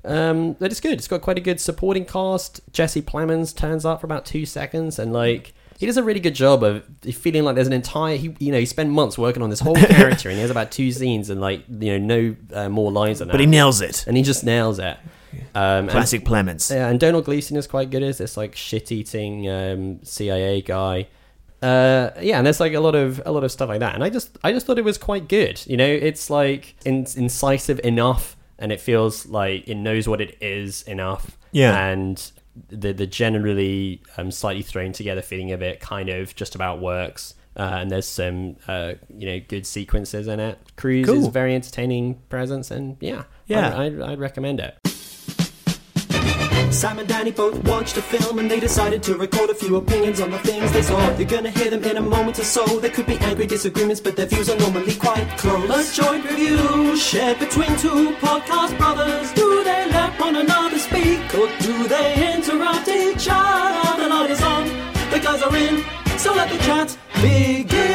Um 0.04 0.54
but 0.54 0.72
it's 0.72 0.80
good. 0.80 0.94
It's 0.94 1.08
got 1.08 1.22
quite 1.22 1.38
a 1.38 1.42
good 1.42 1.60
supporting 1.60 2.06
cast. 2.06 2.62
Jesse 2.72 3.02
plemons 3.02 3.56
turns 3.56 3.86
up 3.86 4.00
for 4.02 4.08
about 4.08 4.26
two 4.26 4.46
seconds 4.46 4.98
and 4.98 5.14
like 5.14 5.54
he 5.78 5.86
does 5.86 5.96
a 5.98 6.04
really 6.04 6.20
good 6.20 6.36
job 6.36 6.64
of 6.64 6.84
feeling 7.14 7.44
like 7.44 7.56
there's 7.56 7.68
an 7.68 7.74
entire 7.74 8.18
he, 8.18 8.36
you 8.40 8.52
know 8.52 8.60
he 8.60 8.66
spent 8.66 8.90
months 8.90 9.18
working 9.18 9.44
on 9.44 9.50
this 9.50 9.60
whole 9.60 9.76
character 9.96 10.28
and 10.30 10.38
he 10.38 10.42
has 10.42 10.50
about 10.52 10.72
two 10.72 10.92
scenes 10.92 11.30
and 11.30 11.40
like 11.40 11.64
you 11.70 11.98
know 12.00 12.36
no 12.52 12.62
uh, 12.64 12.68
more 12.70 12.92
lines 12.92 13.20
than 13.20 13.28
that 13.28 13.34
But 13.34 13.42
he 13.42 13.46
nails 13.46 13.80
it. 13.82 14.06
and 14.08 14.18
he 14.18 14.24
just 14.24 14.44
nails 14.44 14.80
it 14.80 14.98
um, 15.56 15.62
and- 15.62 15.90
Classic 15.90 16.24
Plemons. 16.24 16.70
yeah, 16.74 16.88
and 16.90 17.00
Domhnall 17.00 17.22
Gleeson 17.22 17.58
is 17.58 17.68
quite 17.68 17.90
good 17.90 18.04
as 18.04 18.18
this 18.18 18.38
like 18.38 18.56
shit-eating 18.56 19.50
um, 19.50 20.00
CIA 20.04 20.62
guy. 20.62 21.08
Uh, 21.62 22.12
yeah, 22.22 22.38
and 22.38 22.46
there's 22.46 22.60
like 22.62 22.74
a 22.74 22.80
lot 22.80 22.96
of 22.96 23.22
a 23.26 23.32
lot 23.32 23.44
of 23.44 23.52
stuff 23.52 23.68
like 23.68 23.82
that, 23.82 23.94
and 23.96 24.04
I 24.04 24.10
just 24.10 24.38
I 24.44 24.54
just 24.54 24.66
thought 24.66 24.78
it 24.80 24.86
was 24.86 24.98
quite 24.98 25.28
good. 25.28 25.62
You 25.68 25.76
know, 25.78 25.86
it's 25.88 26.30
like 26.30 26.76
in, 26.86 27.06
incisive 27.18 27.82
enough, 27.84 28.38
and 28.58 28.72
it 28.72 28.80
feels 28.80 29.26
like 29.26 29.68
it 29.68 29.76
knows 29.76 30.08
what 30.08 30.22
it 30.22 30.38
is 30.42 30.84
enough. 30.84 31.38
Yeah. 31.52 31.88
and 31.90 32.32
the 32.70 32.94
the 32.94 33.08
generally 33.08 34.02
um, 34.18 34.32
slightly 34.32 34.62
thrown 34.62 34.92
together 34.94 35.22
feeling 35.22 35.52
of 35.52 35.62
it 35.62 35.80
kind 35.82 36.08
of 36.10 36.34
just 36.36 36.56
about 36.56 36.80
works. 36.80 37.34
Uh, 37.58 37.80
and 37.82 37.92
there's 37.92 38.08
some 38.08 38.56
uh, 38.70 38.94
you 39.18 39.26
know 39.28 39.40
good 39.46 39.66
sequences 39.66 40.28
in 40.28 40.40
it. 40.40 40.58
Cruise 40.78 41.10
is 41.10 41.28
very 41.28 41.56
entertaining 41.56 42.16
presence, 42.30 42.72
and 42.72 42.96
yeah, 43.02 43.24
Yeah. 43.48 43.76
I, 43.76 43.86
I'd, 43.86 44.00
I'd 44.02 44.20
recommend 44.20 44.62
it. 44.62 44.78
Sam 46.72 47.00
and 47.00 47.08
Danny 47.08 47.32
both 47.32 47.62
watched 47.68 47.96
the 47.96 48.02
film 48.02 48.40
and 48.40 48.50
they 48.50 48.60
decided 48.60 49.02
to 49.04 49.18
record 49.18 49.50
a 49.50 49.56
few 49.56 49.76
opinions 49.78 50.22
on 50.22 50.30
the 50.30 50.40
things 50.40 50.72
they 50.72 50.82
saw. 50.82 51.18
You're 51.18 51.28
gonna 51.28 51.50
hear 51.50 51.70
them 51.70 51.84
in 51.84 51.98
a 51.98 52.02
moment 52.02 52.40
or 52.40 52.44
so. 52.44 52.64
There 52.80 52.92
could 52.92 53.08
be 53.08 53.18
angry 53.18 53.48
disagreements, 53.48 54.00
but 54.00 54.16
their 54.16 54.28
views 54.28 54.50
are 54.50 54.58
normally 54.58 54.96
quite 54.96 55.28
close. 55.38 55.98
A 56.00 56.02
joint 56.02 56.24
review 56.30 56.96
shared 56.96 57.40
between 57.40 57.76
two 57.78 58.16
podcast 58.22 58.78
brothers. 58.78 59.34
Do 59.34 59.64
they 59.64 59.90
let 59.92 60.20
one 60.20 60.36
another 60.36 60.78
speak 60.78 61.20
or 61.36 61.48
do 61.60 61.88
they 61.88 62.36
interrupt 62.36 62.88
each 62.88 63.28
other? 63.30 64.04
The 64.04 64.08
light 64.08 64.30
is 64.30 64.42
on, 64.42 64.66
the 65.10 65.20
guys 65.20 65.42
are 65.42 65.56
in, 65.56 65.84
so 66.18 66.34
let 66.34 66.50
the 66.50 66.58
chat 66.60 66.98
begin. 67.16 67.89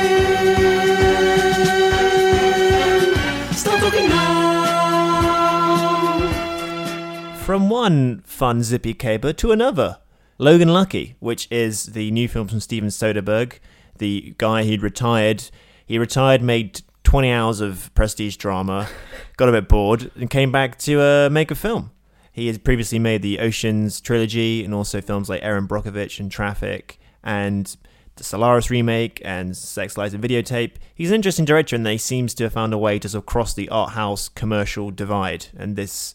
From 7.64 7.70
one 7.70 8.20
fun 8.26 8.62
zippy 8.62 8.92
caper 8.92 9.32
to 9.32 9.50
another. 9.50 9.96
Logan 10.36 10.68
Lucky, 10.68 11.16
which 11.18 11.48
is 11.50 11.86
the 11.86 12.10
new 12.10 12.28
film 12.28 12.46
from 12.46 12.60
Steven 12.60 12.90
Soderbergh, 12.90 13.58
the 13.96 14.34
guy 14.36 14.64
he'd 14.64 14.82
retired. 14.82 15.44
He 15.86 15.98
retired, 15.98 16.42
made 16.42 16.82
20 17.04 17.30
hours 17.30 17.62
of 17.62 17.90
prestige 17.94 18.36
drama, 18.36 18.86
got 19.38 19.48
a 19.48 19.52
bit 19.52 19.66
bored, 19.66 20.10
and 20.14 20.28
came 20.28 20.52
back 20.52 20.76
to 20.80 21.00
uh, 21.00 21.30
make 21.32 21.50
a 21.50 21.54
film. 21.54 21.90
He 22.30 22.48
has 22.48 22.58
previously 22.58 22.98
made 22.98 23.22
the 23.22 23.38
Oceans 23.38 23.98
trilogy 23.98 24.62
and 24.62 24.74
also 24.74 25.00
films 25.00 25.30
like 25.30 25.42
Erin 25.42 25.66
Brockovich 25.66 26.20
and 26.20 26.30
Traffic 26.30 27.00
and 27.22 27.74
the 28.16 28.24
Solaris 28.24 28.68
remake 28.68 29.22
and 29.24 29.56
Sex, 29.56 29.96
Lies, 29.96 30.12
and 30.12 30.22
Videotape. 30.22 30.72
He's 30.94 31.08
an 31.08 31.14
interesting 31.14 31.46
director 31.46 31.76
and 31.76 31.86
he 31.86 31.96
seems 31.96 32.34
to 32.34 32.44
have 32.44 32.52
found 32.52 32.74
a 32.74 32.78
way 32.78 32.98
to 32.98 33.08
sort 33.08 33.22
of 33.22 33.26
cross 33.26 33.54
the 33.54 33.70
art 33.70 33.92
house 33.92 34.28
commercial 34.28 34.90
divide. 34.90 35.46
And 35.56 35.76
this 35.76 36.14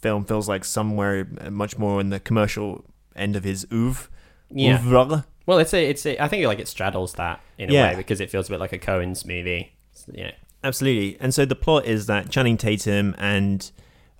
film 0.00 0.24
feels 0.24 0.48
like 0.48 0.64
somewhere 0.64 1.26
much 1.50 1.78
more 1.78 2.00
in 2.00 2.10
the 2.10 2.20
commercial 2.20 2.84
end 3.14 3.36
of 3.36 3.44
his 3.44 3.66
oeuvre. 3.72 4.08
Yeah. 4.50 4.78
Oeuvre. 4.78 5.24
Well, 5.46 5.58
it's 5.58 5.72
a, 5.74 5.88
it's 5.88 6.04
a, 6.06 6.22
I 6.22 6.28
think 6.28 6.44
like 6.46 6.58
it 6.58 6.68
straddles 6.68 7.14
that 7.14 7.40
in 7.58 7.70
a 7.70 7.72
Yeah. 7.72 7.90
way 7.90 7.96
because 7.96 8.20
it 8.20 8.30
feels 8.30 8.48
a 8.48 8.50
bit 8.52 8.60
like 8.60 8.72
a 8.72 8.78
Coen's 8.78 9.24
movie. 9.24 9.72
Yeah. 10.12 10.32
Absolutely. 10.64 11.16
And 11.20 11.32
so 11.32 11.44
the 11.44 11.54
plot 11.54 11.86
is 11.86 12.06
that 12.06 12.30
Channing 12.30 12.56
Tatum 12.56 13.14
and 13.18 13.70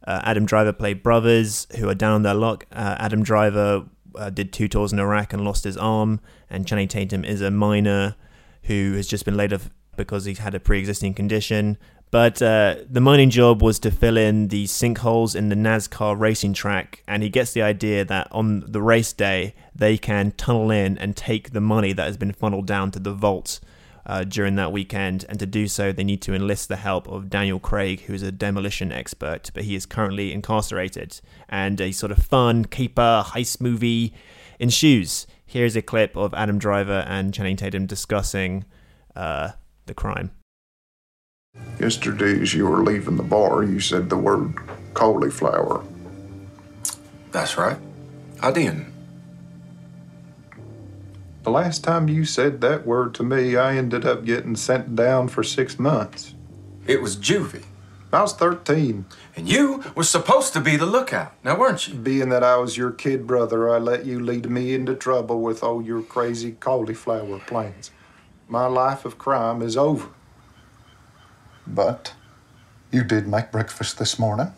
uh, 0.07 0.20
Adam 0.24 0.46
Driver 0.46 0.72
play 0.72 0.94
brothers 0.94 1.66
who 1.78 1.88
are 1.88 1.94
down 1.94 2.12
on 2.12 2.22
their 2.22 2.34
luck. 2.34 2.64
Uh, 2.70 2.96
Adam 2.98 3.22
Driver 3.24 3.84
uh, 4.14 4.30
did 4.30 4.53
two 4.53 4.68
tours 4.68 4.92
in 4.92 4.98
Iraq 5.01 5.32
and 5.32 5.44
lost 5.44 5.64
his 5.64 5.76
arm, 5.76 6.20
and 6.48 6.66
Channing 6.66 6.86
Tatum 6.88 7.24
is 7.24 7.40
a 7.40 7.51
miner 7.51 8.14
who 8.64 8.94
has 8.94 9.07
just 9.09 9.24
been 9.24 9.36
laid 9.36 9.53
off 9.53 9.68
because 9.96 10.24
he's 10.26 10.38
had 10.38 10.55
a 10.55 10.61
pre-existing 10.61 11.14
condition. 11.14 11.76
But 12.11 12.40
uh, 12.40 12.76
the 12.88 13.00
mining 13.00 13.30
job 13.30 13.62
was 13.62 13.78
to 13.80 13.90
fill 13.90 14.16
in 14.16 14.48
the 14.48 14.64
sinkholes 14.66 15.34
in 15.34 15.48
the 15.48 15.57
NASCAR 15.57 16.18
racing 16.18 16.54
track, 16.54 17.02
and 17.09 17.22
he 17.22 17.28
gets 17.28 17.52
the 17.52 17.62
idea 17.62 18.04
that 18.04 18.28
on 18.30 18.64
the 18.66 18.80
race 18.80 19.12
day 19.12 19.54
they 19.74 19.98
can 19.98 20.30
tunnel 20.32 20.70
in 20.70 20.96
and 20.98 21.16
take 21.16 21.50
the 21.50 21.61
money 21.61 21.92
that 21.92 22.07
has 22.07 22.16
been 22.16 22.32
funneled 22.32 22.66
down 22.66 22.90
to 22.92 23.00
the 23.00 23.12
vault 23.12 23.61
uh, 24.07 24.22
during 24.24 24.54
that 24.54 24.72
weekend. 24.72 25.24
And 25.28 25.38
to 25.40 25.46
do 25.46 25.66
so, 25.66 25.92
they 25.92 26.04
need 26.04 26.22
to 26.22 26.34
enlist 26.34 26.68
the 26.68 26.76
help 26.76 27.09
of 27.09 27.28
Daniel 27.28 27.59
Craig, 27.59 28.02
who 28.02 28.14
is 28.14 28.22
a 28.22 28.32
demolition 28.32 28.92
expert, 28.92 29.50
but 29.52 29.64
he 29.64 29.74
is 29.74 29.84
currently 29.84 30.32
incarcerated. 30.32 31.20
And 31.48 31.80
a 31.80 31.92
sort 31.92 32.12
of 32.12 32.18
fun 32.18 32.66
caper 32.66 33.24
heist 33.26 33.61
movie 33.61 34.14
ensues. 34.61 35.26
Here's 35.44 35.76
a 35.76 35.82
clip 35.82 36.16
of 36.16 36.34
Adam 36.34 36.59
Driver 36.59 37.04
and 37.07 37.34
Channing 37.34 37.57
Tatum 37.57 37.86
discussing 37.86 38.64
uh, 39.14 39.50
the 39.86 39.94
crime. 39.94 40.30
Yesterday, 41.78 42.40
as 42.40 42.54
you 42.54 42.66
were 42.66 42.82
leaving 42.82 43.16
the 43.16 43.22
bar, 43.22 43.62
you 43.62 43.80
said 43.80 44.09
the 44.09 44.16
word 44.16 44.54
cauliflower. 44.94 45.84
That's 47.32 47.59
right. 47.59 47.76
I 48.40 48.50
didn't. 48.50 48.92
The 51.42 51.50
last 51.50 51.84
time 51.84 52.09
you 52.09 52.24
said 52.24 52.61
that 52.62 52.86
word 52.86 53.14
to 53.14 53.22
me, 53.22 53.57
I 53.57 53.76
ended 53.76 54.04
up 54.04 54.24
getting 54.24 54.57
sent 54.57 54.96
down 54.96 55.28
for 55.28 55.44
six 55.44 55.78
months. 55.78 56.34
It 56.86 57.00
was 57.00 57.16
juvie. 57.16 57.64
I 58.12 58.22
was 58.22 58.34
13. 58.34 59.04
And 59.36 59.48
you 59.48 59.84
were 59.94 60.02
supposed 60.02 60.54
to 60.54 60.61
be 60.61 60.76
the 60.76 60.86
lookout, 60.86 61.34
now 61.44 61.59
weren't 61.59 61.86
you? 61.86 61.94
Being 61.94 62.30
that 62.30 62.42
I 62.42 62.57
was 62.57 62.76
your 62.76 62.90
kid 62.90 63.26
brother, 63.26 63.68
I 63.68 63.78
let 63.78 64.07
you 64.07 64.18
lead 64.18 64.48
me 64.48 64.74
into 64.74 64.94
trouble 64.94 65.42
with 65.42 65.62
all 65.62 65.82
your 65.82 66.02
crazy 66.02 66.52
cauliflower 66.52 67.38
plans. 67.40 67.90
My 68.48 68.66
life 68.66 69.04
of 69.04 69.18
crime 69.18 69.61
is 69.61 69.76
over. 69.76 70.09
But 71.66 72.14
you 72.90 73.02
did 73.02 73.26
make 73.26 73.50
breakfast 73.52 73.98
this 73.98 74.18
morning. 74.18 74.52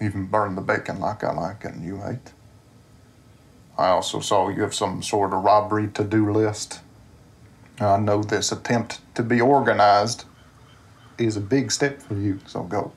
Even 0.00 0.26
burned 0.26 0.56
the 0.56 0.62
bacon 0.62 1.00
like 1.00 1.24
I 1.24 1.32
like 1.32 1.64
it 1.64 1.74
and 1.74 1.84
you 1.84 2.02
ate. 2.04 2.32
I 3.76 3.88
also 3.88 4.20
saw 4.20 4.48
you 4.48 4.62
have 4.62 4.74
some 4.74 5.02
sort 5.02 5.32
of 5.32 5.42
robbery 5.42 5.88
to 5.88 6.04
do 6.04 6.30
list. 6.32 6.80
I 7.80 7.98
know 7.98 8.22
this 8.22 8.50
attempt 8.50 9.00
to 9.14 9.22
be 9.22 9.40
organized 9.40 10.24
is 11.16 11.36
a 11.36 11.40
big 11.40 11.70
step 11.70 12.02
for 12.02 12.14
you, 12.14 12.40
so 12.46 12.62
go. 12.64 12.92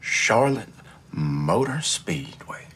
Charlotte 0.00 0.68
Motor 1.10 1.80
Speedway. 1.80 2.66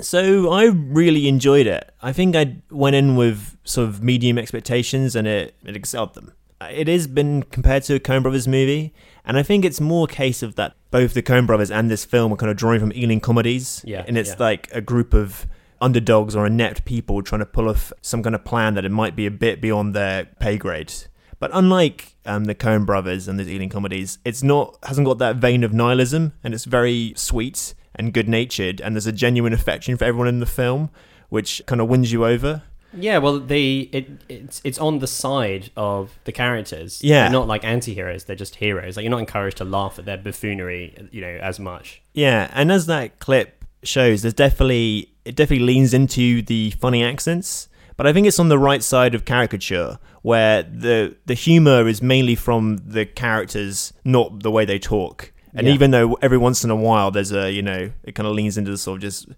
So 0.00 0.52
I 0.52 0.66
really 0.66 1.26
enjoyed 1.26 1.66
it. 1.66 1.92
I 2.00 2.12
think 2.12 2.36
I 2.36 2.58
went 2.70 2.94
in 2.94 3.16
with 3.16 3.56
sort 3.64 3.88
of 3.88 4.02
medium 4.02 4.38
expectations 4.38 5.16
and 5.16 5.26
it, 5.26 5.56
it 5.64 5.74
excelled 5.74 6.14
them. 6.14 6.32
It 6.60 6.88
has 6.88 7.06
been 7.06 7.44
compared 7.44 7.84
to 7.84 7.94
a 7.94 8.00
Coen 8.00 8.22
Brothers 8.22 8.48
movie, 8.48 8.92
and 9.24 9.38
I 9.38 9.42
think 9.42 9.64
it's 9.64 9.80
more 9.80 10.06
a 10.10 10.12
case 10.12 10.42
of 10.42 10.56
that 10.56 10.74
both 10.90 11.14
the 11.14 11.22
Coen 11.22 11.46
Brothers 11.46 11.70
and 11.70 11.90
this 11.90 12.04
film 12.04 12.32
are 12.32 12.36
kind 12.36 12.50
of 12.50 12.56
drawing 12.56 12.80
from 12.80 12.92
Ealing 12.94 13.20
comedies. 13.20 13.82
Yeah, 13.86 14.04
And 14.06 14.18
it's 14.18 14.30
yeah. 14.30 14.36
like 14.38 14.68
a 14.72 14.80
group 14.80 15.14
of 15.14 15.46
underdogs 15.80 16.34
or 16.34 16.46
inept 16.46 16.84
people 16.84 17.22
trying 17.22 17.40
to 17.40 17.46
pull 17.46 17.68
off 17.68 17.92
some 18.02 18.22
kind 18.22 18.34
of 18.34 18.44
plan 18.44 18.74
that 18.74 18.84
it 18.84 18.90
might 18.90 19.14
be 19.14 19.26
a 19.26 19.30
bit 19.30 19.60
beyond 19.60 19.94
their 19.94 20.24
pay 20.40 20.56
grade. 20.56 20.92
But 21.38 21.50
unlike 21.54 22.16
um, 22.26 22.44
the 22.44 22.54
Coen 22.54 22.84
Brothers 22.84 23.28
and 23.28 23.38
the 23.38 23.44
Ealing 23.44 23.68
comedies, 23.68 24.18
it's 24.24 24.42
not 24.42 24.76
hasn't 24.82 25.06
got 25.06 25.18
that 25.18 25.36
vein 25.36 25.62
of 25.62 25.72
nihilism, 25.72 26.32
and 26.42 26.52
it's 26.52 26.64
very 26.64 27.12
sweet 27.16 27.74
and 27.94 28.12
good 28.12 28.28
natured, 28.28 28.80
and 28.80 28.94
there's 28.94 29.06
a 29.06 29.12
genuine 29.12 29.52
affection 29.52 29.96
for 29.96 30.04
everyone 30.04 30.28
in 30.28 30.40
the 30.40 30.46
film, 30.46 30.90
which 31.28 31.62
kind 31.66 31.80
of 31.80 31.88
wins 31.88 32.12
you 32.12 32.24
over. 32.24 32.62
Yeah, 32.96 33.18
well, 33.18 33.38
they 33.38 33.80
it 33.92 34.08
it's 34.28 34.60
it's 34.64 34.78
on 34.78 35.00
the 35.00 35.06
side 35.06 35.70
of 35.76 36.18
the 36.24 36.32
characters. 36.32 37.02
Yeah. 37.04 37.24
they're 37.24 37.32
not 37.32 37.46
like 37.46 37.64
anti-heroes; 37.64 38.24
they're 38.24 38.36
just 38.36 38.56
heroes. 38.56 38.96
Like 38.96 39.04
you're 39.04 39.10
not 39.10 39.20
encouraged 39.20 39.58
to 39.58 39.64
laugh 39.64 39.98
at 39.98 40.04
their 40.06 40.16
buffoonery, 40.16 41.08
you 41.10 41.20
know, 41.20 41.38
as 41.42 41.60
much. 41.60 42.00
Yeah, 42.14 42.50
and 42.54 42.72
as 42.72 42.86
that 42.86 43.18
clip 43.18 43.64
shows, 43.82 44.22
there's 44.22 44.34
definitely 44.34 45.12
it 45.24 45.36
definitely 45.36 45.66
leans 45.66 45.92
into 45.92 46.40
the 46.42 46.70
funny 46.80 47.04
accents, 47.04 47.68
but 47.98 48.06
I 48.06 48.12
think 48.14 48.26
it's 48.26 48.38
on 48.38 48.48
the 48.48 48.58
right 48.58 48.82
side 48.82 49.14
of 49.14 49.24
caricature 49.26 49.98
where 50.22 50.62
the 50.62 51.14
the 51.26 51.34
humor 51.34 51.86
is 51.88 52.00
mainly 52.00 52.34
from 52.34 52.78
the 52.86 53.04
characters, 53.04 53.92
not 54.04 54.42
the 54.42 54.50
way 54.50 54.64
they 54.64 54.78
talk. 54.78 55.32
And 55.54 55.66
Yeah. 55.66 55.74
even 55.74 55.90
though 55.90 56.14
every 56.22 56.38
once 56.38 56.64
in 56.64 56.70
a 56.70 56.76
while 56.76 57.10
there's 57.10 57.32
a 57.32 57.50
you 57.52 57.62
know 57.62 57.90
it 58.02 58.14
kind 58.14 58.26
of 58.26 58.34
leans 58.34 58.56
into 58.56 58.70
the 58.70 58.78
sort 58.78 58.96
of 58.96 59.02
just 59.02 59.28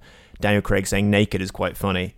Daniel 0.40 0.62
Craig 0.62 0.86
saying 0.86 1.10
naked 1.10 1.42
is 1.42 1.50
quite 1.50 1.76
funny. 1.76 2.14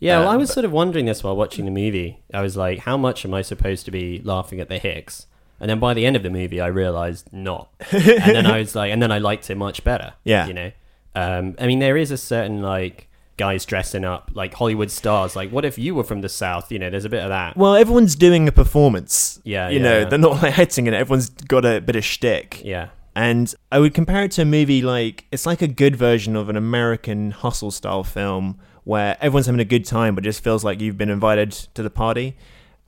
Yeah, 0.00 0.20
well, 0.20 0.28
I 0.28 0.36
was 0.36 0.48
but- 0.50 0.54
sort 0.54 0.64
of 0.64 0.72
wondering 0.72 1.06
this 1.06 1.24
while 1.24 1.36
watching 1.36 1.64
the 1.64 1.70
movie. 1.70 2.22
I 2.32 2.40
was 2.42 2.56
like, 2.56 2.80
how 2.80 2.96
much 2.96 3.24
am 3.24 3.34
I 3.34 3.42
supposed 3.42 3.84
to 3.86 3.90
be 3.90 4.20
laughing 4.24 4.60
at 4.60 4.68
the 4.68 4.78
Hicks? 4.78 5.26
And 5.60 5.68
then 5.68 5.80
by 5.80 5.92
the 5.94 6.06
end 6.06 6.14
of 6.14 6.22
the 6.22 6.30
movie, 6.30 6.60
I 6.60 6.68
realized 6.68 7.32
not. 7.32 7.68
and 7.90 8.02
then 8.36 8.46
I 8.46 8.60
was 8.60 8.76
like, 8.76 8.92
and 8.92 9.02
then 9.02 9.10
I 9.10 9.18
liked 9.18 9.50
it 9.50 9.56
much 9.56 9.82
better. 9.82 10.12
Yeah. 10.24 10.46
you 10.46 10.54
know. 10.54 10.70
Um, 11.16 11.56
I 11.58 11.66
mean, 11.66 11.80
there 11.80 11.96
is 11.96 12.10
a 12.12 12.16
certain 12.16 12.62
like 12.62 13.08
guys 13.38 13.64
dressing 13.64 14.04
up 14.04 14.30
like 14.34 14.54
Hollywood 14.54 14.90
stars. 14.90 15.34
Like, 15.34 15.50
what 15.50 15.64
if 15.64 15.76
you 15.78 15.94
were 15.96 16.04
from 16.04 16.20
the 16.20 16.28
South? 16.28 16.70
You 16.70 16.78
know, 16.78 16.90
there's 16.90 17.04
a 17.04 17.08
bit 17.08 17.22
of 17.24 17.30
that. 17.30 17.56
Well, 17.56 17.74
everyone's 17.74 18.14
doing 18.14 18.46
a 18.46 18.52
performance. 18.52 19.40
Yeah, 19.42 19.68
you 19.68 19.78
yeah, 19.78 19.82
know 19.82 19.98
yeah. 20.00 20.04
they're 20.04 20.18
not 20.18 20.42
like 20.42 20.54
hitting 20.54 20.86
it. 20.86 20.94
Everyone's 20.94 21.30
got 21.30 21.64
a 21.64 21.80
bit 21.80 21.96
of 21.96 22.04
shtick. 22.04 22.62
Yeah. 22.64 22.90
And 23.16 23.52
I 23.72 23.80
would 23.80 23.94
compare 23.94 24.22
it 24.22 24.30
to 24.32 24.42
a 24.42 24.44
movie 24.44 24.80
like 24.80 25.24
it's 25.32 25.44
like 25.44 25.60
a 25.60 25.66
good 25.66 25.96
version 25.96 26.36
of 26.36 26.48
an 26.48 26.56
American 26.56 27.32
hustle 27.32 27.72
style 27.72 28.04
film 28.04 28.60
where 28.88 29.18
everyone's 29.20 29.44
having 29.44 29.60
a 29.60 29.66
good 29.66 29.84
time, 29.84 30.14
but 30.14 30.24
just 30.24 30.42
feels 30.42 30.64
like 30.64 30.80
you've 30.80 30.96
been 30.96 31.10
invited 31.10 31.52
to 31.52 31.82
the 31.82 31.90
party. 31.90 32.34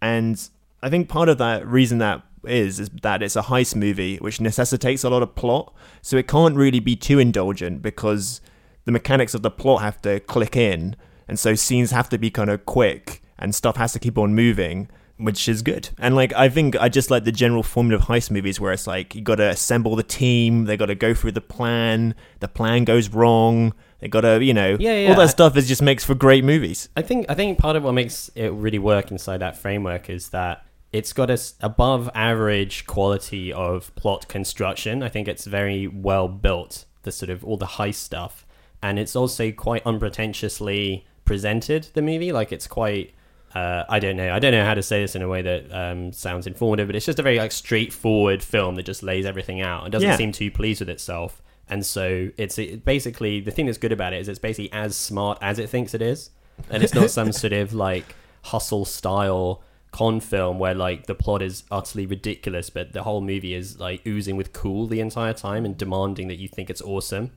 And 0.01 0.41
I 0.83 0.89
think 0.89 1.11
part 1.11 1.29
of 1.29 1.37
that 1.37 1.67
reason 1.67 1.99
that 1.99 2.23
is 2.43 2.81
is 2.81 2.89
that 3.03 3.23
it's 3.23 3.37
a 3.37 3.43
heist 3.43 3.77
movie, 3.77 4.17
which 4.17 4.41
necessitates 4.41 5.05
a 5.05 5.11
lot 5.11 5.23
of 5.23 5.35
plot, 5.35 5.75
so 6.01 6.17
it 6.17 6.27
can't 6.27 6.57
really 6.57 6.81
be 6.81 6.97
too 6.97 7.19
indulgent 7.19 7.83
because 7.83 8.41
the 8.87 8.93
mechanics 8.93 9.35
of 9.35 9.43
the 9.43 9.51
plot 9.51 9.83
have 9.83 10.01
to 10.01 10.21
click 10.21 10.57
in, 10.57 10.97
and 11.29 11.39
so 11.39 11.55
scenes 11.55 11.91
have 11.91 12.09
to 12.09 12.17
be 12.17 12.31
kind 12.31 12.49
of 12.49 12.65
quick 12.65 13.23
and 13.39 13.55
stuff 13.55 13.77
has 13.77 13.93
to 13.93 13.99
keep 13.99 14.17
on 14.17 14.35
moving 14.35 14.89
which 15.21 15.49
is 15.49 15.61
good. 15.61 15.91
And 15.99 16.17
like 16.17 16.33
I 16.33 16.49
think 16.49 16.77
I 16.77 16.89
just 16.89 17.11
like 17.11 17.25
the 17.25 17.33
general 17.33 17.63
formula 17.63 18.01
of 18.01 18.09
heist 18.09 18.31
movies 18.31 18.59
where 18.59 18.73
it's 18.73 18.87
like 18.87 19.15
you 19.15 19.21
got 19.21 19.35
to 19.35 19.51
assemble 19.51 19.95
the 19.95 20.03
team, 20.03 20.65
they 20.65 20.79
got 20.79 20.87
to 20.87 20.95
go 20.95 21.13
through 21.13 21.33
the 21.33 21.43
plan, 21.43 22.15
the 22.41 22.49
plan 22.49 22.85
goes 22.85 23.11
wrong, 23.11 23.75
they 24.01 24.09
got 24.09 24.23
to, 24.23 24.43
you 24.45 24.55
know, 24.55 24.77
Yeah, 24.81 24.95
yeah, 24.99 25.09
all 25.15 25.21
I- 25.21 25.25
that 25.27 25.31
stuff 25.31 25.57
is 25.57 25.69
just 25.69 25.83
makes 25.83 26.05
for 26.05 26.15
great 26.15 26.45
movies. 26.45 26.89
I 26.97 27.03
think 27.03 27.27
I 27.29 27.35
think 27.35 27.59
part 27.59 27.77
of 27.77 27.85
what 27.85 27.93
makes 27.93 28.31
it 28.35 28.49
really 28.53 28.79
work 28.79 29.11
inside 29.11 29.39
that 29.39 29.57
framework 29.57 30.09
is 30.11 30.31
that 30.31 30.65
it's 30.93 31.13
got 31.13 31.31
a 31.31 31.39
above 31.61 32.11
average 32.15 32.87
quality 32.87 33.53
of 33.53 33.95
plot 33.95 34.27
construction. 34.29 35.03
I 35.03 35.09
think 35.09 35.29
it's 35.29 35.45
very 35.45 35.87
well 35.87 36.27
built. 36.29 36.85
The 37.03 37.13
sort 37.13 37.31
of 37.31 37.45
all 37.45 37.57
the 37.57 37.67
heist 37.67 37.95
stuff, 37.95 38.45
and 38.83 38.99
it's 38.99 39.15
also 39.17 39.53
quite 39.53 39.83
unpretentiously 39.87 41.07
presented. 41.25 41.89
The 41.95 42.03
movie, 42.03 42.33
like 42.33 42.53
it's 42.53 42.67
quite. 42.67 43.15
Uh, 43.55 43.85
I 43.89 43.99
don't 43.99 44.17
know. 44.17 44.33
I 44.33 44.39
don't 44.39 44.53
know 44.53 44.65
how 44.65 44.75
to 44.75 44.83
say 44.83 45.01
this 45.01 45.17
in 45.17 45.23
a 45.23 45.29
way 45.29 45.43
that 45.43 45.73
um, 45.73 46.13
sounds 46.13 46.47
informative, 46.47 46.87
but 46.87 46.95
it's 46.95 47.07
just 47.07 47.19
a 47.19 47.23
very 47.23 47.39
like 47.39 47.51
straightforward 47.51 48.45
film 48.45 48.77
that 48.77 48.85
just 48.85 49.03
lays 49.03 49.27
everything 49.27 49.61
out 49.61 49.83
and 49.83 49.91
doesn't 49.93 50.09
Yeah. 50.09 50.17
seem 50.17 50.31
too 50.31 50.51
pleased 50.53 50.81
with 50.81 50.89
itself. 50.89 51.43
And 51.71 51.87
so 51.87 52.29
it's 52.37 52.59
it, 52.59 52.85
basically 52.85 53.41
the 53.41 53.51
thing 53.51 53.67
that's 53.67 53.79
good 53.79 53.93
about 53.93 54.13
it 54.13 54.21
is 54.21 54.29
it's 54.29 54.39
basically 54.39 54.73
as 54.73 54.97
smart 54.97 55.39
as 55.41 55.59
it 55.59 55.71
thinks 55.71 55.95
it 55.95 56.03
is, 56.03 56.31
and 56.69 56.83
it's 56.83 56.95
not 56.95 57.11
some 57.19 57.33
sort 57.33 57.53
of 57.53 57.73
like 57.73 58.15
hustle 58.43 58.85
style 58.85 59.63
con 59.93 60.21
film 60.21 60.59
where 60.59 60.75
like 60.75 61.07
the 61.07 61.15
plot 61.15 61.43
is 61.43 61.65
utterly 61.71 62.07
ridiculous, 62.07 62.71
but 62.71 62.93
the 62.93 63.03
whole 63.05 63.21
movie 63.21 63.55
is 63.55 63.79
like 63.79 64.07
oozing 64.07 64.37
with 64.37 64.53
cool 64.53 64.87
the 64.87 65.01
entire 65.01 65.33
time 65.33 65.65
and 65.65 65.77
demanding 65.79 66.29
that 66.29 66.37
you 66.39 66.49
think 66.49 66.71
it's 66.71 66.83
awesome, 66.83 67.31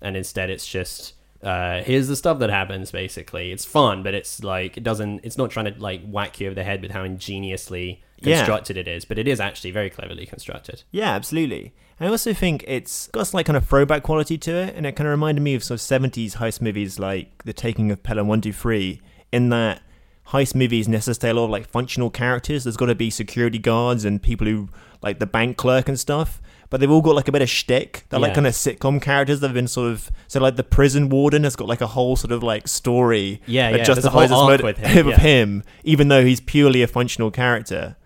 and 0.00 0.16
instead 0.16 0.50
it's 0.50 0.66
just 0.66 1.14
uh, 1.42 1.80
here's 1.82 2.06
the 2.06 2.16
stuff 2.16 2.38
that 2.38 2.50
happens. 2.50 2.90
Basically, 2.92 3.50
it's 3.50 3.64
fun, 3.64 4.02
but 4.02 4.14
it's 4.14 4.44
like 4.44 4.76
it 4.76 4.82
doesn't. 4.84 5.20
It's 5.24 5.38
not 5.38 5.50
trying 5.50 5.72
to 5.72 5.80
like 5.80 6.02
whack 6.06 6.38
you 6.40 6.46
over 6.48 6.54
the 6.54 6.64
head 6.64 6.82
with 6.82 6.90
how 6.90 7.02
ingeniously 7.02 8.02
Yeah. 8.20 8.36
constructed 8.36 8.76
it 8.76 8.86
is, 8.86 9.04
but 9.06 9.18
it 9.18 9.26
is 9.26 9.40
actually 9.40 9.70
very 9.70 9.88
cleverly 9.90 10.26
constructed. 10.26 10.82
Yeah, 10.90 11.10
absolutely. 11.14 11.72
I 12.00 12.06
also 12.06 12.32
think 12.32 12.64
it's 12.66 13.08
got 13.08 13.30
a 13.30 13.36
like 13.36 13.46
kind 13.46 13.56
of 13.58 13.66
throwback 13.66 14.02
quality 14.02 14.38
to 14.38 14.52
it, 14.52 14.74
and 14.74 14.86
it 14.86 14.96
kind 14.96 15.06
of 15.06 15.10
reminded 15.10 15.42
me 15.42 15.54
of 15.54 15.62
sort 15.62 15.76
of 15.76 15.82
seventies 15.82 16.36
heist 16.36 16.62
movies 16.62 16.98
like 16.98 17.42
The 17.44 17.52
Taking 17.52 17.90
of 17.90 18.02
Pelham 18.02 18.26
One 18.26 18.40
Two 18.40 18.52
Three, 18.54 19.00
in 19.30 19.50
that 19.50 19.82
heist 20.28 20.54
movies 20.54 20.88
necessitate 20.88 21.30
a 21.30 21.34
lot 21.34 21.44
of 21.44 21.50
like 21.50 21.68
functional 21.68 22.08
characters. 22.08 22.64
There's 22.64 22.76
got 22.76 22.86
to 22.86 22.94
be 22.94 23.10
security 23.10 23.58
guards 23.58 24.04
and 24.04 24.22
people 24.22 24.46
who 24.46 24.68
like 25.02 25.18
the 25.18 25.26
bank 25.26 25.56
clerk 25.56 25.88
and 25.88 26.00
stuff, 26.00 26.40
but 26.70 26.80
they've 26.80 26.90
all 26.90 27.02
got 27.02 27.16
like 27.16 27.28
a 27.28 27.32
bit 27.32 27.42
of 27.42 27.50
shtick. 27.50 28.06
They're 28.08 28.20
like 28.20 28.34
kind 28.34 28.46
of 28.46 28.54
sitcom 28.54 29.02
characters 29.02 29.40
that 29.40 29.48
have 29.48 29.54
been 29.54 29.68
sort 29.68 29.90
of 29.92 30.10
so 30.26 30.40
like 30.40 30.56
the 30.56 30.64
prison 30.64 31.10
warden 31.10 31.44
has 31.44 31.54
got 31.56 31.68
like 31.68 31.80
a 31.80 31.88
whole 31.88 32.16
sort 32.16 32.32
of 32.32 32.42
like 32.42 32.66
story 32.66 33.42
Yeah, 33.46 33.72
that 33.72 33.78
yeah, 33.78 33.84
justifies 33.84 34.30
his 34.30 34.38
motive 34.38 34.64
with 34.64 34.78
him, 34.78 34.98
of 35.06 35.12
yeah. 35.12 35.20
him, 35.20 35.64
even 35.84 36.08
though 36.08 36.24
he's 36.24 36.40
purely 36.40 36.82
a 36.82 36.86
functional 36.86 37.30
character. 37.30 37.96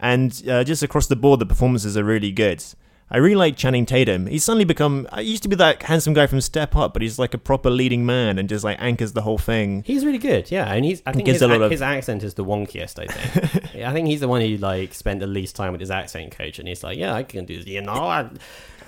And 0.00 0.42
uh, 0.48 0.64
just 0.64 0.82
across 0.82 1.06
the 1.06 1.16
board, 1.16 1.40
the 1.40 1.46
performances 1.46 1.96
are 1.96 2.04
really 2.04 2.32
good. 2.32 2.64
I 3.10 3.18
really 3.18 3.36
like 3.36 3.56
Channing 3.56 3.84
Tatum. 3.86 4.26
He's 4.26 4.42
suddenly 4.44 4.64
become. 4.64 5.06
I 5.12 5.20
used 5.20 5.42
to 5.44 5.48
be 5.48 5.56
that 5.56 5.82
handsome 5.82 6.14
guy 6.14 6.26
from 6.26 6.40
Step 6.40 6.74
Up, 6.74 6.92
but 6.94 7.02
he's 7.02 7.18
like 7.18 7.34
a 7.34 7.38
proper 7.38 7.70
leading 7.70 8.04
man 8.06 8.38
and 8.38 8.48
just 8.48 8.64
like 8.64 8.78
anchors 8.80 9.12
the 9.12 9.22
whole 9.22 9.38
thing. 9.38 9.82
He's 9.86 10.04
really 10.04 10.18
good, 10.18 10.50
yeah, 10.50 10.72
and 10.72 10.84
he's. 10.84 11.02
I 11.06 11.12
think 11.12 11.28
his, 11.28 11.42
a 11.42 11.46
lot 11.48 11.60
of- 11.60 11.70
his 11.70 11.82
accent 11.82 12.22
is 12.22 12.34
the 12.34 12.44
wonkiest. 12.44 12.98
I 12.98 13.06
think. 13.06 13.74
I 13.84 13.92
think 13.92 14.08
he's 14.08 14.20
the 14.20 14.28
one 14.28 14.40
who 14.40 14.56
like 14.56 14.94
spent 14.94 15.20
the 15.20 15.26
least 15.26 15.54
time 15.54 15.72
with 15.72 15.80
his 15.80 15.90
accent 15.90 16.36
coach, 16.36 16.58
and 16.58 16.66
he's 16.66 16.82
like, 16.82 16.96
"Yeah, 16.98 17.14
I 17.14 17.22
can 17.22 17.44
do 17.44 17.58
this." 17.58 17.66
You 17.66 17.82
know, 17.82 17.92
I, 17.92 18.28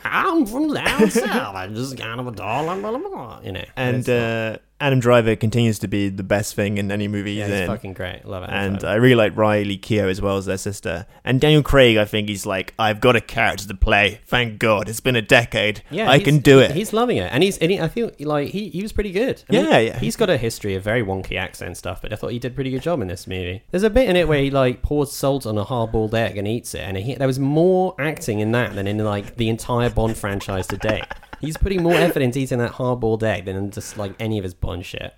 I'm 0.04 0.46
from 0.46 0.72
down 0.72 1.10
south. 1.10 1.54
I'm 1.54 1.74
just 1.74 1.96
kind 1.98 2.18
of 2.18 2.26
a 2.26 2.32
doll. 2.32 2.64
Blah, 2.64 2.76
blah, 2.90 2.98
blah, 3.08 3.40
you 3.44 3.52
know. 3.52 3.64
And 3.76 4.08
uh, 4.08 4.56
Adam 4.78 5.00
Driver 5.00 5.34
continues 5.36 5.78
to 5.78 5.88
be 5.88 6.10
the 6.10 6.22
best 6.22 6.54
thing 6.54 6.76
in 6.76 6.92
any 6.92 7.08
movie 7.08 7.32
yeah, 7.32 7.44
he's 7.44 7.52
he's 7.52 7.62
in. 7.62 7.66
fucking 7.66 7.92
great. 7.94 8.26
Love 8.26 8.42
it. 8.42 8.50
and 8.50 8.84
I 8.84 8.94
really 8.94 9.14
like 9.14 9.34
Riley 9.36 9.78
Keough 9.78 10.10
as 10.10 10.20
well 10.20 10.36
as 10.36 10.44
their 10.44 10.58
sister. 10.58 11.06
And 11.24 11.40
Daniel 11.40 11.62
Craig, 11.62 11.96
I 11.96 12.04
think 12.04 12.28
he's 12.28 12.44
like, 12.44 12.74
I've 12.78 13.00
got 13.00 13.16
a 13.16 13.22
character 13.22 13.66
to 13.66 13.74
play. 13.74 14.20
Thank 14.26 14.58
God, 14.58 14.88
it's 14.88 15.00
been 15.00 15.16
a 15.16 15.22
decade. 15.22 15.82
Yeah, 15.90 16.10
I 16.10 16.18
can 16.18 16.38
do 16.38 16.58
it. 16.58 16.72
He's 16.72 16.92
loving 16.92 17.16
it, 17.16 17.32
and 17.32 17.42
he's. 17.42 17.56
And 17.58 17.70
he, 17.70 17.80
I 17.80 17.88
feel 17.88 18.10
like 18.20 18.48
he, 18.48 18.68
he 18.68 18.82
was 18.82 18.92
pretty 18.92 19.12
good. 19.12 19.42
I 19.48 19.54
Yeah, 19.54 19.78
yeah. 19.78 19.98
He's 19.98 20.16
got 20.16 20.28
a 20.28 20.36
history 20.36 20.74
of 20.74 20.82
very 20.82 21.02
wonky 21.02 21.38
accent 21.38 21.78
stuff, 21.78 22.02
but 22.02 22.12
I 22.12 22.16
thought 22.16 22.32
he 22.32 22.38
did 22.38 22.52
a 22.52 22.54
pretty 22.54 22.70
good 22.70 22.82
job 22.82 23.00
in 23.00 23.08
this 23.08 23.26
movie. 23.26 23.62
There's 23.70 23.82
a 23.82 23.90
bit 23.90 24.08
in 24.08 24.16
it 24.16 24.28
where 24.28 24.42
he 24.42 24.50
like 24.50 24.82
pours 24.82 25.12
salt 25.12 25.46
on 25.46 25.56
a 25.56 25.64
hard-boiled 25.64 26.14
egg 26.14 26.36
and 26.36 26.46
eats 26.46 26.74
it, 26.74 26.80
and 26.80 26.96
he, 26.98 27.14
there 27.14 27.26
was 27.26 27.38
more 27.38 27.94
acting 27.98 28.40
in 28.40 28.52
that 28.52 28.74
than 28.74 28.86
in 28.86 28.98
like 28.98 29.36
the 29.36 29.48
entire 29.48 29.88
Bond 29.88 30.18
franchise 30.18 30.66
to 30.66 30.76
date. 30.76 31.04
He's 31.41 31.57
putting 31.57 31.82
more 31.82 31.95
effort 31.95 32.20
into 32.22 32.39
eating 32.39 32.59
that 32.59 32.72
hard-boiled 32.72 33.22
egg 33.24 33.45
than 33.47 33.70
just 33.70 33.97
like 33.99 34.14
any 34.18 34.39
of 34.39 34.45
his 34.45 34.55
Bond 34.55 34.84
shit. 34.87 35.14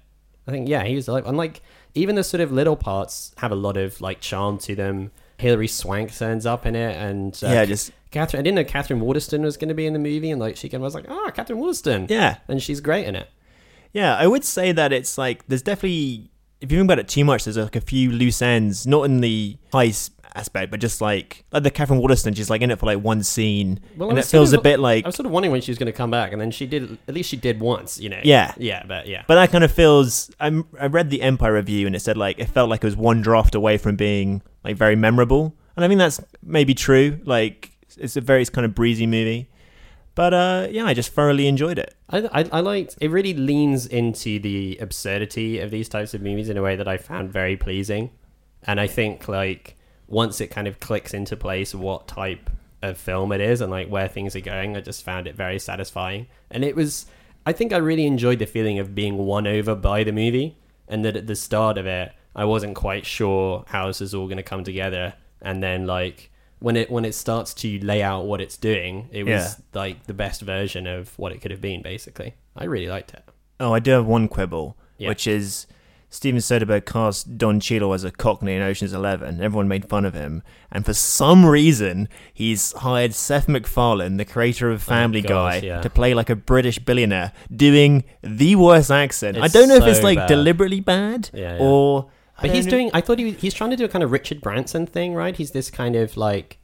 I 0.46 0.50
think 0.50 0.68
yeah, 0.68 0.84
he 0.84 0.94
was 0.94 1.08
like, 1.08 1.26
and 1.26 1.36
like 1.36 1.60
even 1.94 2.14
the 2.14 2.24
sort 2.24 2.40
of 2.40 2.50
little 2.52 2.76
parts 2.76 3.32
have 3.38 3.52
a 3.52 3.56
lot 3.56 3.76
of 3.76 4.00
like 4.00 4.20
charm 4.20 4.58
to 4.60 4.74
them. 4.74 5.10
Hilary 5.38 5.68
Swank 5.68 6.12
turns 6.16 6.46
up 6.46 6.66
in 6.66 6.74
it, 6.74 6.96
and 6.96 7.32
uh, 7.44 7.48
Yeah, 7.48 7.64
just- 7.64 7.92
Katherine. 8.10 8.40
I 8.40 8.42
didn't 8.42 8.56
know 8.56 8.64
Katherine 8.64 9.00
Waterston 9.00 9.42
was 9.42 9.56
going 9.56 9.68
to 9.68 9.74
be 9.74 9.86
in 9.86 9.92
the 9.92 9.98
movie, 9.98 10.30
and 10.30 10.40
like 10.40 10.56
she 10.56 10.68
came, 10.68 10.80
I 10.80 10.84
was 10.84 10.94
like, 10.94 11.04
ah, 11.08 11.30
Katherine 11.30 11.58
Waterston. 11.60 12.06
Yeah. 12.08 12.38
and 12.48 12.60
she's 12.62 12.80
great 12.80 13.06
in 13.06 13.14
it. 13.14 13.28
Yeah, 13.92 14.16
I 14.16 14.26
would 14.26 14.44
say 14.44 14.72
that 14.72 14.92
it's 14.92 15.16
like 15.18 15.46
there's 15.46 15.62
definitely 15.62 16.30
if 16.60 16.72
you 16.72 16.78
think 16.78 16.88
about 16.88 16.98
it 16.98 17.06
too 17.08 17.24
much, 17.24 17.44
there's 17.44 17.56
like 17.56 17.76
a 17.76 17.80
few 17.80 18.10
loose 18.10 18.42
ends, 18.42 18.86
not 18.86 19.02
in 19.04 19.20
the 19.20 19.56
heist 19.72 20.10
aspect, 20.38 20.70
but 20.70 20.80
just 20.80 21.00
like 21.00 21.44
like 21.52 21.62
the 21.62 21.70
Katherine 21.70 22.00
Waterston, 22.00 22.34
she's 22.34 22.48
like 22.50 22.62
in 22.62 22.70
it 22.70 22.78
for 22.78 22.86
like 22.86 23.00
one 23.02 23.22
scene, 23.22 23.80
Well, 23.96 24.08
I 24.08 24.10
and 24.10 24.18
it 24.18 24.22
sort 24.22 24.30
feels 24.30 24.52
of- 24.52 24.60
a 24.60 24.62
bit 24.62 24.78
like 24.80 25.04
I 25.04 25.08
was 25.08 25.16
sort 25.16 25.26
of 25.26 25.32
wondering 25.32 25.52
when 25.52 25.60
she 25.60 25.70
was 25.70 25.78
going 25.78 25.86
to 25.86 25.92
come 25.92 26.10
back, 26.10 26.32
and 26.32 26.40
then 26.40 26.50
she 26.50 26.66
did. 26.66 26.96
At 27.08 27.14
least 27.14 27.28
she 27.30 27.36
did 27.36 27.60
once, 27.60 27.98
you 28.00 28.08
know. 28.08 28.20
Yeah. 28.22 28.54
yeah, 28.56 28.84
but 28.86 29.06
yeah. 29.06 29.24
But 29.26 29.34
that 29.36 29.50
kind 29.50 29.64
of 29.64 29.72
feels. 29.72 30.30
I'm, 30.40 30.66
I 30.80 30.86
read 30.86 31.10
the 31.10 31.22
Empire 31.22 31.52
review 31.54 31.86
and 31.86 31.94
it 31.96 32.00
said 32.00 32.16
like 32.16 32.38
it 32.38 32.46
felt 32.48 32.70
like 32.70 32.82
it 32.82 32.86
was 32.86 32.96
one 32.96 33.20
draft 33.20 33.54
away 33.54 33.76
from 33.78 33.96
being 33.96 34.42
like 34.64 34.76
very 34.76 34.96
memorable, 34.96 35.54
and 35.76 35.84
I 35.84 35.88
think 35.88 35.98
that's 35.98 36.20
maybe 36.42 36.74
true. 36.74 37.20
Like 37.24 37.72
it's 37.96 38.16
a 38.16 38.20
very 38.20 38.44
kind 38.46 38.64
of 38.64 38.74
breezy 38.74 39.06
movie, 39.06 39.48
but 40.14 40.32
uh, 40.34 40.68
yeah, 40.70 40.84
I 40.84 40.94
just 40.94 41.12
thoroughly 41.12 41.46
enjoyed 41.46 41.78
it. 41.78 41.94
I, 42.10 42.18
I, 42.32 42.44
I 42.52 42.60
liked 42.60 42.96
it 43.00 43.10
really 43.10 43.34
leans 43.34 43.86
into 43.86 44.38
the 44.38 44.78
absurdity 44.80 45.58
of 45.60 45.70
these 45.70 45.88
types 45.88 46.14
of 46.14 46.22
movies 46.22 46.48
in 46.48 46.56
a 46.56 46.62
way 46.62 46.76
that 46.76 46.88
I 46.88 46.96
found 46.96 47.32
very 47.32 47.56
pleasing 47.56 48.10
and 48.64 48.80
I 48.80 48.86
think 48.86 49.28
like 49.28 49.76
once 50.08 50.40
it 50.40 50.48
kind 50.48 50.66
of 50.66 50.80
clicks 50.80 51.14
into 51.14 51.36
place 51.36 51.74
what 51.74 52.08
type 52.08 52.50
of 52.82 52.96
film 52.96 53.30
it 53.32 53.40
is 53.40 53.60
and 53.60 53.70
like 53.70 53.88
where 53.88 54.08
things 54.08 54.34
are 54.34 54.40
going 54.40 54.76
I 54.76 54.80
just 54.80 55.04
found 55.04 55.26
it 55.26 55.34
very 55.36 55.58
satisfying 55.58 56.26
and 56.50 56.64
it 56.64 56.74
was 56.76 57.06
I 57.46 57.52
think 57.52 57.72
I 57.72 57.76
really 57.78 58.06
enjoyed 58.06 58.38
the 58.38 58.46
feeling 58.46 58.78
of 58.78 58.94
being 58.94 59.16
won 59.18 59.46
over 59.46 59.74
by 59.74 60.04
the 60.04 60.12
movie 60.12 60.56
and 60.88 61.04
that 61.04 61.16
at 61.16 61.26
the 61.26 61.36
start 61.36 61.76
of 61.78 61.86
it 61.86 62.12
I 62.36 62.44
wasn't 62.44 62.74
quite 62.76 63.04
sure 63.04 63.64
how 63.68 63.86
this 63.88 64.00
is 64.00 64.14
all 64.14 64.26
going 64.26 64.36
to 64.38 64.42
come 64.42 64.64
together 64.64 65.14
and 65.42 65.62
then 65.62 65.86
like 65.86 66.30
when 66.60 66.76
it 66.76 66.90
when 66.90 67.04
it 67.04 67.14
starts 67.14 67.52
to 67.54 67.78
lay 67.80 68.02
out 68.02 68.26
what 68.26 68.40
it's 68.40 68.56
doing 68.56 69.08
it 69.12 69.24
was 69.24 69.32
Yeah. 69.74 69.80
like 69.80 70.06
the 70.06 70.14
best 70.14 70.40
version 70.42 70.86
of 70.86 71.16
what 71.18 71.32
it 71.32 71.40
could 71.40 71.50
have 71.50 71.60
been 71.60 71.82
basically 71.82 72.34
i 72.56 72.64
really 72.64 72.88
liked 72.88 73.12
it 73.12 73.22
Oh, 73.60 73.72
I 73.74 73.80
do 73.80 73.90
have 73.90 74.06
one 74.06 74.28
quibble, 74.28 74.76
Yeah. 74.98 75.08
which 75.08 75.26
is 75.26 75.66
Steven 76.10 76.40
Soderbergh 76.40 76.86
cast 76.86 77.36
Don 77.36 77.60
Cheadle 77.60 77.92
as 77.92 78.02
a 78.02 78.10
Cockney 78.10 78.54
in 78.54 78.62
Ocean's 78.62 78.94
Eleven. 78.94 79.40
Everyone 79.42 79.68
made 79.68 79.88
fun 79.88 80.04
of 80.04 80.14
him, 80.14 80.42
and 80.72 80.86
for 80.86 80.94
some 80.94 81.44
reason, 81.44 82.08
he's 82.32 82.72
hired 82.72 83.14
Seth 83.14 83.46
MacFarlane, 83.46 84.16
the 84.16 84.24
creator 84.24 84.70
of 84.70 84.82
oh, 84.88 84.90
Family 84.90 85.20
gosh, 85.20 85.60
Guy, 85.60 85.66
yeah. 85.66 85.80
to 85.82 85.90
play 85.90 86.14
like 86.14 86.30
a 86.30 86.36
British 86.36 86.78
billionaire, 86.78 87.32
doing 87.54 88.04
the 88.22 88.56
worst 88.56 88.90
accent. 88.90 89.36
I 89.36 89.48
don't 89.48 89.68
know 89.68 89.76
if 89.76 89.84
it's 89.84 90.02
like 90.02 90.18
bad. 90.18 90.28
deliberately 90.28 90.80
bad 90.80 91.30
Yeah, 91.32 91.56
yeah. 91.56 91.62
or. 91.62 92.10
I 92.38 92.42
but 92.42 92.54
he's 92.54 92.66
know. 92.66 92.70
doing 92.70 92.90
i 92.94 93.00
thought 93.00 93.18
he 93.18 93.32
he's 93.32 93.52
trying 93.52 93.70
to 93.70 93.76
do 93.76 93.84
a 93.84 93.88
kind 93.88 94.04
of 94.04 94.12
richard 94.12 94.40
branson 94.40 94.86
thing 94.86 95.12
right 95.12 95.36
he's 95.36 95.50
this 95.50 95.72
kind 95.72 95.96
of 95.96 96.16
like 96.16 96.57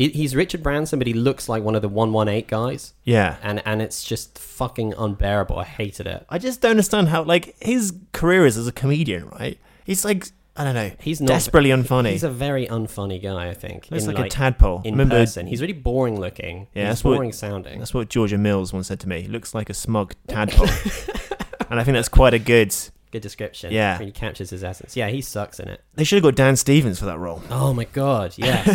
he, 0.00 0.08
he's 0.20 0.34
richard 0.34 0.62
branson 0.62 0.98
but 0.98 1.06
he 1.06 1.14
looks 1.14 1.48
like 1.48 1.62
one 1.62 1.74
of 1.74 1.82
the 1.82 1.88
118 1.88 2.46
guys 2.48 2.94
Yeah. 3.04 3.36
and 3.42 3.62
and 3.64 3.82
it's 3.82 4.02
just 4.04 4.38
fucking 4.38 4.94
unbearable 4.96 5.58
i 5.58 5.64
hated 5.64 6.06
it 6.06 6.24
I 6.28 6.38
just 6.38 6.60
don't 6.62 6.72
understand 6.72 7.08
how 7.08 7.22
like 7.22 7.44
his 7.62 7.94
career 8.12 8.46
is 8.46 8.56
as 8.56 8.66
a 8.66 8.72
comedian, 8.72 9.28
right? 9.28 9.58
He's 9.84 10.04
like 10.04 10.22
I 10.56 10.64
don't 10.64 10.74
know. 10.74 10.90
he's 11.00 11.20
not 11.20 11.28
desperately 11.28 11.70
unfunny. 11.70 12.10
he's 12.12 12.24
a 12.24 12.30
very 12.46 12.66
unfunny 12.66 13.18
guy 13.22 13.48
i 13.48 13.54
think 13.54 13.88
Looks 13.90 14.04
in, 14.04 14.12
like 14.14 14.26
a 14.26 14.28
tadpole. 14.28 14.82
in 14.84 14.92
Remember- 14.94 15.16
person 15.16 15.46
he's 15.46 15.60
really 15.60 15.72
boring 15.88 16.18
looking 16.20 16.66
Yeah, 16.74 16.82
he's 16.84 16.90
that's 16.90 17.04
what- 17.04 17.14
boring 17.16 17.32
sounding 17.32 17.78
That's 17.78 17.94
what 17.94 18.08
Georgia 18.10 18.38
Mills 18.38 18.72
once 18.72 18.88
said 18.88 19.00
to 19.00 19.08
me. 19.08 19.22
He 19.22 19.28
looks 19.28 19.54
like 19.54 19.68
a 19.70 19.74
smug 19.74 20.14
tadpole. 20.28 20.66
and 21.70 21.78
I 21.80 21.84
think 21.84 21.94
that's 21.94 22.08
quite 22.20 22.34
a 22.34 22.38
good. 22.54 22.74
Good 23.10 23.22
description 23.22 23.72
Yeah. 23.72 23.98
he 23.98 24.10
captures 24.12 24.50
his 24.50 24.62
essence 24.64 24.96
yeah 24.96 25.08
he 25.08 25.20
sucks 25.20 25.58
in 25.60 25.68
it 25.68 25.82
They 25.94 26.04
should 26.04 26.16
have 26.16 26.22
got 26.24 26.36
Dan 26.36 26.56
Stevens 26.56 26.98
for 26.98 27.06
that 27.06 27.18
role. 27.18 27.42
Oh 27.50 27.72
my 27.74 27.84
god, 27.84 28.34
yes. 28.36 28.66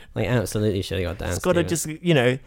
like 0.14 0.26
absolutely 0.26 0.82
should 0.82 0.98
have 1.00 1.08
got 1.10 1.18
Dan 1.18 1.30
It's 1.34 1.38
got 1.38 1.52
to 1.54 1.60
Stevens. 1.68 1.96
just, 1.98 2.02
you 2.04 2.14
know, 2.14 2.38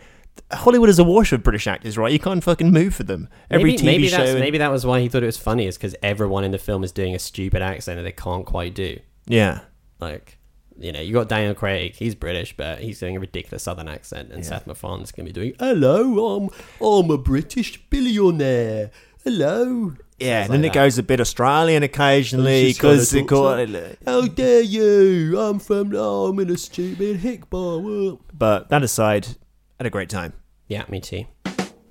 Hollywood 0.52 0.90
is 0.90 1.00
awash 1.00 1.32
of 1.34 1.44
British 1.44 1.68
actors, 1.68 1.98
right? 1.98 2.12
You 2.12 2.20
can't 2.20 2.44
fucking 2.44 2.72
move 2.72 2.96
for 2.96 3.04
them. 3.04 3.28
Every 3.52 3.72
maybe, 3.72 3.78
TV 3.82 3.86
maybe 3.86 4.08
show. 4.08 4.24
and- 4.24 4.40
maybe 4.40 4.58
that 4.58 4.72
was 4.72 4.86
why 4.86 5.02
he 5.02 5.10
thought 5.10 5.22
it 5.24 5.28
was 5.28 5.38
funny 5.38 5.68
is 5.68 5.78
because 5.78 5.96
everyone 6.02 6.44
in 6.44 6.52
the 6.52 6.58
film 6.58 6.84
is 6.84 6.92
doing 6.92 7.14
a 7.14 7.20
stupid 7.20 7.62
accent 7.62 7.98
that 7.98 8.04
they 8.04 8.12
can't 8.12 8.46
quite 8.46 8.74
do. 8.74 9.00
yeah. 9.28 9.62
Like, 10.00 10.38
you 10.80 10.94
know, 10.94 11.02
you 11.02 11.12
got 11.12 11.28
Daniel 11.28 11.54
Craig, 11.54 11.94
he's 11.96 12.16
British, 12.16 12.56
but 12.56 12.80
he's 12.80 13.00
doing 13.02 13.18
a 13.18 13.20
ridiculous 13.20 13.64
Southern 13.64 13.90
accent, 13.90 14.32
and 14.32 14.46
Seth 14.46 14.66
MacFarlane's 14.66 15.12
gonna 15.12 15.26
be 15.28 15.34
doing, 15.34 15.54
"Hello, 15.60 16.38
I'm 16.38 16.50
I'm 16.82 17.12
a 17.12 17.18
British 17.18 17.78
billionaire. 17.90 18.90
Hello." 19.26 19.96
Yeah, 20.20 20.43
Stuff 20.43 20.53
and 20.55 20.63
then 20.63 20.70
like 20.70 20.76
it 20.76 20.80
goes 20.80 20.97
a 20.97 21.03
bit 21.03 21.22
Australian 21.22 21.84
occasionally 21.84 22.65
He's 22.65 22.78
just 22.78 22.82
kinda 22.82 22.95
because 22.95 23.13
it 23.13 23.28
talks 23.28 23.72
got. 23.72 23.97
How 24.05 24.28
dare 24.28 24.61
you? 24.61 25.39
I'm 25.39 25.59
from. 25.59 25.93
Oh, 25.95 26.28
I'm 26.28 26.39
in 26.39 26.49
a 26.49 26.57
stupid 26.57 27.17
hick 27.17 27.49
bar. 27.49 28.17
But 28.34 28.70
that 28.70 28.84
aside, 28.84 29.28
had 29.78 29.88
a 29.88 29.89
great 29.89 30.09
time. 30.09 30.34
Yeah, 30.67 30.84
me 30.89 30.99
too. 30.99 31.26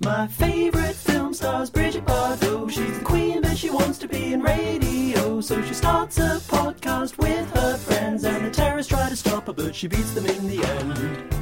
My 0.03 0.27
favorite 0.27 0.95
film 0.95 1.33
stars 1.33 1.69
Bridget 1.69 2.05
Bardot. 2.05 2.69
She's 2.71 2.99
the 2.99 3.03
queen, 3.03 3.41
but 3.41 3.57
she 3.57 3.69
wants 3.69 3.97
to 3.99 4.07
be 4.07 4.33
in 4.33 4.41
radio. 4.41 5.41
So 5.41 5.61
she 5.63 5.73
starts 5.73 6.17
a 6.19 6.39
podcast 6.47 7.17
with 7.17 7.49
her 7.55 7.77
friends, 7.77 8.23
and 8.23 8.45
the 8.45 8.51
terrorists 8.51 8.89
try 8.91 9.09
to 9.09 9.15
stop 9.15 9.47
her, 9.47 9.53
but 9.53 9.75
she 9.75 9.87
beats 9.87 10.11
them 10.11 10.25
in 10.25 10.47
the 10.47 10.63
end. 10.63 11.33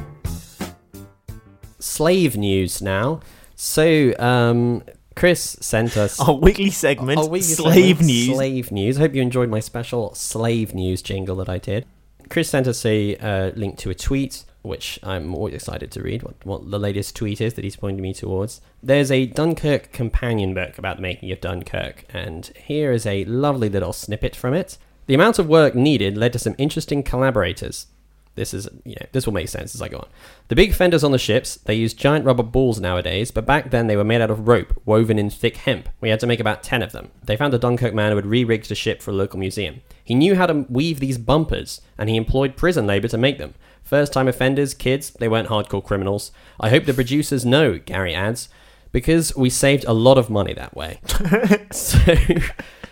Slave 1.78 2.36
news 2.36 2.82
now. 2.82 3.20
So, 3.54 4.14
um, 4.18 4.82
Chris 5.18 5.56
sent 5.60 5.96
us 5.96 6.20
Our 6.20 6.34
weekly 6.34 6.70
segment, 6.70 7.18
Our 7.18 7.28
weekly 7.28 7.48
Slave 7.48 7.96
segment, 7.96 8.06
News. 8.06 8.36
Slave 8.36 8.70
news. 8.70 8.96
I 8.96 9.00
hope 9.00 9.14
you 9.16 9.22
enjoyed 9.22 9.48
my 9.48 9.58
special 9.58 10.14
slave 10.14 10.74
news 10.74 11.02
jingle 11.02 11.34
that 11.36 11.48
I 11.48 11.58
did. 11.58 11.86
Chris 12.30 12.48
sent 12.48 12.68
us 12.68 12.86
a 12.86 13.16
uh, 13.16 13.50
link 13.56 13.78
to 13.78 13.90
a 13.90 13.96
tweet, 13.96 14.44
which 14.62 15.00
I'm 15.02 15.34
always 15.34 15.54
excited 15.54 15.90
to 15.90 16.02
read. 16.02 16.22
What, 16.22 16.46
what 16.46 16.70
the 16.70 16.78
latest 16.78 17.16
tweet 17.16 17.40
is 17.40 17.54
that 17.54 17.64
he's 17.64 17.74
pointing 17.74 18.00
me 18.00 18.14
towards. 18.14 18.60
There's 18.80 19.10
a 19.10 19.26
Dunkirk 19.26 19.90
companion 19.90 20.54
book 20.54 20.78
about 20.78 20.98
the 20.98 21.02
making 21.02 21.32
of 21.32 21.40
Dunkirk, 21.40 22.04
and 22.10 22.52
here 22.56 22.92
is 22.92 23.04
a 23.04 23.24
lovely 23.24 23.68
little 23.68 23.92
snippet 23.92 24.36
from 24.36 24.54
it. 24.54 24.78
The 25.06 25.14
amount 25.14 25.40
of 25.40 25.48
work 25.48 25.74
needed 25.74 26.16
led 26.16 26.32
to 26.34 26.38
some 26.38 26.54
interesting 26.58 27.02
collaborators. 27.02 27.88
This 28.38 28.54
is, 28.54 28.68
you 28.84 28.94
know, 28.94 29.06
this 29.10 29.26
will 29.26 29.34
make 29.34 29.48
sense 29.48 29.74
as 29.74 29.82
I 29.82 29.88
go 29.88 29.98
on. 29.98 30.08
The 30.46 30.54
big 30.54 30.72
fenders 30.72 31.02
on 31.02 31.10
the 31.10 31.18
ships, 31.18 31.56
they 31.56 31.74
use 31.74 31.92
giant 31.92 32.24
rubber 32.24 32.44
balls 32.44 32.78
nowadays, 32.80 33.32
but 33.32 33.44
back 33.44 33.70
then 33.70 33.88
they 33.88 33.96
were 33.96 34.04
made 34.04 34.20
out 34.20 34.30
of 34.30 34.46
rope 34.46 34.80
woven 34.84 35.18
in 35.18 35.28
thick 35.28 35.56
hemp. 35.56 35.88
We 36.00 36.10
had 36.10 36.20
to 36.20 36.26
make 36.26 36.38
about 36.38 36.62
10 36.62 36.82
of 36.82 36.92
them. 36.92 37.10
They 37.24 37.36
found 37.36 37.52
a 37.52 37.58
Dunkirk 37.58 37.94
man 37.94 38.12
who 38.12 38.16
had 38.16 38.26
re-rigged 38.26 38.70
a 38.70 38.76
ship 38.76 39.02
for 39.02 39.10
a 39.10 39.14
local 39.14 39.40
museum. 39.40 39.82
He 40.04 40.14
knew 40.14 40.36
how 40.36 40.46
to 40.46 40.66
weave 40.68 41.00
these 41.00 41.18
bumpers, 41.18 41.80
and 41.98 42.08
he 42.08 42.16
employed 42.16 42.56
prison 42.56 42.86
labor 42.86 43.08
to 43.08 43.18
make 43.18 43.38
them. 43.38 43.54
First 43.82 44.12
time 44.12 44.28
offenders, 44.28 44.72
kids, 44.72 45.10
they 45.10 45.28
weren't 45.28 45.48
hardcore 45.48 45.84
criminals. 45.84 46.30
I 46.60 46.70
hope 46.70 46.84
the 46.84 46.94
producers 46.94 47.44
know, 47.44 47.78
Gary 47.78 48.14
adds, 48.14 48.48
because 48.92 49.36
we 49.36 49.50
saved 49.50 49.84
a 49.84 49.92
lot 49.92 50.16
of 50.16 50.30
money 50.30 50.54
that 50.54 50.76
way. 50.76 51.00
so, 51.72 52.14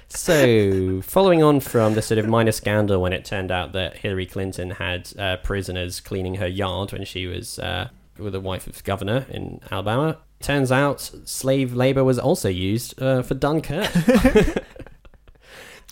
so 0.09 1.01
following 1.03 1.43
on 1.43 1.61
from 1.61 1.95
the 1.95 2.03
sort 2.03 2.19
of 2.19 2.27
minor 2.27 2.53
scandal 2.53 3.01
when 3.01 3.13
it 3.13 3.25
turned 3.25 3.51
out 3.51 3.73
that 3.73 3.99
Hillary 3.99 4.27
Clinton 4.27 4.71
had 4.71 5.13
uh, 5.19 5.37
prisoners 5.39 6.01
cleaning 6.01 6.37
her 6.37 6.47
yard 6.47 6.93
when 6.93 7.05
she 7.05 7.27
was 7.27 7.59
uh, 7.59 7.89
with 8.19 8.33
the 8.33 8.41
wife 8.41 8.67
of 8.67 8.83
governor 8.85 9.27
in 9.31 9.61
Alabama, 9.71 10.19
turns 10.41 10.71
out 10.71 11.01
slave 11.25 11.75
labor 11.75 12.05
was 12.05 12.19
also 12.19 12.49
used 12.49 13.01
uh, 13.03 13.23
for 13.23 13.35
Dunkirk. 13.35 13.91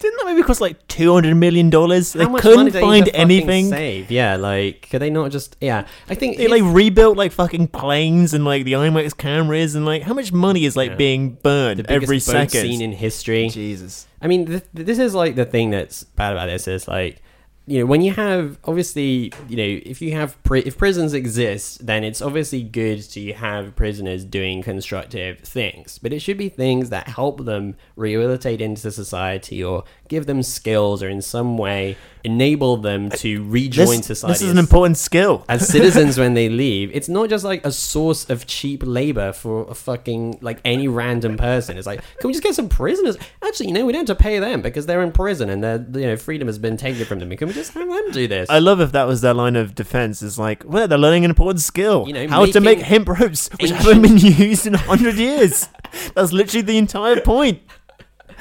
Didn't 0.04 0.18
that 0.18 0.26
movie 0.32 0.42
cost 0.42 0.60
like 0.60 0.86
two 0.86 1.14
hundred 1.14 1.34
million 1.36 1.70
dollars? 1.70 2.12
They 2.12 2.26
much 2.26 2.42
couldn't 2.42 2.72
do 2.72 2.80
find 2.80 3.06
to 3.06 3.16
anything. 3.16 3.70
Save, 3.70 4.10
yeah. 4.10 4.36
Like, 4.36 4.88
could 4.90 5.00
they 5.00 5.08
not 5.08 5.30
just? 5.30 5.56
Yeah, 5.62 5.86
I 6.10 6.14
think 6.14 6.36
They 6.36 6.44
if- 6.44 6.50
like 6.50 6.62
rebuilt 6.64 7.16
like 7.16 7.32
fucking 7.32 7.68
planes 7.68 8.34
and 8.34 8.44
like 8.44 8.64
the 8.64 8.72
IMAX 8.74 9.16
cameras 9.16 9.74
and 9.74 9.86
like 9.86 10.02
how 10.02 10.12
much 10.12 10.30
money 10.30 10.66
is 10.66 10.76
like 10.76 10.90
Yeah. 10.90 10.96
being 10.96 11.38
burned 11.42 11.78
the 11.78 11.84
biggest 11.84 12.02
every 12.02 12.18
boat 12.18 12.50
second? 12.50 12.60
scene 12.68 12.82
in 12.82 12.92
history. 12.92 13.48
Jesus. 13.48 14.06
I 14.20 14.26
mean, 14.26 14.44
th- 14.46 14.62
this 14.74 14.98
is 14.98 15.14
like 15.14 15.36
the 15.36 15.46
thing 15.46 15.70
that's 15.70 16.04
bad 16.04 16.32
about 16.32 16.46
this 16.46 16.68
is 16.68 16.86
like, 16.86 17.22
you 17.66 17.78
know, 17.78 17.86
when 17.86 18.02
you 18.02 18.12
have 18.12 18.58
obviously, 18.64 19.32
you 19.48 19.56
know, 19.56 19.80
if 19.86 20.02
you 20.02 20.12
have 20.12 20.40
pri- 20.42 20.62
if 20.66 20.76
prisons 20.76 21.14
exist, 21.14 21.86
then 21.86 22.04
it's 22.04 22.20
obviously 22.20 22.62
good 22.62 23.00
to 23.10 23.32
have 23.32 23.74
prisoners 23.74 24.24
doing 24.24 24.62
constructive 24.62 25.40
things, 25.40 25.98
but 25.98 26.12
it 26.12 26.20
should 26.20 26.36
be 26.36 26.50
things 26.50 26.90
that 26.90 27.08
help 27.08 27.46
them 27.46 27.74
rehabilitate 27.96 28.60
into 28.60 28.90
society 28.90 29.64
or 29.64 29.84
give 30.08 30.26
them 30.26 30.42
skills 30.42 31.02
or 31.02 31.08
in 31.08 31.22
some 31.22 31.56
way 31.56 31.96
enable 32.24 32.76
them 32.78 33.10
to 33.10 33.44
rejoin 33.44 33.86
This, 33.98 34.06
society. 34.06 34.32
this 34.32 34.42
is 34.42 34.50
an 34.50 34.58
important 34.58 34.96
skill. 34.96 35.44
as 35.48 35.68
citizens 35.68 36.18
when 36.18 36.34
they 36.34 36.48
leave. 36.64 36.90
It's 36.94 37.08
not 37.08 37.28
just 37.28 37.44
like 37.44 37.64
a 37.64 37.70
source 37.72 38.28
of 38.30 38.46
cheap 38.46 38.82
labor 38.84 39.32
for 39.32 39.68
a 39.70 39.74
fucking 39.74 40.38
like 40.40 40.58
any 40.64 40.88
random 40.88 41.36
person. 41.36 41.76
It's 41.76 41.86
like, 41.86 42.00
can 42.18 42.28
we 42.28 42.32
just 42.32 42.42
get 42.42 42.54
some 42.54 42.68
prisoners? 42.68 43.16
Actually, 43.42 43.68
you 43.68 43.74
know, 43.74 43.84
we 43.86 43.92
don't 43.92 44.08
have 44.08 44.16
to 44.16 44.22
pay 44.22 44.38
them 44.38 44.62
because 44.62 44.86
they're 44.86 45.02
in 45.02 45.12
prison 45.12 45.50
and 45.50 45.62
their 45.62 45.76
you 46.00 46.06
know 46.06 46.16
freedom 46.16 46.48
has 46.48 46.58
been 46.58 46.76
taken 46.76 47.04
from 47.04 47.18
them. 47.18 47.30
Can 47.36 47.48
we 47.48 47.54
just 47.54 47.72
have 47.74 47.88
them 47.88 48.10
do 48.10 48.26
this? 48.26 48.48
I 48.50 48.58
love 48.58 48.80
if 48.80 48.92
that 48.92 49.04
was 49.04 49.20
their 49.20 49.34
line 49.34 49.56
of 49.56 49.74
defense. 49.74 50.22
Is 50.22 50.38
like, 50.38 50.62
well, 50.66 50.88
they're 50.88 50.98
learning 50.98 51.24
an 51.24 51.30
important 51.30 51.60
skill. 51.60 52.04
You 52.06 52.14
know, 52.14 52.28
how 52.28 52.46
to 52.46 52.60
make 52.60 52.78
hemp 52.80 53.08
ropes, 53.08 53.48
which 53.60 53.70
haven't 53.82 54.02
been 54.02 54.16
used 54.18 54.66
in 54.66 54.74
a 54.74 54.78
hundred 54.78 55.16
years. 55.16 55.68
That's 56.14 56.32
literally 56.32 56.62
the 56.62 56.78
entire 56.78 57.20
point. 57.20 57.60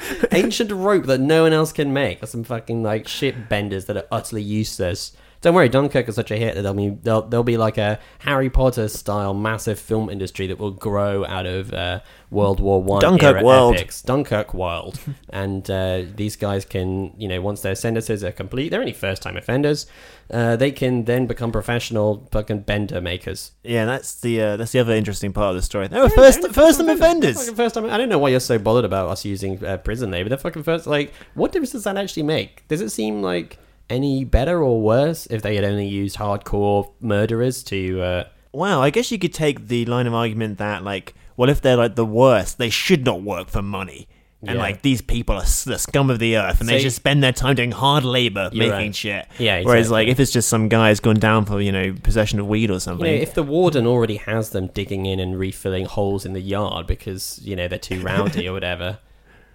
Ancient 0.32 0.70
rope 0.70 1.06
that 1.06 1.20
no 1.20 1.44
one 1.44 1.52
else 1.52 1.72
can 1.72 1.92
make. 1.92 2.22
Or 2.22 2.26
some 2.26 2.44
fucking 2.44 2.82
like 2.82 3.08
ship 3.08 3.34
benders 3.48 3.86
that 3.86 3.96
are 3.96 4.06
utterly 4.10 4.42
useless. 4.42 5.12
Don't 5.44 5.54
worry, 5.54 5.68
Dunkirk 5.68 6.08
is 6.08 6.14
such 6.14 6.30
a 6.30 6.38
hit 6.38 6.54
that 6.54 6.62
there'll 6.62 6.74
be 6.74 6.88
there'll, 6.88 7.20
there'll 7.20 7.44
be 7.44 7.58
like 7.58 7.76
a 7.76 8.00
Harry 8.20 8.48
Potter 8.48 8.88
style 8.88 9.34
massive 9.34 9.78
film 9.78 10.08
industry 10.08 10.46
that 10.46 10.58
will 10.58 10.70
grow 10.70 11.26
out 11.26 11.44
of 11.44 11.70
uh, 11.74 12.00
World 12.30 12.60
War 12.60 12.82
One 12.82 13.02
Dunkirk 13.02 13.42
world. 13.42 13.74
epics. 13.74 14.00
Dunkirk 14.00 14.54
World, 14.54 14.98
and 15.28 15.70
uh, 15.70 16.04
these 16.16 16.36
guys 16.36 16.64
can 16.64 17.12
you 17.18 17.28
know 17.28 17.42
once 17.42 17.60
their 17.60 17.74
sentences 17.74 18.24
are 18.24 18.32
complete, 18.32 18.70
they're 18.70 18.80
only 18.80 18.94
first 18.94 19.20
time 19.20 19.36
offenders. 19.36 19.86
Uh, 20.30 20.56
they 20.56 20.70
can 20.70 21.04
then 21.04 21.26
become 21.26 21.52
professional 21.52 22.26
fucking 22.32 22.60
bender 22.60 23.02
makers. 23.02 23.52
Yeah, 23.62 23.84
that's 23.84 24.18
the 24.22 24.40
uh, 24.40 24.56
that's 24.56 24.72
the 24.72 24.78
other 24.78 24.94
interesting 24.94 25.34
part 25.34 25.50
of 25.50 25.56
the 25.56 25.62
story. 25.62 25.88
They 25.88 26.00
were 26.00 26.08
first 26.08 26.40
first 26.52 26.80
time 26.80 26.88
offenders. 26.88 27.50
First 27.50 27.74
time. 27.74 27.84
I 27.84 27.98
don't 27.98 28.08
know 28.08 28.18
why 28.18 28.30
you're 28.30 28.40
so 28.40 28.58
bothered 28.58 28.86
about 28.86 29.10
us 29.10 29.26
using 29.26 29.62
uh, 29.62 29.76
prison 29.76 30.10
labor. 30.10 30.30
The 30.30 30.38
fucking 30.38 30.62
first, 30.62 30.86
like, 30.86 31.12
what 31.34 31.52
difference 31.52 31.72
does 31.72 31.84
that 31.84 31.98
actually 31.98 32.22
make? 32.22 32.66
Does 32.68 32.80
it 32.80 32.88
seem 32.88 33.20
like 33.20 33.58
any 33.90 34.24
better 34.24 34.62
or 34.62 34.80
worse 34.80 35.26
if 35.26 35.42
they 35.42 35.56
had 35.56 35.64
only 35.64 35.86
used 35.86 36.16
hardcore 36.16 36.90
murderers 37.00 37.62
to? 37.64 38.02
Uh, 38.02 38.24
Wow, 38.52 38.80
I 38.82 38.90
guess 38.90 39.10
you 39.10 39.18
could 39.18 39.34
take 39.34 39.66
the 39.66 39.84
line 39.86 40.06
of 40.06 40.14
argument 40.14 40.58
that 40.58 40.84
like, 40.84 41.12
well, 41.36 41.50
if 41.50 41.60
they're 41.60 41.76
like 41.76 41.96
the 41.96 42.06
worst, 42.06 42.56
they 42.58 42.70
should 42.70 43.04
not 43.04 43.20
work 43.20 43.48
for 43.48 43.62
money. 43.62 44.06
And 44.46 44.56
Yeah. 44.56 44.62
like 44.62 44.82
these 44.82 45.00
people 45.02 45.34
are 45.36 45.40
the 45.42 45.76
scum 45.78 46.08
of 46.08 46.18
the 46.20 46.36
earth, 46.36 46.60
and 46.60 46.68
they 46.68 46.78
just 46.80 46.94
spend 46.96 47.20
their 47.22 47.32
time 47.32 47.56
doing 47.56 47.72
hard 47.72 48.04
labor 48.04 48.50
making 48.52 48.70
right. 48.70 48.94
shit. 48.94 49.26
Yeah, 49.40 49.62
Whereas 49.62 49.90
like 49.90 50.06
if 50.06 50.20
it's 50.20 50.30
just 50.30 50.48
some 50.48 50.68
guy's 50.68 51.00
gone 51.00 51.18
down 51.18 51.46
for 51.46 51.60
you 51.60 51.72
know 51.72 51.94
possession 52.02 52.38
of 52.38 52.46
weed 52.46 52.70
or 52.70 52.74
you 52.74 52.78
something, 52.80 53.06
know, 53.06 53.22
if 53.22 53.34
the 53.34 53.42
warden 53.42 53.86
already 53.88 54.16
has 54.18 54.50
them 54.50 54.68
digging 54.68 55.06
in 55.06 55.18
and 55.18 55.36
refilling 55.38 55.86
holes 55.86 56.24
in 56.26 56.32
the 56.34 56.40
yard 56.42 56.86
because 56.86 57.40
you 57.42 57.56
know 57.56 57.66
they're 57.68 57.78
too 57.78 58.00
rowdy 58.02 58.46
or 58.46 58.52
whatever, 58.52 58.98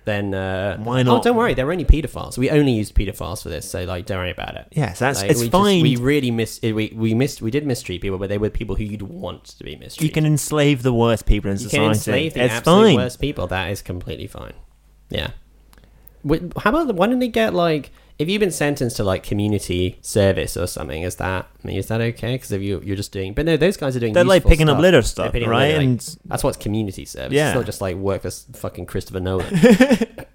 then 0.05 0.33
uh, 0.33 0.77
Why 0.77 1.01
Oh, 1.01 1.03
not? 1.03 1.23
don't 1.23 1.35
worry, 1.35 1.53
they're 1.53 1.71
only 1.71 1.85
paedophiles. 1.85 2.37
We 2.37 2.49
only 2.49 2.71
used 2.71 2.95
paedophiles 2.95 3.43
for 3.43 3.49
this, 3.49 3.69
so 3.69 3.83
like, 3.83 4.05
don't 4.05 4.17
worry 4.17 4.31
about 4.31 4.55
it. 4.55 4.67
Yes, 4.71 4.99
that's- 4.99 5.21
Like, 5.21 5.31
it's 5.31 5.39
we 5.39 5.45
just- 5.47 5.51
fine. 5.51 5.81
we 5.83 5.95
really 5.97 6.31
missed. 6.31 6.63
We 6.63 6.91
we 6.95 7.13
missed. 7.13 7.41
We 7.41 7.51
did 7.51 7.65
mistreat 7.65 8.01
people, 8.01 8.17
but 8.17 8.29
they 8.29 8.37
were 8.37 8.49
people 8.49 8.75
who 8.75 8.83
you'd 8.83 9.01
want 9.03 9.43
to 9.45 9.63
be 9.63 9.75
mistreated. 9.75 10.03
you 10.03 10.09
can 10.11 10.25
enslave 10.25 10.81
the 10.83 10.93
worst 10.93 11.25
people 11.25 11.51
in 11.51 11.57
You 11.57 11.63
society. 11.63 11.77
can 11.83 11.91
enslave 11.91 12.33
the 12.33 12.43
it's 12.45 12.53
absolute 12.55 12.83
fine. 12.85 12.95
worst 12.95 13.19
people. 13.21 13.47
That 13.47 13.69
is 13.71 13.81
completely 13.81 14.27
fine. 14.27 14.53
Yeah. 15.09 15.31
Wait, 16.23 16.41
How 16.57 16.69
about 16.71 16.93
why 16.95 17.07
don't 17.07 17.19
they 17.19 17.27
get 17.29 17.53
like 17.53 17.91
if 18.19 18.27
you've 18.29 18.39
been 18.41 18.51
sentenced 18.51 18.97
to 18.97 19.03
like 19.03 19.23
community 19.23 19.97
service 20.01 20.55
or 20.57 20.67
something? 20.67 21.01
Is 21.03 21.15
that 21.15 21.47
I 21.63 21.67
mean, 21.67 21.77
is 21.77 21.87
that 21.87 22.01
okay? 22.01 22.35
Because 22.35 22.51
if 22.51 22.61
you 22.61 22.81
you're 22.83 22.95
just 22.97 23.11
doing, 23.11 23.33
but 23.33 23.45
no, 23.45 23.57
those 23.57 23.77
guys 23.77 23.95
are 23.95 23.99
doing. 23.99 24.13
They're, 24.13 24.23
like, 24.25 24.45
picking 24.45 24.67
up 24.69 24.77
litter 24.79 25.01
stuff, 25.01 25.33
right? 25.33 25.41
litter, 25.41 25.53
like, 25.53 25.75
And- 25.75 26.17
that's 26.25 26.43
what's 26.43 26.57
community 26.57 27.05
service. 27.05 27.33
Yeah. 27.33 27.49
It's 27.49 27.55
not 27.55 27.65
just 27.65 27.81
like 27.81 27.95
work 27.95 28.21
for 28.23 28.29
fucking 28.31 28.85
Christopher 28.85 29.19
Nolan 29.19 29.47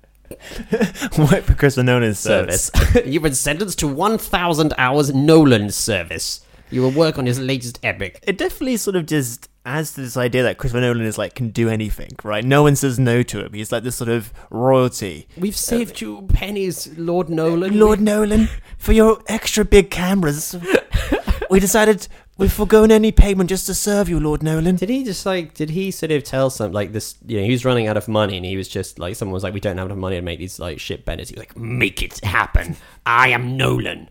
Work 1.18 1.44
for 1.44 1.54
Chris 1.54 1.76
Nolan's 1.76 2.18
service. 2.18 2.70
service. 2.74 3.06
You've 3.06 3.22
been 3.22 3.34
sentenced 3.34 3.78
to 3.80 3.88
one 3.88 4.18
thousand 4.18 4.74
hours 4.78 5.14
Nolan 5.14 5.70
service. 5.70 6.43
You 6.70 6.82
will 6.82 6.90
work 6.90 7.18
on 7.18 7.26
his 7.26 7.38
latest 7.38 7.78
epic. 7.82 8.20
It 8.22 8.38
definitely 8.38 8.76
sort 8.76 8.96
of 8.96 9.06
just 9.06 9.48
adds 9.66 9.94
to 9.94 10.02
this 10.02 10.16
idea 10.16 10.42
that 10.42 10.58
Christopher 10.58 10.80
Nolan 10.80 11.06
is 11.06 11.16
like 11.18 11.34
can 11.34 11.48
do 11.50 11.68
anything, 11.68 12.10
right? 12.22 12.44
No 12.44 12.62
one 12.62 12.76
says 12.76 12.98
no 12.98 13.22
to 13.22 13.44
him. 13.44 13.52
He's 13.52 13.72
like 13.72 13.82
this 13.82 13.96
sort 13.96 14.10
of 14.10 14.32
royalty. 14.50 15.28
We've 15.36 15.54
uh, 15.54 15.56
saved 15.56 16.00
you 16.00 16.22
pennies, 16.28 16.96
Lord 16.98 17.28
Nolan. 17.28 17.78
Lord 17.78 18.00
Nolan, 18.00 18.48
for 18.78 18.92
your 18.92 19.22
extra 19.28 19.64
big 19.64 19.90
cameras, 19.90 20.56
we 21.50 21.60
decided 21.60 22.08
we've 22.36 22.52
forgone 22.52 22.90
any 22.90 23.12
payment 23.12 23.48
just 23.48 23.66
to 23.66 23.74
serve 23.74 24.08
you, 24.08 24.20
Lord 24.20 24.42
Nolan. 24.42 24.76
Did 24.76 24.88
he 24.88 25.04
just 25.04 25.24
like? 25.24 25.54
Did 25.54 25.70
he 25.70 25.90
sort 25.90 26.12
of 26.12 26.24
tell 26.24 26.50
some 26.50 26.72
like 26.72 26.92
this? 26.92 27.16
You 27.26 27.38
know, 27.38 27.44
he 27.44 27.52
was 27.52 27.64
running 27.64 27.86
out 27.86 27.96
of 27.96 28.08
money, 28.08 28.36
and 28.36 28.44
he 28.44 28.56
was 28.56 28.68
just 28.68 28.98
like, 28.98 29.16
someone 29.16 29.34
was 29.34 29.42
like, 29.42 29.54
"We 29.54 29.60
don't 29.60 29.78
have 29.78 29.86
enough 29.86 29.98
money 29.98 30.16
to 30.16 30.22
make 30.22 30.38
these 30.38 30.58
like 30.58 30.78
shit 30.78 31.04
benders." 31.04 31.28
He 31.30 31.34
was 31.34 31.40
like, 31.40 31.56
"Make 31.56 32.02
it 32.02 32.20
happen! 32.24 32.76
I 33.06 33.28
am 33.28 33.56
Nolan. 33.56 34.08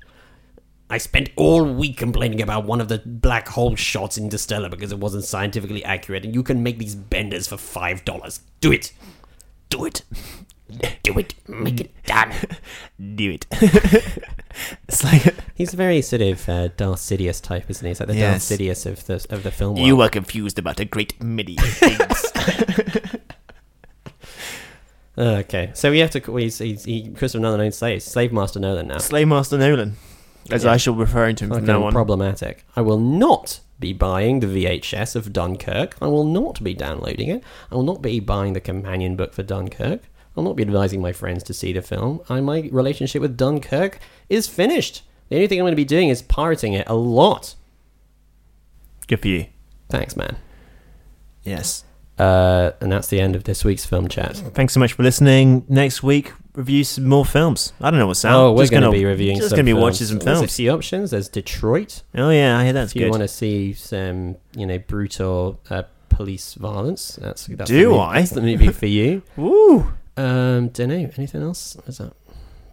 I 0.94 1.00
spent 1.00 1.32
all 1.36 1.66
week 1.66 1.98
complaining 1.98 2.40
about 2.40 2.66
one 2.66 2.80
of 2.80 2.88
the 2.88 3.00
black 3.04 3.48
hole 3.48 3.76
shots 3.76 4.16
in 4.16 4.26
Interstellar 4.26 4.70
because 4.70 4.92
it 4.92 5.00
wasn't 5.00 5.24
scientifically 5.24 5.84
accurate, 5.84 6.24
and 6.24 6.36
you 6.36 6.44
can 6.44 6.62
make 6.62 6.78
these 6.78 6.94
benders 6.94 7.48
for 7.48 7.58
five 7.58 8.06
dollars. 8.06 8.42
Do 8.62 8.72
it. 8.72 8.92
Do 9.70 9.86
it. 9.86 10.04
Do 11.02 11.18
it. 11.18 11.34
Make 11.48 11.82
it 11.82 11.92
done." 12.06 12.32
Do 13.16 13.32
it. 13.32 13.48
it's 14.88 15.04
like 15.04 15.34
He's 15.56 15.74
a 15.74 15.78
very 15.78 16.04
sort 16.04 16.22
of 16.22 16.48
uh, 16.48 16.68
Darth 16.78 17.00
Sidious 17.00 17.42
type, 17.42 17.72
isn't 17.72 17.84
he? 17.84 17.90
He's 17.90 18.00
like 18.00 18.10
the 18.10 18.16
Yes. 18.16 18.48
Darth 18.48 18.60
Sidious 18.60 18.86
of 18.86 19.04
the 19.08 19.26
of 19.34 19.42
the 19.42 19.50
film. 19.50 19.78
you 19.78 19.96
world. 19.98 20.10
are 20.10 20.12
confused 20.12 20.60
about 20.60 20.80
a 20.80 20.86
great 20.86 21.20
many 21.24 21.56
things. 21.56 22.32
Okay, 25.18 25.72
so 25.74 25.90
we 25.92 26.00
have 26.00 26.12
to. 26.12 26.38
He's, 26.38 26.58
he's, 26.60 26.86
he, 26.86 27.10
Christopher 27.10 27.42
Nolan 27.42 27.62
owns 27.62 27.78
slaves. 27.78 28.06
Slave 28.06 28.32
Master 28.32 28.60
Nolan 28.60 28.88
now. 28.88 28.98
Slave 29.00 29.28
Master 29.28 29.58
Nolan, 29.60 29.96
as 30.52 30.64
Yeah. 30.64 30.72
I 30.72 30.78
shall 30.78 30.96
refer 30.96 31.32
to 31.34 31.44
him 31.44 31.50
from 31.50 31.60
Fucking 31.60 31.68
now 31.68 31.84
on. 31.86 31.92
problematic. 31.94 32.66
I 32.76 32.82
will 32.82 33.00
not 33.00 33.60
be 33.80 33.94
buying 33.94 34.40
the 34.40 34.48
VHS 34.48 35.16
of 35.16 35.34
Dunkirk. 35.34 35.96
I 36.02 36.08
will 36.08 36.24
not 36.24 36.64
be 36.64 36.74
downloading 36.74 37.30
it. 37.30 37.44
I 37.72 37.76
will 37.76 37.84
not 37.84 38.02
be 38.02 38.20
buying 38.20 38.54
the 38.54 38.62
companion 38.62 39.16
book 39.16 39.34
for 39.34 39.44
Dunkirk. 39.44 40.02
I'll 40.38 40.44
not 40.44 40.56
be 40.56 40.64
advising 40.64 41.02
my 41.02 41.12
friends 41.12 41.44
to 41.44 41.54
see 41.54 41.74
the 41.74 41.82
film. 41.82 42.22
I, 42.30 42.40
my 42.42 42.70
relationship 42.72 43.22
with 43.22 43.38
Dunkirk 43.38 44.00
is 44.30 44.48
finished. 44.48 45.04
The 45.30 45.36
only 45.36 45.48
thing 45.48 45.60
I'm 45.60 45.64
going 45.64 45.74
to 45.74 45.76
be 45.76 45.86
doing 45.86 46.10
is 46.10 46.22
pirating 46.22 46.74
it 46.74 46.88
a 46.88 46.96
lot. 46.96 47.56
Good 49.08 49.22
for 49.22 49.28
you. 49.28 49.46
Thanks, 49.90 50.16
man. 50.16 50.38
Yes. 51.44 51.84
Uh, 52.18 52.72
and 52.80 52.92
that's 52.92 53.08
the 53.08 53.20
end 53.20 53.36
of 53.36 53.44
this 53.44 53.64
week's 53.66 53.86
film 53.86 54.08
chat. 54.08 54.38
Thanks 54.38 54.74
so 54.74 54.80
much 54.80 54.94
for 54.94 55.04
listening. 55.04 55.66
Next 55.68 56.02
week, 56.04 56.32
review 56.56 56.84
some 56.84 57.08
more 57.08 57.26
films. 57.26 57.74
I 57.82 57.90
don't 57.92 58.00
know 58.00 58.08
what's 58.08 58.24
out. 58.26 58.40
Oh, 58.40 58.52
we're 58.54 58.64
Just 58.64 58.72
going 58.72 58.82
to 58.84 58.88
gonna- 58.88 58.98
be 58.98 59.06
reviewing. 59.06 59.38
Just 59.38 59.52
gonna 59.52 59.64
be 59.64 59.74
watching 59.74 60.08
some 60.08 60.20
There's 60.20 60.38
a 60.38 60.42
films. 60.42 60.56
few 60.56 60.72
options. 60.72 61.12
There's 61.12 61.30
Detroit. 61.30 62.04
Oh 62.16 62.30
yeah, 62.30 62.58
I 62.60 62.64
hear 62.66 62.74
that's 62.74 62.96
if 62.96 63.02
you 63.02 63.10
want 63.10 63.22
to 63.24 63.28
see 63.28 63.74
some, 63.74 64.36
you 64.56 64.66
know, 64.66 64.78
brutal 64.80 65.60
uh, 65.70 65.84
police 66.10 66.54
violence, 66.56 67.18
that's 67.22 67.48
that's 67.48 67.70
Do 67.70 67.90
movie, 67.90 68.00
I? 68.00 68.20
That's 68.20 68.32
the 68.32 68.42
movie 68.42 68.70
for 68.70 68.86
you. 68.86 69.22
Woo! 69.36 69.92
Um, 70.16 70.68
don't 70.70 70.90
know. 70.90 71.10
Anything 71.18 71.42
else? 71.42 71.76
What's 71.84 71.98
that? 71.98 72.14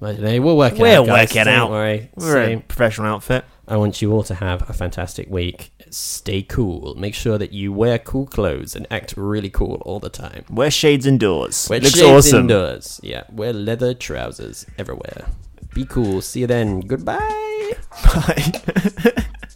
I. 0.02 0.38
We'll 0.38 0.56
work 0.56 0.72
it 0.74 0.78
We'll 0.78 1.02
out. 1.02 1.06
guys. 1.06 1.28
work 1.28 1.36
it 1.36 1.44
Don't 1.44 1.54
out. 1.54 1.70
Worry. 1.70 2.10
We're 2.14 2.42
a 2.42 2.60
professional 2.60 3.06
outfit. 3.08 3.44
I 3.68 3.76
want 3.76 4.02
you 4.02 4.12
all 4.12 4.22
to 4.24 4.34
have 4.34 4.68
a 4.68 4.72
fantastic 4.72 5.28
week. 5.30 5.72
Stay 5.90 6.42
cool. 6.42 6.94
Make 6.96 7.14
sure 7.14 7.38
that 7.38 7.52
you 7.52 7.72
wear 7.72 7.98
cool 7.98 8.26
clothes 8.26 8.74
and 8.74 8.86
act 8.90 9.14
really 9.16 9.50
cool 9.50 9.74
all 9.84 10.00
the 10.00 10.08
time. 10.08 10.44
Wear 10.50 10.70
shades 10.70 11.06
indoors. 11.06 11.68
Wear 11.70 11.80
Looks 11.80 11.94
shades 11.94 12.26
awesome. 12.26 12.40
indoors. 12.40 13.00
Yeah. 13.02 13.24
Wear 13.30 13.52
leather 13.52 13.94
trousers 13.94 14.66
everywhere. 14.78 15.26
Be 15.74 15.84
cool. 15.84 16.20
See 16.20 16.40
you 16.40 16.46
then. 16.48 16.80
Goodbye. 16.80 17.74
Bye. 18.04 18.52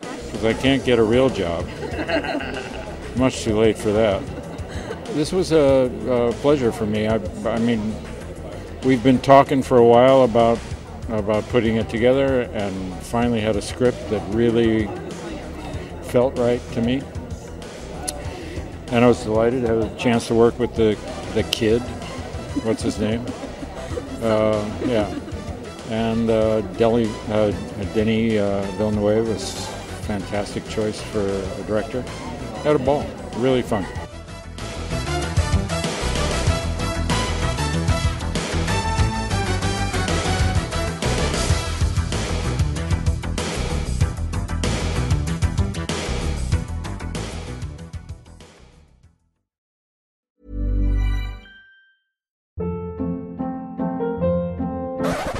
because 0.00 0.44
I 0.44 0.52
can't 0.54 0.84
get 0.84 0.98
a 0.98 1.02
real 1.02 1.28
job. 1.30 1.66
Much 3.16 3.42
too 3.44 3.56
late 3.56 3.78
for 3.78 3.92
that. 3.92 4.22
This 5.14 5.32
was 5.32 5.52
a, 5.52 5.90
a 6.08 6.32
pleasure 6.34 6.72
for 6.72 6.86
me. 6.86 7.06
I, 7.06 7.16
I 7.46 7.58
mean, 7.58 7.94
we've 8.84 9.02
been 9.02 9.20
talking 9.20 9.62
for 9.62 9.78
a 9.78 9.84
while 9.86 10.22
about 10.24 10.58
about 11.10 11.46
putting 11.50 11.76
it 11.76 11.88
together, 11.88 12.42
and 12.54 12.94
finally 13.02 13.40
had 13.40 13.56
a 13.56 13.62
script 13.62 14.10
that 14.10 14.22
really 14.34 14.88
felt 16.04 16.38
right 16.38 16.60
to 16.72 16.80
me. 16.82 17.02
and 18.88 19.04
I 19.04 19.08
was 19.08 19.22
delighted 19.24 19.62
to 19.62 19.68
have 19.68 19.92
a 19.92 19.96
chance 19.96 20.28
to 20.28 20.34
work 20.34 20.58
with 20.58 20.74
the 20.76 20.96
the 21.34 21.42
kid. 21.44 21.82
What's 22.62 22.82
his 22.82 22.98
name? 22.98 23.24
Uh, 24.22 24.64
yeah, 24.86 25.12
and 25.90 26.30
uh, 26.30 26.60
Deli 26.78 27.08
uh, 27.28 27.50
Denny 27.94 28.38
uh, 28.38 28.62
Villeneuve 28.78 29.28
was 29.28 29.66
fantastic 30.06 30.68
choice 30.68 31.00
for 31.00 31.20
a 31.20 31.62
director. 31.66 32.04
Had 32.64 32.76
a 32.76 32.78
ball, 32.78 33.04
really 33.36 33.60
fun. 33.60 33.84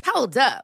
Hold 0.04 0.36
up. 0.36 0.63